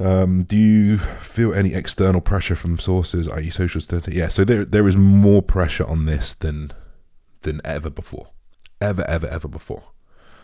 Um, 0.00 0.42
do 0.42 0.56
you 0.56 0.98
feel 0.98 1.54
any 1.54 1.72
external 1.72 2.20
pressure 2.20 2.56
from 2.56 2.78
sources, 2.78 3.28
i.e., 3.28 3.50
social 3.50 3.80
status? 3.80 4.12
Yeah, 4.12 4.28
so 4.28 4.44
there 4.44 4.64
there 4.64 4.88
is 4.88 4.96
more 4.96 5.42
pressure 5.42 5.86
on 5.86 6.06
this 6.06 6.32
than 6.32 6.72
than 7.42 7.60
ever 7.64 7.90
before, 7.90 8.28
ever 8.80 9.04
ever 9.08 9.26
ever 9.26 9.46
before. 9.46 9.84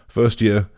First 0.06 0.40
year, 0.40 0.68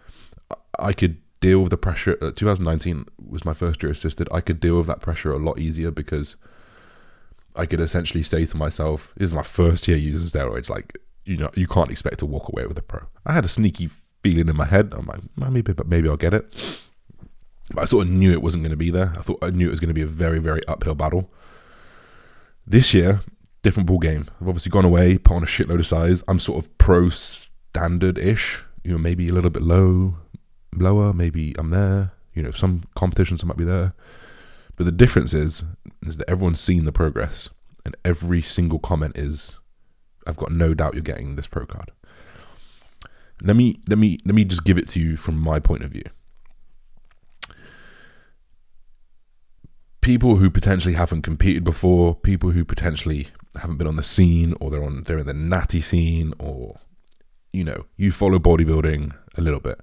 I 0.79 0.93
could 0.93 1.21
deal 1.41 1.61
with 1.61 1.71
the 1.71 1.77
pressure. 1.77 2.17
Uh, 2.23 2.31
2019 2.31 3.07
was 3.19 3.45
my 3.45 3.53
first 3.53 3.83
year 3.83 3.93
assisted. 3.93 4.29
I 4.31 4.41
could 4.41 4.61
deal 4.61 4.79
with 4.79 4.87
that 4.87 5.01
pressure 5.01 5.33
a 5.33 5.39
lot 5.39 5.59
easier 5.59 5.91
because 5.91 6.37
I 7.57 7.67
could 7.67 7.81
essentially 7.81 8.23
say 8.23 8.47
to 8.47 8.57
myself, 8.57 9.13
"This 9.17 9.31
is 9.31 9.35
my 9.35 9.43
first 9.43 9.87
year 9.89 9.99
using 9.99 10.29
steroids. 10.29 10.71
Like, 10.71 10.97
you 11.25 11.37
know, 11.37 11.51
you 11.55 11.67
can't 11.67 11.91
expect 11.91 12.19
to 12.21 12.27
walk 12.27 12.49
away 12.49 12.67
with 12.67 12.79
a 12.79 12.83
pro." 12.83 13.01
I 13.25 13.33
had 13.33 13.45
a 13.45 13.49
sneaky 13.49 13.91
feeling 14.23 14.49
in 14.49 14.57
my 14.57 14.65
head. 14.67 14.93
I'm 14.97 15.07
like, 15.07 15.21
maybe, 15.37 15.73
but 15.73 15.87
maybe 15.87 16.09
I'll 16.09 16.17
get 16.17 16.35
it. 16.35 16.53
But 17.73 17.83
I 17.83 17.85
sort 17.85 18.07
of 18.07 18.13
knew 18.13 18.33
it 18.33 18.43
wasn't 18.43 18.63
going 18.63 18.71
to 18.71 18.77
be 18.77 18.91
there. 18.91 19.15
I 19.19 19.23
thought 19.23 19.39
I 19.43 19.51
knew 19.51 19.67
it 19.67 19.71
was 19.71 19.81
going 19.81 19.89
to 19.89 19.95
be 19.95 20.03
a 20.03 20.07
very, 20.07 20.39
very 20.39 20.61
uphill 20.67 20.95
battle. 20.95 21.31
This 22.67 22.93
year, 22.95 23.21
different 23.63 23.87
ball 23.87 23.99
game. 23.99 24.27
I've 24.41 24.49
obviously 24.49 24.71
gone 24.71 24.85
away, 24.85 25.19
put 25.19 25.35
on 25.35 25.43
a 25.43 25.47
shitload 25.47 25.79
of 25.79 25.87
size. 25.87 26.23
I'm 26.29 26.41
sort 26.41 26.65
of 26.65 26.79
pro 26.79 27.09
standard 27.09 28.19
ish. 28.19 28.63
You 28.85 28.93
know, 28.93 28.99
maybe 28.99 29.29
a 29.29 29.33
little 29.33 29.51
bit 29.51 29.63
low, 29.63 30.17
lower. 30.75 31.13
Maybe 31.13 31.55
I'm 31.59 31.71
there. 31.71 32.13
You 32.35 32.43
know, 32.43 32.51
some 32.51 32.85
competitions 32.95 33.43
I 33.43 33.47
might 33.47 33.57
be 33.57 33.65
there. 33.65 33.95
But 34.77 34.87
the 34.87 34.93
difference 34.93 35.35
is, 35.35 35.65
is 36.03 36.17
that 36.17 36.29
everyone's 36.29 36.61
seen 36.61 36.85
the 36.85 36.93
progress, 36.93 37.51
and 37.85 37.97
every 38.05 38.43
single 38.43 38.79
comment 38.79 39.17
is, 39.19 39.59
"I've 40.27 40.37
got 40.37 40.53
no 40.53 40.75
doubt 40.75 40.95
you're 40.95 41.03
getting 41.03 41.37
this 41.37 41.47
pro 41.47 41.67
card." 41.67 41.91
Let 43.43 43.57
me 43.57 43.81
let 43.89 43.99
me 43.99 44.19
let 44.25 44.35
me 44.35 44.45
just 44.45 44.65
give 44.65 44.79
it 44.79 44.89
to 44.89 45.01
you 45.01 45.17
from 45.17 45.39
my 45.39 45.59
point 45.59 45.83
of 45.83 45.91
view. 45.91 46.05
people 50.03 50.37
who 50.37 50.51
potentially 50.51 50.95
haven't 50.95 51.23
competed 51.23 51.65
before, 51.65 52.15
people 52.15 52.51
who 52.51 52.65
potentially 52.65 53.29
haven't 53.57 53.79
been 53.79 53.87
on 53.87 53.97
the 53.97 54.03
scene 54.03 54.55
or 54.61 54.71
they're 54.71 54.85
on 54.85 55.05
they're 55.05 55.19
in 55.19 55.27
the 55.27 55.33
natty 55.33 55.81
scene 55.81 56.35
or 56.39 56.77
you 57.53 57.65
know, 57.65 57.85
you 57.97 58.11
follow 58.11 58.39
bodybuilding 58.39 59.15
a 59.37 59.41
little 59.41 59.61
bit. 59.61 59.81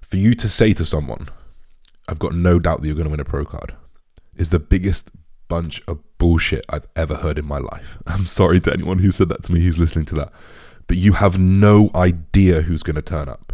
For 0.00 0.16
you 0.16 0.34
to 0.34 0.48
say 0.48 0.72
to 0.72 0.86
someone, 0.86 1.28
I've 2.08 2.18
got 2.18 2.34
no 2.34 2.58
doubt 2.58 2.80
that 2.80 2.86
you're 2.86 2.96
going 2.96 3.04
to 3.04 3.10
win 3.10 3.20
a 3.20 3.24
pro 3.24 3.44
card, 3.44 3.74
is 4.34 4.48
the 4.48 4.58
biggest 4.58 5.10
bunch 5.46 5.82
of 5.86 6.00
bullshit 6.22 6.64
I've 6.68 6.86
ever 6.94 7.16
heard 7.16 7.36
in 7.36 7.44
my 7.44 7.58
life. 7.58 7.98
I'm 8.06 8.26
sorry 8.26 8.60
to 8.60 8.72
anyone 8.72 9.00
who 9.00 9.10
said 9.10 9.28
that 9.30 9.42
to 9.42 9.52
me 9.52 9.60
who's 9.60 9.76
listening 9.76 10.04
to 10.04 10.14
that. 10.14 10.32
But 10.86 10.96
you 10.96 11.14
have 11.14 11.36
no 11.36 11.90
idea 11.96 12.62
who's 12.62 12.84
going 12.84 12.94
to 12.94 13.02
turn 13.02 13.28
up. 13.28 13.52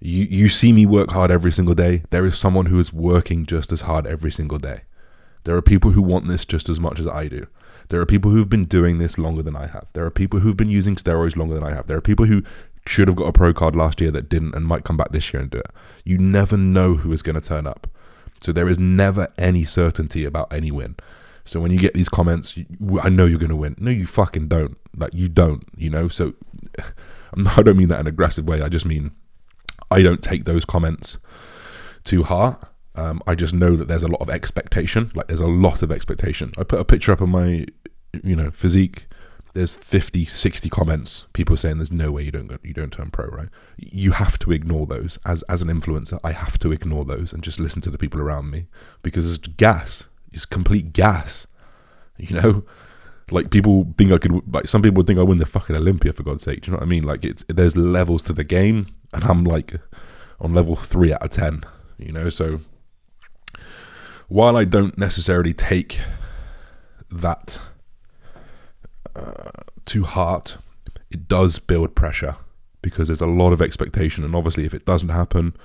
You 0.00 0.24
you 0.24 0.48
see 0.48 0.72
me 0.72 0.84
work 0.84 1.10
hard 1.10 1.30
every 1.30 1.52
single 1.52 1.76
day. 1.76 2.02
There 2.10 2.26
is 2.26 2.36
someone 2.36 2.66
who 2.66 2.80
is 2.80 2.92
working 2.92 3.46
just 3.46 3.70
as 3.70 3.82
hard 3.82 4.04
every 4.04 4.32
single 4.32 4.58
day. 4.58 4.80
There 5.44 5.56
are 5.56 5.62
people 5.62 5.92
who 5.92 6.02
want 6.02 6.26
this 6.26 6.44
just 6.44 6.68
as 6.68 6.80
much 6.80 6.98
as 6.98 7.06
I 7.06 7.28
do. 7.28 7.46
There 7.88 8.00
are 8.00 8.06
people 8.06 8.32
who've 8.32 8.50
been 8.50 8.64
doing 8.64 8.98
this 8.98 9.16
longer 9.16 9.44
than 9.44 9.54
I 9.54 9.66
have. 9.66 9.86
There 9.92 10.04
are 10.04 10.10
people 10.10 10.40
who've 10.40 10.56
been 10.56 10.76
using 10.80 10.96
steroids 10.96 11.36
longer 11.36 11.54
than 11.54 11.62
I 11.62 11.72
have. 11.72 11.86
There 11.86 11.96
are 11.96 12.08
people 12.10 12.26
who 12.26 12.42
should 12.84 13.06
have 13.06 13.16
got 13.16 13.28
a 13.28 13.32
pro 13.32 13.54
card 13.54 13.76
last 13.76 14.00
year 14.00 14.10
that 14.10 14.28
didn't 14.28 14.56
and 14.56 14.66
might 14.66 14.82
come 14.82 14.96
back 14.96 15.12
this 15.12 15.32
year 15.32 15.40
and 15.40 15.50
do 15.50 15.58
it. 15.58 15.70
You 16.04 16.18
never 16.18 16.56
know 16.56 16.94
who 16.94 17.12
is 17.12 17.22
going 17.22 17.40
to 17.40 17.48
turn 17.48 17.64
up. 17.64 17.86
So 18.42 18.50
there 18.50 18.68
is 18.68 18.78
never 18.78 19.28
any 19.38 19.64
certainty 19.64 20.24
about 20.24 20.52
any 20.52 20.72
win. 20.72 20.96
So 21.46 21.60
when 21.60 21.70
you 21.70 21.78
get 21.78 21.94
these 21.94 22.08
comments, 22.08 22.58
I 23.02 23.08
know 23.08 23.24
you're 23.24 23.38
going 23.38 23.50
to 23.50 23.56
win. 23.56 23.76
No, 23.78 23.90
you 23.90 24.06
fucking 24.06 24.48
don't. 24.48 24.76
Like 24.96 25.14
you 25.14 25.28
don't, 25.28 25.66
you 25.76 25.88
know? 25.88 26.08
So 26.08 26.34
I 26.78 27.62
don't 27.62 27.76
mean 27.76 27.88
that 27.88 28.00
in 28.00 28.06
an 28.06 28.06
aggressive 28.08 28.46
way. 28.46 28.60
I 28.60 28.68
just 28.68 28.84
mean 28.84 29.12
I 29.90 30.02
don't 30.02 30.22
take 30.22 30.44
those 30.44 30.64
comments 30.64 31.18
to 32.04 32.24
heart. 32.24 32.68
Um, 32.94 33.22
I 33.26 33.34
just 33.34 33.54
know 33.54 33.76
that 33.76 33.88
there's 33.88 34.02
a 34.02 34.08
lot 34.08 34.20
of 34.20 34.30
expectation. 34.30 35.10
Like 35.14 35.28
there's 35.28 35.40
a 35.40 35.46
lot 35.46 35.82
of 35.82 35.92
expectation. 35.92 36.52
I 36.58 36.64
put 36.64 36.80
a 36.80 36.84
picture 36.84 37.12
up 37.12 37.20
of 37.20 37.28
my, 37.28 37.66
you 38.24 38.34
know, 38.34 38.50
physique. 38.50 39.06
There's 39.54 39.74
50, 39.74 40.26
60 40.26 40.68
comments. 40.68 41.24
People 41.32 41.56
saying 41.56 41.78
there's 41.78 41.92
no 41.92 42.12
way 42.12 42.22
you 42.22 42.30
don't 42.30 42.46
go, 42.46 42.58
you 42.62 42.74
don't 42.74 42.92
turn 42.92 43.10
pro, 43.10 43.26
right? 43.26 43.48
You 43.78 44.12
have 44.12 44.38
to 44.40 44.52
ignore 44.52 44.86
those. 44.86 45.18
As 45.24 45.42
as 45.44 45.62
an 45.62 45.68
influencer, 45.68 46.20
I 46.22 46.32
have 46.32 46.58
to 46.58 46.72
ignore 46.72 47.04
those 47.04 47.32
and 47.32 47.42
just 47.42 47.58
listen 47.58 47.80
to 47.82 47.90
the 47.90 47.98
people 47.98 48.20
around 48.20 48.50
me 48.50 48.66
because 49.02 49.32
it's 49.32 49.46
gas. 49.48 50.08
It's 50.36 50.44
complete 50.44 50.92
gas. 50.92 51.46
You 52.18 52.40
know, 52.40 52.64
like 53.30 53.50
people 53.50 53.92
think 53.98 54.12
I 54.12 54.18
could. 54.18 54.40
Like 54.52 54.68
some 54.68 54.82
people 54.82 54.98
would 54.98 55.06
think 55.06 55.18
I 55.18 55.22
win 55.22 55.38
the 55.38 55.46
fucking 55.46 55.76
Olympia 55.76 56.12
for 56.12 56.22
God's 56.22 56.44
sake. 56.44 56.62
Do 56.62 56.70
you 56.70 56.72
know 56.72 56.78
what 56.78 56.86
I 56.86 56.88
mean? 56.88 57.04
Like 57.04 57.24
it's 57.24 57.44
there's 57.48 57.76
levels 57.76 58.22
to 58.22 58.32
the 58.32 58.44
game, 58.44 58.86
and 59.12 59.24
I'm 59.24 59.44
like 59.44 59.74
on 60.40 60.54
level 60.54 60.76
three 60.76 61.12
out 61.12 61.22
of 61.22 61.30
ten. 61.30 61.62
You 61.98 62.12
know, 62.12 62.28
so 62.28 62.60
while 64.28 64.56
I 64.56 64.64
don't 64.64 64.96
necessarily 64.96 65.52
take 65.52 65.98
that 67.10 67.58
uh, 69.14 69.50
to 69.86 70.04
heart, 70.04 70.58
it 71.10 71.28
does 71.28 71.58
build 71.58 71.94
pressure 71.94 72.36
because 72.82 73.08
there's 73.08 73.20
a 73.20 73.26
lot 73.26 73.52
of 73.52 73.62
expectation. 73.62 74.24
And 74.24 74.34
obviously, 74.34 74.64
if 74.64 74.74
it 74.74 74.84
doesn't 74.84 75.08
happen, 75.08 75.56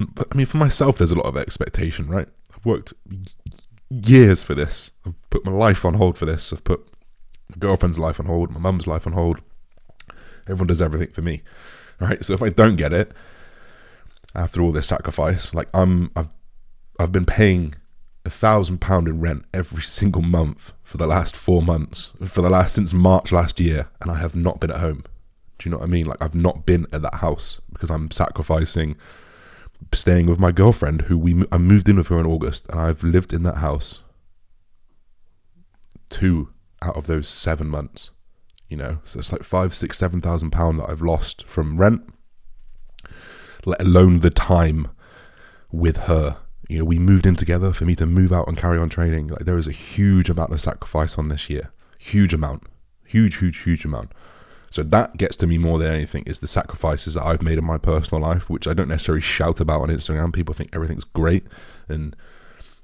I 0.00 0.34
mean, 0.34 0.46
for 0.46 0.56
myself, 0.58 0.98
there's 0.98 1.10
a 1.10 1.16
lot 1.16 1.26
of 1.26 1.36
expectation, 1.36 2.08
right? 2.08 2.28
I've 2.54 2.64
worked 2.64 2.92
years 3.92 4.42
for 4.42 4.54
this. 4.54 4.90
I've 5.06 5.14
put 5.30 5.44
my 5.44 5.52
life 5.52 5.84
on 5.84 5.94
hold 5.94 6.18
for 6.18 6.26
this. 6.26 6.52
I've 6.52 6.64
put 6.64 6.86
my 7.50 7.56
girlfriend's 7.58 7.98
life 7.98 8.18
on 8.18 8.26
hold, 8.26 8.50
my 8.50 8.60
mum's 8.60 8.86
life 8.86 9.06
on 9.06 9.12
hold. 9.12 9.40
Everyone 10.46 10.66
does 10.66 10.82
everything 10.82 11.10
for 11.10 11.22
me, 11.22 11.42
right? 12.00 12.24
So 12.24 12.32
if 12.32 12.42
I 12.42 12.48
don't 12.48 12.76
get 12.76 12.92
it 12.92 13.12
after 14.34 14.60
all 14.60 14.72
this 14.72 14.88
sacrifice, 14.88 15.54
like 15.54 15.68
I'm, 15.74 16.10
I've 16.16 16.28
I've 16.98 17.12
been 17.12 17.26
paying 17.26 17.74
a 18.24 18.30
thousand 18.30 18.80
pound 18.80 19.08
in 19.08 19.20
rent 19.20 19.44
every 19.52 19.82
single 19.82 20.22
month 20.22 20.72
for 20.82 20.96
the 20.96 21.06
last 21.06 21.36
four 21.36 21.62
months, 21.62 22.10
for 22.26 22.42
the 22.42 22.50
last 22.50 22.74
since 22.74 22.92
March 22.92 23.32
last 23.32 23.58
year, 23.58 23.88
and 24.00 24.10
I 24.10 24.18
have 24.18 24.36
not 24.36 24.60
been 24.60 24.70
at 24.70 24.80
home. 24.80 25.04
Do 25.58 25.68
you 25.68 25.70
know 25.70 25.78
what 25.78 25.84
I 25.84 25.88
mean? 25.88 26.06
Like 26.06 26.20
I've 26.20 26.34
not 26.34 26.66
been 26.66 26.86
at 26.92 27.02
that 27.02 27.16
house 27.16 27.60
because 27.72 27.90
I'm 27.90 28.10
sacrificing 28.10 28.96
staying 29.92 30.26
with 30.26 30.38
my 30.38 30.52
girlfriend, 30.52 31.02
who 31.02 31.18
we 31.18 31.44
I 31.50 31.58
moved 31.58 31.88
in 31.88 31.96
with 31.96 32.08
her 32.08 32.18
in 32.18 32.26
August, 32.26 32.66
and 32.68 32.78
I've 32.80 33.02
lived 33.02 33.32
in 33.32 33.42
that 33.44 33.58
house 33.58 34.00
two 36.10 36.50
out 36.82 36.96
of 36.96 37.06
those 37.06 37.28
seven 37.28 37.68
months. 37.68 38.10
You 38.68 38.76
know, 38.78 38.98
so 39.04 39.18
it's 39.18 39.32
like 39.32 39.42
five, 39.42 39.74
six, 39.74 39.98
seven 39.98 40.20
thousand 40.20 40.50
pound 40.50 40.80
that 40.80 40.88
I've 40.88 41.02
lost 41.02 41.44
from 41.46 41.76
rent, 41.76 42.02
let 43.64 43.80
alone 43.82 44.20
the 44.20 44.30
time 44.30 44.88
with 45.70 45.96
her 45.96 46.38
you 46.72 46.78
know, 46.78 46.86
we 46.86 46.98
moved 46.98 47.26
in 47.26 47.36
together 47.36 47.74
for 47.74 47.84
me 47.84 47.94
to 47.96 48.06
move 48.06 48.32
out 48.32 48.48
and 48.48 48.56
carry 48.56 48.78
on 48.78 48.88
training. 48.88 49.28
Like 49.28 49.44
there 49.44 49.58
is 49.58 49.66
a 49.66 49.72
huge 49.72 50.30
amount 50.30 50.54
of 50.54 50.60
sacrifice 50.60 51.18
on 51.18 51.28
this 51.28 51.50
year. 51.50 51.70
Huge 51.98 52.32
amount. 52.32 52.62
Huge, 53.04 53.36
huge, 53.36 53.58
huge 53.58 53.84
amount. 53.84 54.12
So 54.72 54.82
that 54.82 55.16
gets 55.16 55.36
to 55.36 55.46
me 55.46 55.58
more 55.58 55.78
than 55.78 55.92
anything 55.92 56.24
is 56.26 56.40
the 56.40 56.48
sacrifices 56.48 57.14
that 57.14 57.24
I've 57.24 57.42
made 57.42 57.58
in 57.58 57.64
my 57.64 57.78
personal 57.78 58.22
life, 58.22 58.48
which 58.48 58.66
I 58.66 58.72
don't 58.72 58.88
necessarily 58.88 59.20
shout 59.20 59.60
about 59.60 59.82
on 59.82 59.88
Instagram. 59.88 60.32
People 60.32 60.54
think 60.54 60.70
everything's 60.72 61.04
great 61.04 61.44
and 61.88 62.16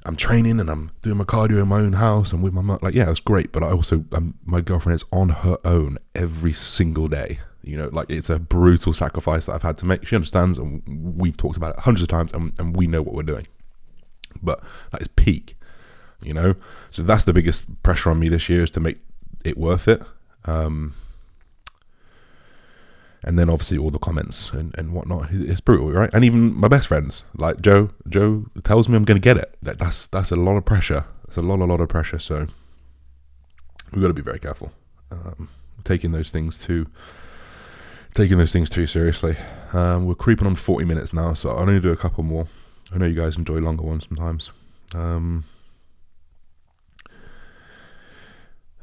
I'm 0.05 0.15
training 0.15 0.61
and 0.61 0.71
I'm 0.71 0.91
doing 1.03 1.17
my 1.17 1.25
cardio 1.25 1.61
in 1.63 1.69
my 1.69 1.81
own 1.81 1.95
house 1.95 2.33
and 2.33 2.43
with 2.43 2.53
my. 2.53 2.79
Like, 2.81 2.95
yeah, 2.95 3.11
it's 3.11 3.21
great. 3.21 3.53
But 3.53 3.63
I 3.63 3.71
also, 3.73 4.05
um, 4.13 4.35
my 4.45 4.61
girlfriend 4.61 4.97
is 4.97 5.05
on 5.13 5.31
her 5.31 5.59
own 5.65 5.99
every 6.15 6.53
single 6.53 7.09
day. 7.09 7.41
You 7.63 7.77
know, 7.77 7.91
like 7.93 8.09
it's 8.09 8.31
a 8.31 8.39
brutal 8.39 8.95
sacrifice 8.95 9.47
that 9.47 9.53
I've 9.53 9.63
had 9.63 9.77
to 9.79 9.87
make. 9.87 10.07
She 10.07 10.15
understands 10.15 10.57
and 10.59 10.83
we've 11.19 11.37
talked 11.37 11.57
about 11.57 11.75
it 11.75 11.81
hundreds 11.81 12.03
of 12.03 12.09
times 12.09 12.33
and, 12.33 12.53
and 12.59 12.77
we 12.77 12.87
know 12.87 13.03
what 13.03 13.15
we're 13.15 13.23
doing 13.23 13.47
but 14.43 14.63
that 14.93 15.03
is 15.03 15.09
peak, 15.09 15.57
you 16.23 16.35
know. 16.35 16.55
So 16.91 17.03
that's 17.03 17.25
the 17.25 17.33
biggest 17.33 17.83
pressure 17.83 18.11
on 18.11 18.19
me 18.19 18.29
this 18.29 18.49
year 18.49 18.63
is 18.63 18.71
to 18.73 18.81
make 18.81 18.99
it 19.45 19.57
worth 19.57 19.89
it. 19.89 20.03
Um, 20.45 20.95
and 23.23 23.39
then 23.39 23.51
obviously 23.51 23.79
all 23.79 23.91
the 23.91 23.99
comments 23.99 24.51
and, 24.53 24.75
and 24.79 24.93
whatnot. 24.93 25.29
It's 25.31 25.61
brutal, 25.61 25.91
right? 25.91 26.11
And 26.13 26.25
even 26.25 26.55
my 26.55 26.69
best 26.69 26.89
friends, 26.89 27.25
like 27.35 27.61
Joe, 27.61 27.91
Joe 28.09 28.47
tells 28.65 28.89
me 28.89 28.97
I'm 28.97 29.05
going 29.05 29.21
to 29.21 29.25
get 29.25 29.37
it. 29.37 29.57
That, 29.63 29.79
that's 29.79 30.07
that's 30.07 30.31
a 30.31 30.37
lot 30.37 30.57
of 30.57 30.65
pressure. 30.65 31.05
It's 31.27 31.37
a 31.37 31.43
lot, 31.43 31.61
a 31.61 31.65
lot 31.65 31.81
of 31.81 31.89
pressure. 31.89 32.19
So 32.19 32.47
we've 33.93 34.03
got 34.03 34.09
to 34.09 34.15
be 34.15 34.23
very 34.23 34.39
careful 34.39 34.73
um, 35.11 35.49
taking 35.85 36.13
those 36.13 36.31
things 36.31 36.59
too, 36.59 36.87
taking 38.15 38.39
those 38.39 38.53
things 38.53 38.71
too 38.71 38.87
seriously. 38.87 39.37
Um, 39.73 40.07
we're 40.07 40.15
creeping 40.15 40.47
on 40.47 40.55
40 40.57 40.85
minutes 40.85 41.13
now, 41.13 41.35
so 41.35 41.51
I'll 41.51 41.61
only 41.61 41.81
do 41.81 41.93
a 41.93 41.97
couple 41.97 42.25
more. 42.25 42.47
I 42.93 42.99
know 42.99 43.07
you 43.07 43.15
guys 43.15 43.37
enjoy 43.37 43.59
longer 43.59 43.85
ones 43.85 44.07
sometimes. 44.09 44.51
Um, 44.95 45.45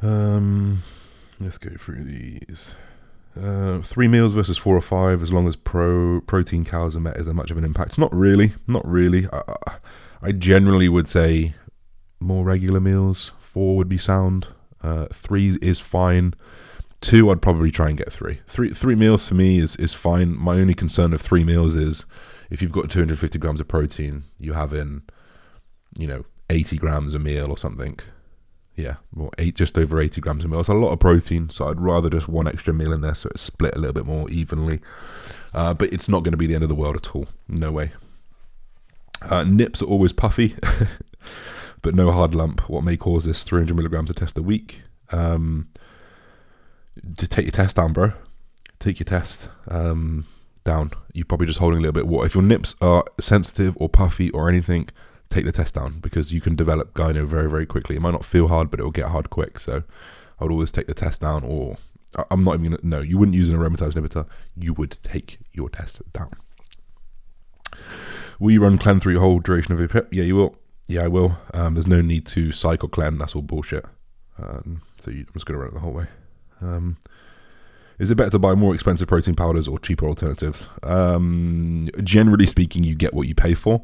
um, 0.01 0.83
let's 1.39 1.57
go 1.57 1.71
through 1.77 2.03
these. 2.03 2.75
Uh, 3.41 3.81
three 3.81 4.07
meals 4.07 4.33
versus 4.33 4.57
four 4.57 4.77
or 4.77 4.81
five, 4.81 5.21
as 5.21 5.33
long 5.33 5.47
as 5.47 5.55
pro 5.55 6.21
protein 6.21 6.63
calories 6.63 6.95
are 6.95 7.01
met, 7.01 7.17
is 7.17 7.25
there 7.25 7.33
much 7.33 7.51
of 7.51 7.57
an 7.57 7.65
impact? 7.65 7.97
Not 7.97 8.15
really, 8.15 8.53
not 8.65 8.87
really. 8.87 9.27
I, 9.33 9.77
I 10.21 10.31
generally 10.31 10.87
would 10.87 11.09
say 11.09 11.53
more 12.19 12.45
regular 12.45 12.79
meals. 12.79 13.31
Four 13.39 13.75
would 13.75 13.89
be 13.89 13.97
sound. 13.97 14.47
Uh, 14.81 15.07
three 15.11 15.57
is 15.61 15.79
fine. 15.79 16.33
Two, 17.01 17.29
I'd 17.29 17.41
probably 17.41 17.71
try 17.71 17.89
and 17.89 17.97
get 17.97 18.11
three. 18.11 18.39
Three 18.47 18.73
three 18.73 18.95
meals 18.95 19.27
for 19.27 19.35
me 19.35 19.59
is 19.59 19.75
is 19.75 19.93
fine. 19.93 20.37
My 20.37 20.53
only 20.53 20.73
concern 20.73 21.13
of 21.13 21.21
three 21.21 21.43
meals 21.43 21.75
is 21.75 22.05
if 22.49 22.61
you've 22.61 22.71
got 22.71 22.89
250 22.89 23.37
grams 23.37 23.59
of 23.59 23.67
protein, 23.67 24.23
you 24.39 24.53
have 24.53 24.71
in, 24.71 25.01
you 25.97 26.07
know, 26.07 26.23
80 26.49 26.77
grams 26.77 27.13
a 27.13 27.19
meal 27.19 27.49
or 27.49 27.57
something 27.57 27.99
yeah, 28.75 28.95
well, 29.13 29.29
eight 29.37 29.55
just 29.55 29.77
over 29.77 29.99
80 29.99 30.19
grams 30.21 30.43
a 30.43 30.47
meal. 30.47 30.59
It's 30.59 30.69
a 30.69 30.73
lot 30.73 30.91
of 30.91 30.99
protein, 30.99 31.49
so 31.49 31.69
I'd 31.69 31.79
rather 31.79 32.09
just 32.09 32.27
one 32.27 32.47
extra 32.47 32.73
meal 32.73 32.91
in 32.91 33.01
there 33.01 33.15
so 33.15 33.29
it's 33.29 33.41
split 33.41 33.75
a 33.75 33.79
little 33.79 33.93
bit 33.93 34.05
more 34.05 34.29
evenly. 34.29 34.81
Uh, 35.53 35.73
but 35.73 35.93
it's 35.93 36.09
not 36.09 36.23
going 36.23 36.33
to 36.33 36.37
be 36.37 36.47
the 36.47 36.55
end 36.55 36.63
of 36.63 36.69
the 36.69 36.75
world 36.75 36.95
at 36.95 37.15
all. 37.15 37.27
No 37.47 37.71
way. 37.71 37.91
Uh, 39.21 39.43
nips 39.45 39.81
are 39.81 39.85
always 39.85 40.11
puffy, 40.11 40.55
but 41.81 41.95
no 41.95 42.11
hard 42.11 42.35
lump. 42.35 42.69
What 42.69 42.83
may 42.83 42.97
cause 42.97 43.23
this 43.23 43.43
300 43.43 43.75
milligrams 43.75 44.09
of 44.09 44.17
test 44.17 44.37
a 44.37 44.41
week. 44.41 44.81
Um, 45.11 45.69
to 47.17 47.27
take 47.27 47.45
your 47.45 47.51
test 47.51 47.77
down, 47.77 47.93
bro. 47.93 48.11
Take 48.79 48.99
your 48.99 49.05
test 49.05 49.47
um, 49.69 50.25
down. 50.65 50.91
You're 51.13 51.25
probably 51.25 51.47
just 51.47 51.59
holding 51.59 51.79
a 51.79 51.81
little 51.81 51.93
bit 51.93 52.07
water. 52.07 52.25
If 52.25 52.35
your 52.35 52.43
nips 52.43 52.75
are 52.81 53.05
sensitive 53.19 53.77
or 53.79 53.87
puffy 53.87 54.29
or 54.31 54.49
anything, 54.49 54.89
take 55.35 55.45
the 55.45 55.51
test 55.51 55.75
down 55.75 55.99
because 55.99 56.31
you 56.31 56.41
can 56.41 56.55
develop 56.55 56.93
gyno 56.93 57.25
very, 57.25 57.49
very 57.49 57.65
quickly. 57.65 57.95
It 57.95 58.01
might 58.01 58.11
not 58.11 58.25
feel 58.25 58.47
hard, 58.47 58.71
but 58.71 58.79
it 58.79 58.83
will 58.83 58.91
get 58.91 59.07
hard 59.07 59.29
quick. 59.29 59.59
So 59.59 59.83
I 60.39 60.43
would 60.43 60.51
always 60.51 60.71
take 60.71 60.87
the 60.87 60.93
test 60.93 61.21
down, 61.21 61.43
or 61.43 61.77
I'm 62.31 62.43
not 62.43 62.55
even 62.55 62.71
gonna, 62.71 62.79
no, 62.81 63.01
you 63.01 63.17
wouldn't 63.17 63.35
use 63.35 63.49
an 63.49 63.57
aromatase 63.57 63.93
inhibitor. 63.93 64.27
You 64.55 64.73
would 64.73 64.91
take 65.03 65.39
your 65.51 65.69
test 65.69 66.01
down. 66.13 66.31
Will 68.39 68.51
you 68.51 68.61
run 68.61 68.77
clen 68.77 68.99
through 68.99 69.13
your 69.13 69.21
whole 69.21 69.39
duration 69.39 69.73
of 69.73 69.79
your 69.79 69.87
PIP? 69.87 70.07
Yeah, 70.11 70.23
you 70.23 70.35
will. 70.35 70.55
Yeah, 70.87 71.03
I 71.03 71.07
will. 71.07 71.37
Um, 71.53 71.73
there's 71.73 71.87
no 71.87 72.01
need 72.01 72.25
to 72.27 72.51
cycle 72.51 72.89
clen. 72.89 73.17
That's 73.17 73.35
all 73.35 73.41
bullshit. 73.41 73.85
Um, 74.37 74.81
so 75.01 75.11
you, 75.11 75.21
I'm 75.21 75.33
just 75.33 75.45
going 75.45 75.57
to 75.57 75.59
run 75.59 75.69
it 75.69 75.73
the 75.73 75.79
whole 75.79 75.93
way. 75.93 76.07
Um, 76.61 76.97
is 77.97 78.11
it 78.11 78.15
better 78.15 78.29
to 78.31 78.39
buy 78.39 78.55
more 78.55 78.73
expensive 78.73 79.07
protein 79.07 79.35
powders 79.35 79.67
or 79.67 79.79
cheaper 79.79 80.05
alternatives? 80.05 80.67
Um, 80.83 81.87
generally 82.03 82.45
speaking, 82.45 82.83
you 82.83 82.93
get 82.93 83.13
what 83.13 83.27
you 83.27 83.33
pay 83.35 83.53
for 83.53 83.81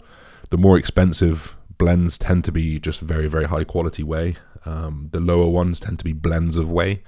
the 0.52 0.58
more 0.58 0.78
expensive 0.78 1.56
blends 1.78 2.18
tend 2.18 2.46
to 2.46 2.52
be 2.52 2.80
just 2.80 3.00
very 3.00 3.28
very 3.28 3.46
high 3.46 3.64
quality 3.64 4.04
whey. 4.04 4.36
Um, 4.64 5.10
the 5.12 5.20
lower 5.20 5.48
ones 5.48 5.80
tend 5.80 5.98
to 6.00 6.06
be 6.06 6.14
blends 6.14 6.56
of 6.56 6.70
whey. 6.70 7.02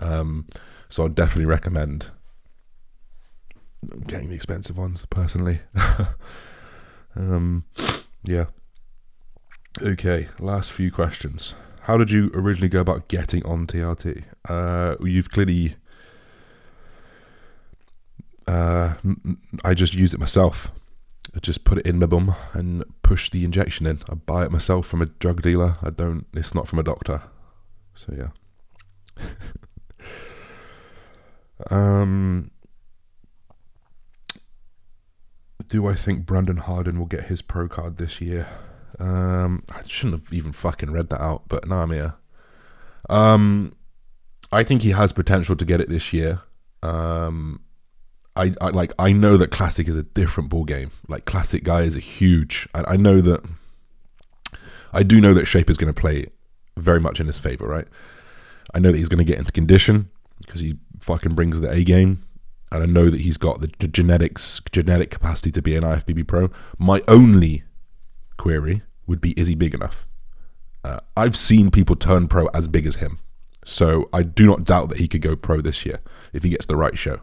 Um, 0.00 0.46
so 0.88 1.04
I'd 1.04 1.14
definitely 1.14 1.46
recommend 1.46 2.10
getting 4.06 4.28
the 4.28 4.34
expensive 4.34 4.76
ones 4.76 5.06
personally. 5.10 5.60
um, 7.16 7.64
yeah. 8.24 8.46
Okay, 9.80 10.28
last 10.40 10.72
few 10.72 10.90
questions. 10.90 11.54
How 11.82 11.96
did 11.96 12.10
you 12.10 12.30
originally 12.34 12.68
go 12.68 12.80
about 12.80 13.08
getting 13.08 13.44
on 13.46 13.66
TRT? 13.66 14.24
Uh, 14.48 14.96
you've 15.00 15.30
clearly. 15.30 15.76
Uh, 18.46 18.94
I 19.64 19.74
just 19.74 19.94
use 19.94 20.14
it 20.14 20.20
myself. 20.20 20.70
I 21.34 21.40
just 21.40 21.64
put 21.64 21.78
it 21.78 21.86
in 21.86 21.98
my 21.98 22.06
bum 22.06 22.34
and 22.52 22.84
push 23.02 23.30
the 23.30 23.44
injection 23.44 23.86
in. 23.86 24.00
I 24.10 24.14
buy 24.14 24.44
it 24.44 24.52
myself 24.52 24.86
from 24.86 25.02
a 25.02 25.06
drug 25.06 25.42
dealer. 25.42 25.76
I 25.82 25.90
don't. 25.90 26.26
It's 26.34 26.54
not 26.54 26.66
from 26.66 26.78
a 26.78 26.82
doctor. 26.82 27.22
So 27.94 28.14
yeah. 28.16 29.26
um. 31.70 32.50
Do 35.68 35.86
I 35.86 35.94
think 35.94 36.24
Brandon 36.24 36.56
Harden 36.56 36.98
will 36.98 37.06
get 37.06 37.24
his 37.24 37.42
pro 37.42 37.68
card 37.68 37.98
this 37.98 38.22
year? 38.22 38.46
Um, 38.98 39.62
I 39.70 39.82
shouldn't 39.86 40.24
have 40.24 40.32
even 40.32 40.52
fucking 40.52 40.90
read 40.90 41.10
that 41.10 41.20
out, 41.20 41.42
but 41.48 41.68
now 41.68 41.82
I'm 41.82 41.90
here. 41.90 42.14
Um, 43.10 43.74
I 44.50 44.64
think 44.64 44.82
he 44.82 44.90
has 44.90 45.12
potential 45.12 45.56
to 45.56 45.64
get 45.64 45.80
it 45.80 45.90
this 45.90 46.12
year. 46.12 46.40
Um, 46.82 47.60
I, 48.38 48.54
I, 48.60 48.68
like 48.68 48.92
I 48.98 49.12
know 49.12 49.36
that 49.36 49.50
classic 49.50 49.88
is 49.88 49.96
a 49.96 50.04
different 50.04 50.48
ball 50.48 50.64
game. 50.64 50.92
Like 51.08 51.24
classic 51.24 51.64
guys 51.64 51.96
are 51.96 52.00
huge. 52.00 52.68
I, 52.72 52.92
I 52.92 52.96
know 52.96 53.20
that 53.20 53.44
I 54.92 55.02
do 55.02 55.20
know 55.20 55.34
that 55.34 55.46
shape 55.46 55.68
is 55.68 55.76
going 55.76 55.92
to 55.92 56.00
play 56.00 56.28
very 56.76 57.00
much 57.00 57.20
in 57.20 57.26
his 57.26 57.38
favor, 57.38 57.66
right? 57.66 57.88
I 58.72 58.78
know 58.78 58.92
that 58.92 58.98
he's 58.98 59.08
going 59.08 59.18
to 59.18 59.24
get 59.24 59.38
into 59.38 59.52
condition 59.52 60.10
because 60.38 60.60
he 60.60 60.76
fucking 61.00 61.34
brings 61.34 61.60
the 61.60 61.70
A 61.70 61.82
game, 61.82 62.24
and 62.70 62.82
I 62.82 62.86
know 62.86 63.10
that 63.10 63.22
he's 63.22 63.36
got 63.38 63.60
the, 63.60 63.70
the 63.80 63.88
genetics, 63.88 64.60
genetic 64.70 65.10
capacity 65.10 65.50
to 65.52 65.62
be 65.62 65.76
an 65.76 65.82
IFBB 65.82 66.26
pro. 66.26 66.50
My 66.78 67.02
only 67.08 67.64
query 68.36 68.82
would 69.06 69.20
be: 69.20 69.32
Is 69.32 69.48
he 69.48 69.56
big 69.56 69.74
enough? 69.74 70.06
Uh, 70.84 71.00
I've 71.16 71.36
seen 71.36 71.72
people 71.72 71.96
turn 71.96 72.28
pro 72.28 72.46
as 72.48 72.68
big 72.68 72.86
as 72.86 72.96
him, 72.96 73.18
so 73.64 74.08
I 74.12 74.22
do 74.22 74.46
not 74.46 74.64
doubt 74.64 74.90
that 74.90 74.98
he 74.98 75.08
could 75.08 75.22
go 75.22 75.34
pro 75.34 75.60
this 75.60 75.84
year 75.84 76.00
if 76.32 76.44
he 76.44 76.50
gets 76.50 76.66
the 76.66 76.76
right 76.76 76.96
show. 76.96 77.20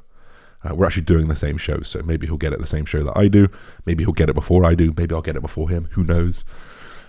Uh, 0.65 0.73
we're 0.73 0.85
actually 0.85 1.03
doing 1.03 1.27
the 1.27 1.35
same 1.35 1.57
show, 1.57 1.81
so 1.81 2.01
maybe 2.03 2.25
he'll 2.27 2.37
get 2.37 2.53
it 2.53 2.59
the 2.59 2.67
same 2.67 2.85
show 2.85 3.03
that 3.03 3.17
I 3.17 3.27
do. 3.27 3.47
Maybe 3.85 4.03
he'll 4.03 4.13
get 4.13 4.29
it 4.29 4.35
before 4.35 4.65
I 4.65 4.75
do. 4.75 4.93
Maybe 4.97 5.13
I'll 5.13 5.21
get 5.21 5.35
it 5.35 5.41
before 5.41 5.69
him. 5.69 5.87
Who 5.91 6.03
knows? 6.03 6.43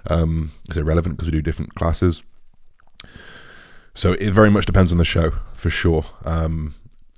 Um, 0.09 0.53
it 0.69 0.77
relevant 0.77 1.17
because 1.17 1.29
we 1.29 1.39
do 1.39 1.43
different 1.43 1.75
classes. 1.75 2.23
So 3.95 4.13
it 4.13 4.31
very 4.31 4.51
much 4.51 4.67
depends 4.67 4.93
on 4.93 4.99
the 4.99 5.05
show, 5.05 5.33
for 5.55 5.71
sure. 5.71 6.05
Um, 6.25 6.75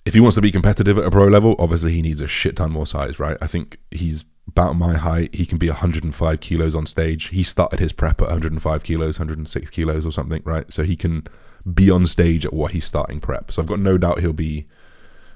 if 0.06 0.14
he 0.14 0.20
wants 0.20 0.36
to 0.36 0.40
be 0.40 0.52
competitive 0.52 0.96
at 0.96 1.04
a 1.04 1.10
pro 1.10 1.26
level, 1.26 1.56
obviously 1.58 1.92
he 1.92 2.02
needs 2.02 2.22
a 2.22 2.28
shit 2.28 2.56
ton 2.56 2.70
more 2.70 2.86
size, 2.86 3.18
right? 3.18 3.36
I 3.42 3.46
think 3.46 3.78
he's 3.90 4.24
about 4.46 4.74
my 4.74 4.96
height. 4.96 5.34
He 5.34 5.44
can 5.44 5.58
be 5.58 5.68
105 5.68 6.40
kilos 6.40 6.74
on 6.74 6.86
stage. 6.86 7.26
He 7.26 7.42
started 7.42 7.80
his 7.80 7.92
prep 7.92 8.20
at 8.22 8.28
105 8.28 8.82
kilos, 8.84 9.18
106 9.18 9.70
kilos 9.70 10.06
or 10.06 10.12
something, 10.12 10.40
right? 10.44 10.72
So 10.72 10.84
he 10.84 10.96
can 10.96 11.26
be 11.74 11.90
on 11.90 12.06
stage 12.06 12.46
at 12.46 12.54
what 12.54 12.72
he's 12.72 12.86
starting 12.86 13.20
prep. 13.20 13.52
So 13.52 13.60
I've 13.60 13.68
got 13.68 13.80
no 13.80 13.98
doubt 13.98 14.20
he'll 14.20 14.32
be 14.32 14.66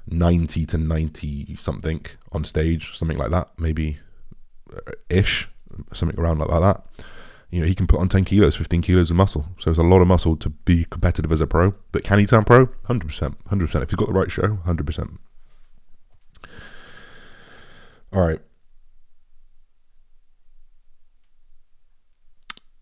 90 0.07 0.65
to 0.67 0.77
90 0.77 1.55
something 1.55 2.05
on 2.31 2.43
stage, 2.43 2.97
something 2.97 3.17
like 3.17 3.31
that, 3.31 3.49
maybe 3.57 3.99
uh, 4.73 4.91
ish, 5.09 5.47
something 5.93 6.19
around 6.19 6.39
like 6.39 6.49
that. 6.49 6.83
You 7.49 7.61
know, 7.61 7.67
he 7.67 7.75
can 7.75 7.85
put 7.85 7.99
on 7.99 8.09
10 8.09 8.25
kilos, 8.25 8.55
15 8.55 8.81
kilos 8.81 9.11
of 9.11 9.15
muscle. 9.15 9.45
So 9.59 9.69
it's 9.69 9.79
a 9.79 9.83
lot 9.83 10.01
of 10.01 10.07
muscle 10.07 10.35
to 10.37 10.49
be 10.49 10.85
competitive 10.85 11.31
as 11.31 11.39
a 11.39 11.45
pro. 11.45 11.75
But 11.91 12.03
can 12.03 12.17
he 12.17 12.25
turn 12.25 12.43
pro? 12.45 12.65
100%. 12.65 13.35
100%. 13.43 13.83
If 13.83 13.89
he's 13.91 13.95
got 13.95 14.07
the 14.07 14.13
right 14.13 14.31
show, 14.31 14.57
100%. 14.65 15.17
All 18.11 18.21
right. 18.21 18.39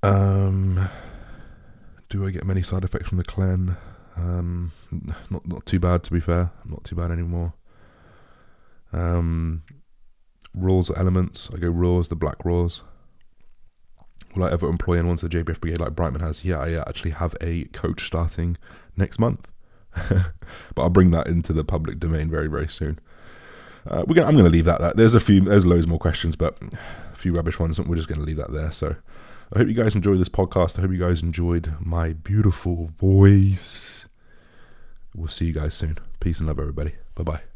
Um, 0.03 0.89
do 2.09 2.25
I 2.25 2.31
get 2.31 2.45
many 2.45 2.63
side 2.63 2.83
effects 2.83 3.09
from 3.09 3.17
the 3.17 3.23
clen? 3.23 3.77
Um, 4.17 4.71
not 5.29 5.47
not 5.47 5.65
too 5.65 5.79
bad 5.79 6.03
to 6.03 6.11
be 6.11 6.19
fair. 6.19 6.51
Not 6.65 6.83
too 6.83 6.95
bad 6.95 7.11
anymore. 7.11 7.53
Um, 8.93 9.63
Raws 10.53 10.89
or 10.89 10.99
elements. 10.99 11.49
I 11.53 11.57
go 11.57 11.69
raws, 11.69 12.09
the 12.09 12.15
black 12.15 12.43
raws. 12.43 12.81
Will 14.35 14.43
I 14.43 14.51
ever 14.51 14.69
employ 14.69 14.97
anyone 14.97 15.17
to 15.17 15.27
the 15.27 15.43
JBF 15.43 15.59
brigade 15.59 15.79
like 15.79 15.95
Brightman 15.95 16.21
has? 16.21 16.43
Yeah, 16.43 16.59
I 16.59 16.73
actually 16.73 17.11
have 17.11 17.35
a 17.41 17.65
coach 17.65 18.05
starting 18.05 18.57
next 18.95 19.19
month, 19.19 19.51
but 19.93 20.33
I'll 20.77 20.89
bring 20.89 21.11
that 21.11 21.27
into 21.27 21.53
the 21.53 21.63
public 21.63 21.99
domain 21.99 22.29
very 22.29 22.47
very 22.47 22.67
soon. 22.67 22.99
Uh, 23.87 24.03
we're 24.07 24.15
gonna, 24.15 24.27
I'm 24.27 24.35
going 24.35 24.45
to 24.45 24.51
leave 24.51 24.65
that 24.65 24.79
there. 24.79 24.93
There's 24.95 25.15
a 25.15 25.19
few, 25.19 25.41
there's 25.41 25.65
loads 25.65 25.87
more 25.87 25.99
questions, 25.99 26.35
but 26.35 26.57
a 27.11 27.15
few 27.15 27.33
rubbish 27.33 27.59
ones. 27.59 27.79
We're 27.79 27.95
just 27.95 28.07
going 28.07 28.19
to 28.19 28.25
leave 28.25 28.37
that 28.37 28.53
there. 28.53 28.71
So 28.71 28.95
I 29.53 29.59
hope 29.59 29.67
you 29.67 29.73
guys 29.73 29.95
enjoyed 29.95 30.19
this 30.19 30.29
podcast. 30.29 30.77
I 30.77 30.81
hope 30.81 30.91
you 30.91 30.97
guys 30.97 31.21
enjoyed 31.21 31.73
my 31.79 32.13
beautiful 32.13 32.91
voice. 32.97 34.07
We'll 35.13 35.27
see 35.27 35.45
you 35.45 35.53
guys 35.53 35.73
soon. 35.73 35.97
Peace 36.21 36.39
and 36.39 36.47
love, 36.47 36.59
everybody. 36.59 36.93
Bye 37.15 37.23
bye. 37.23 37.50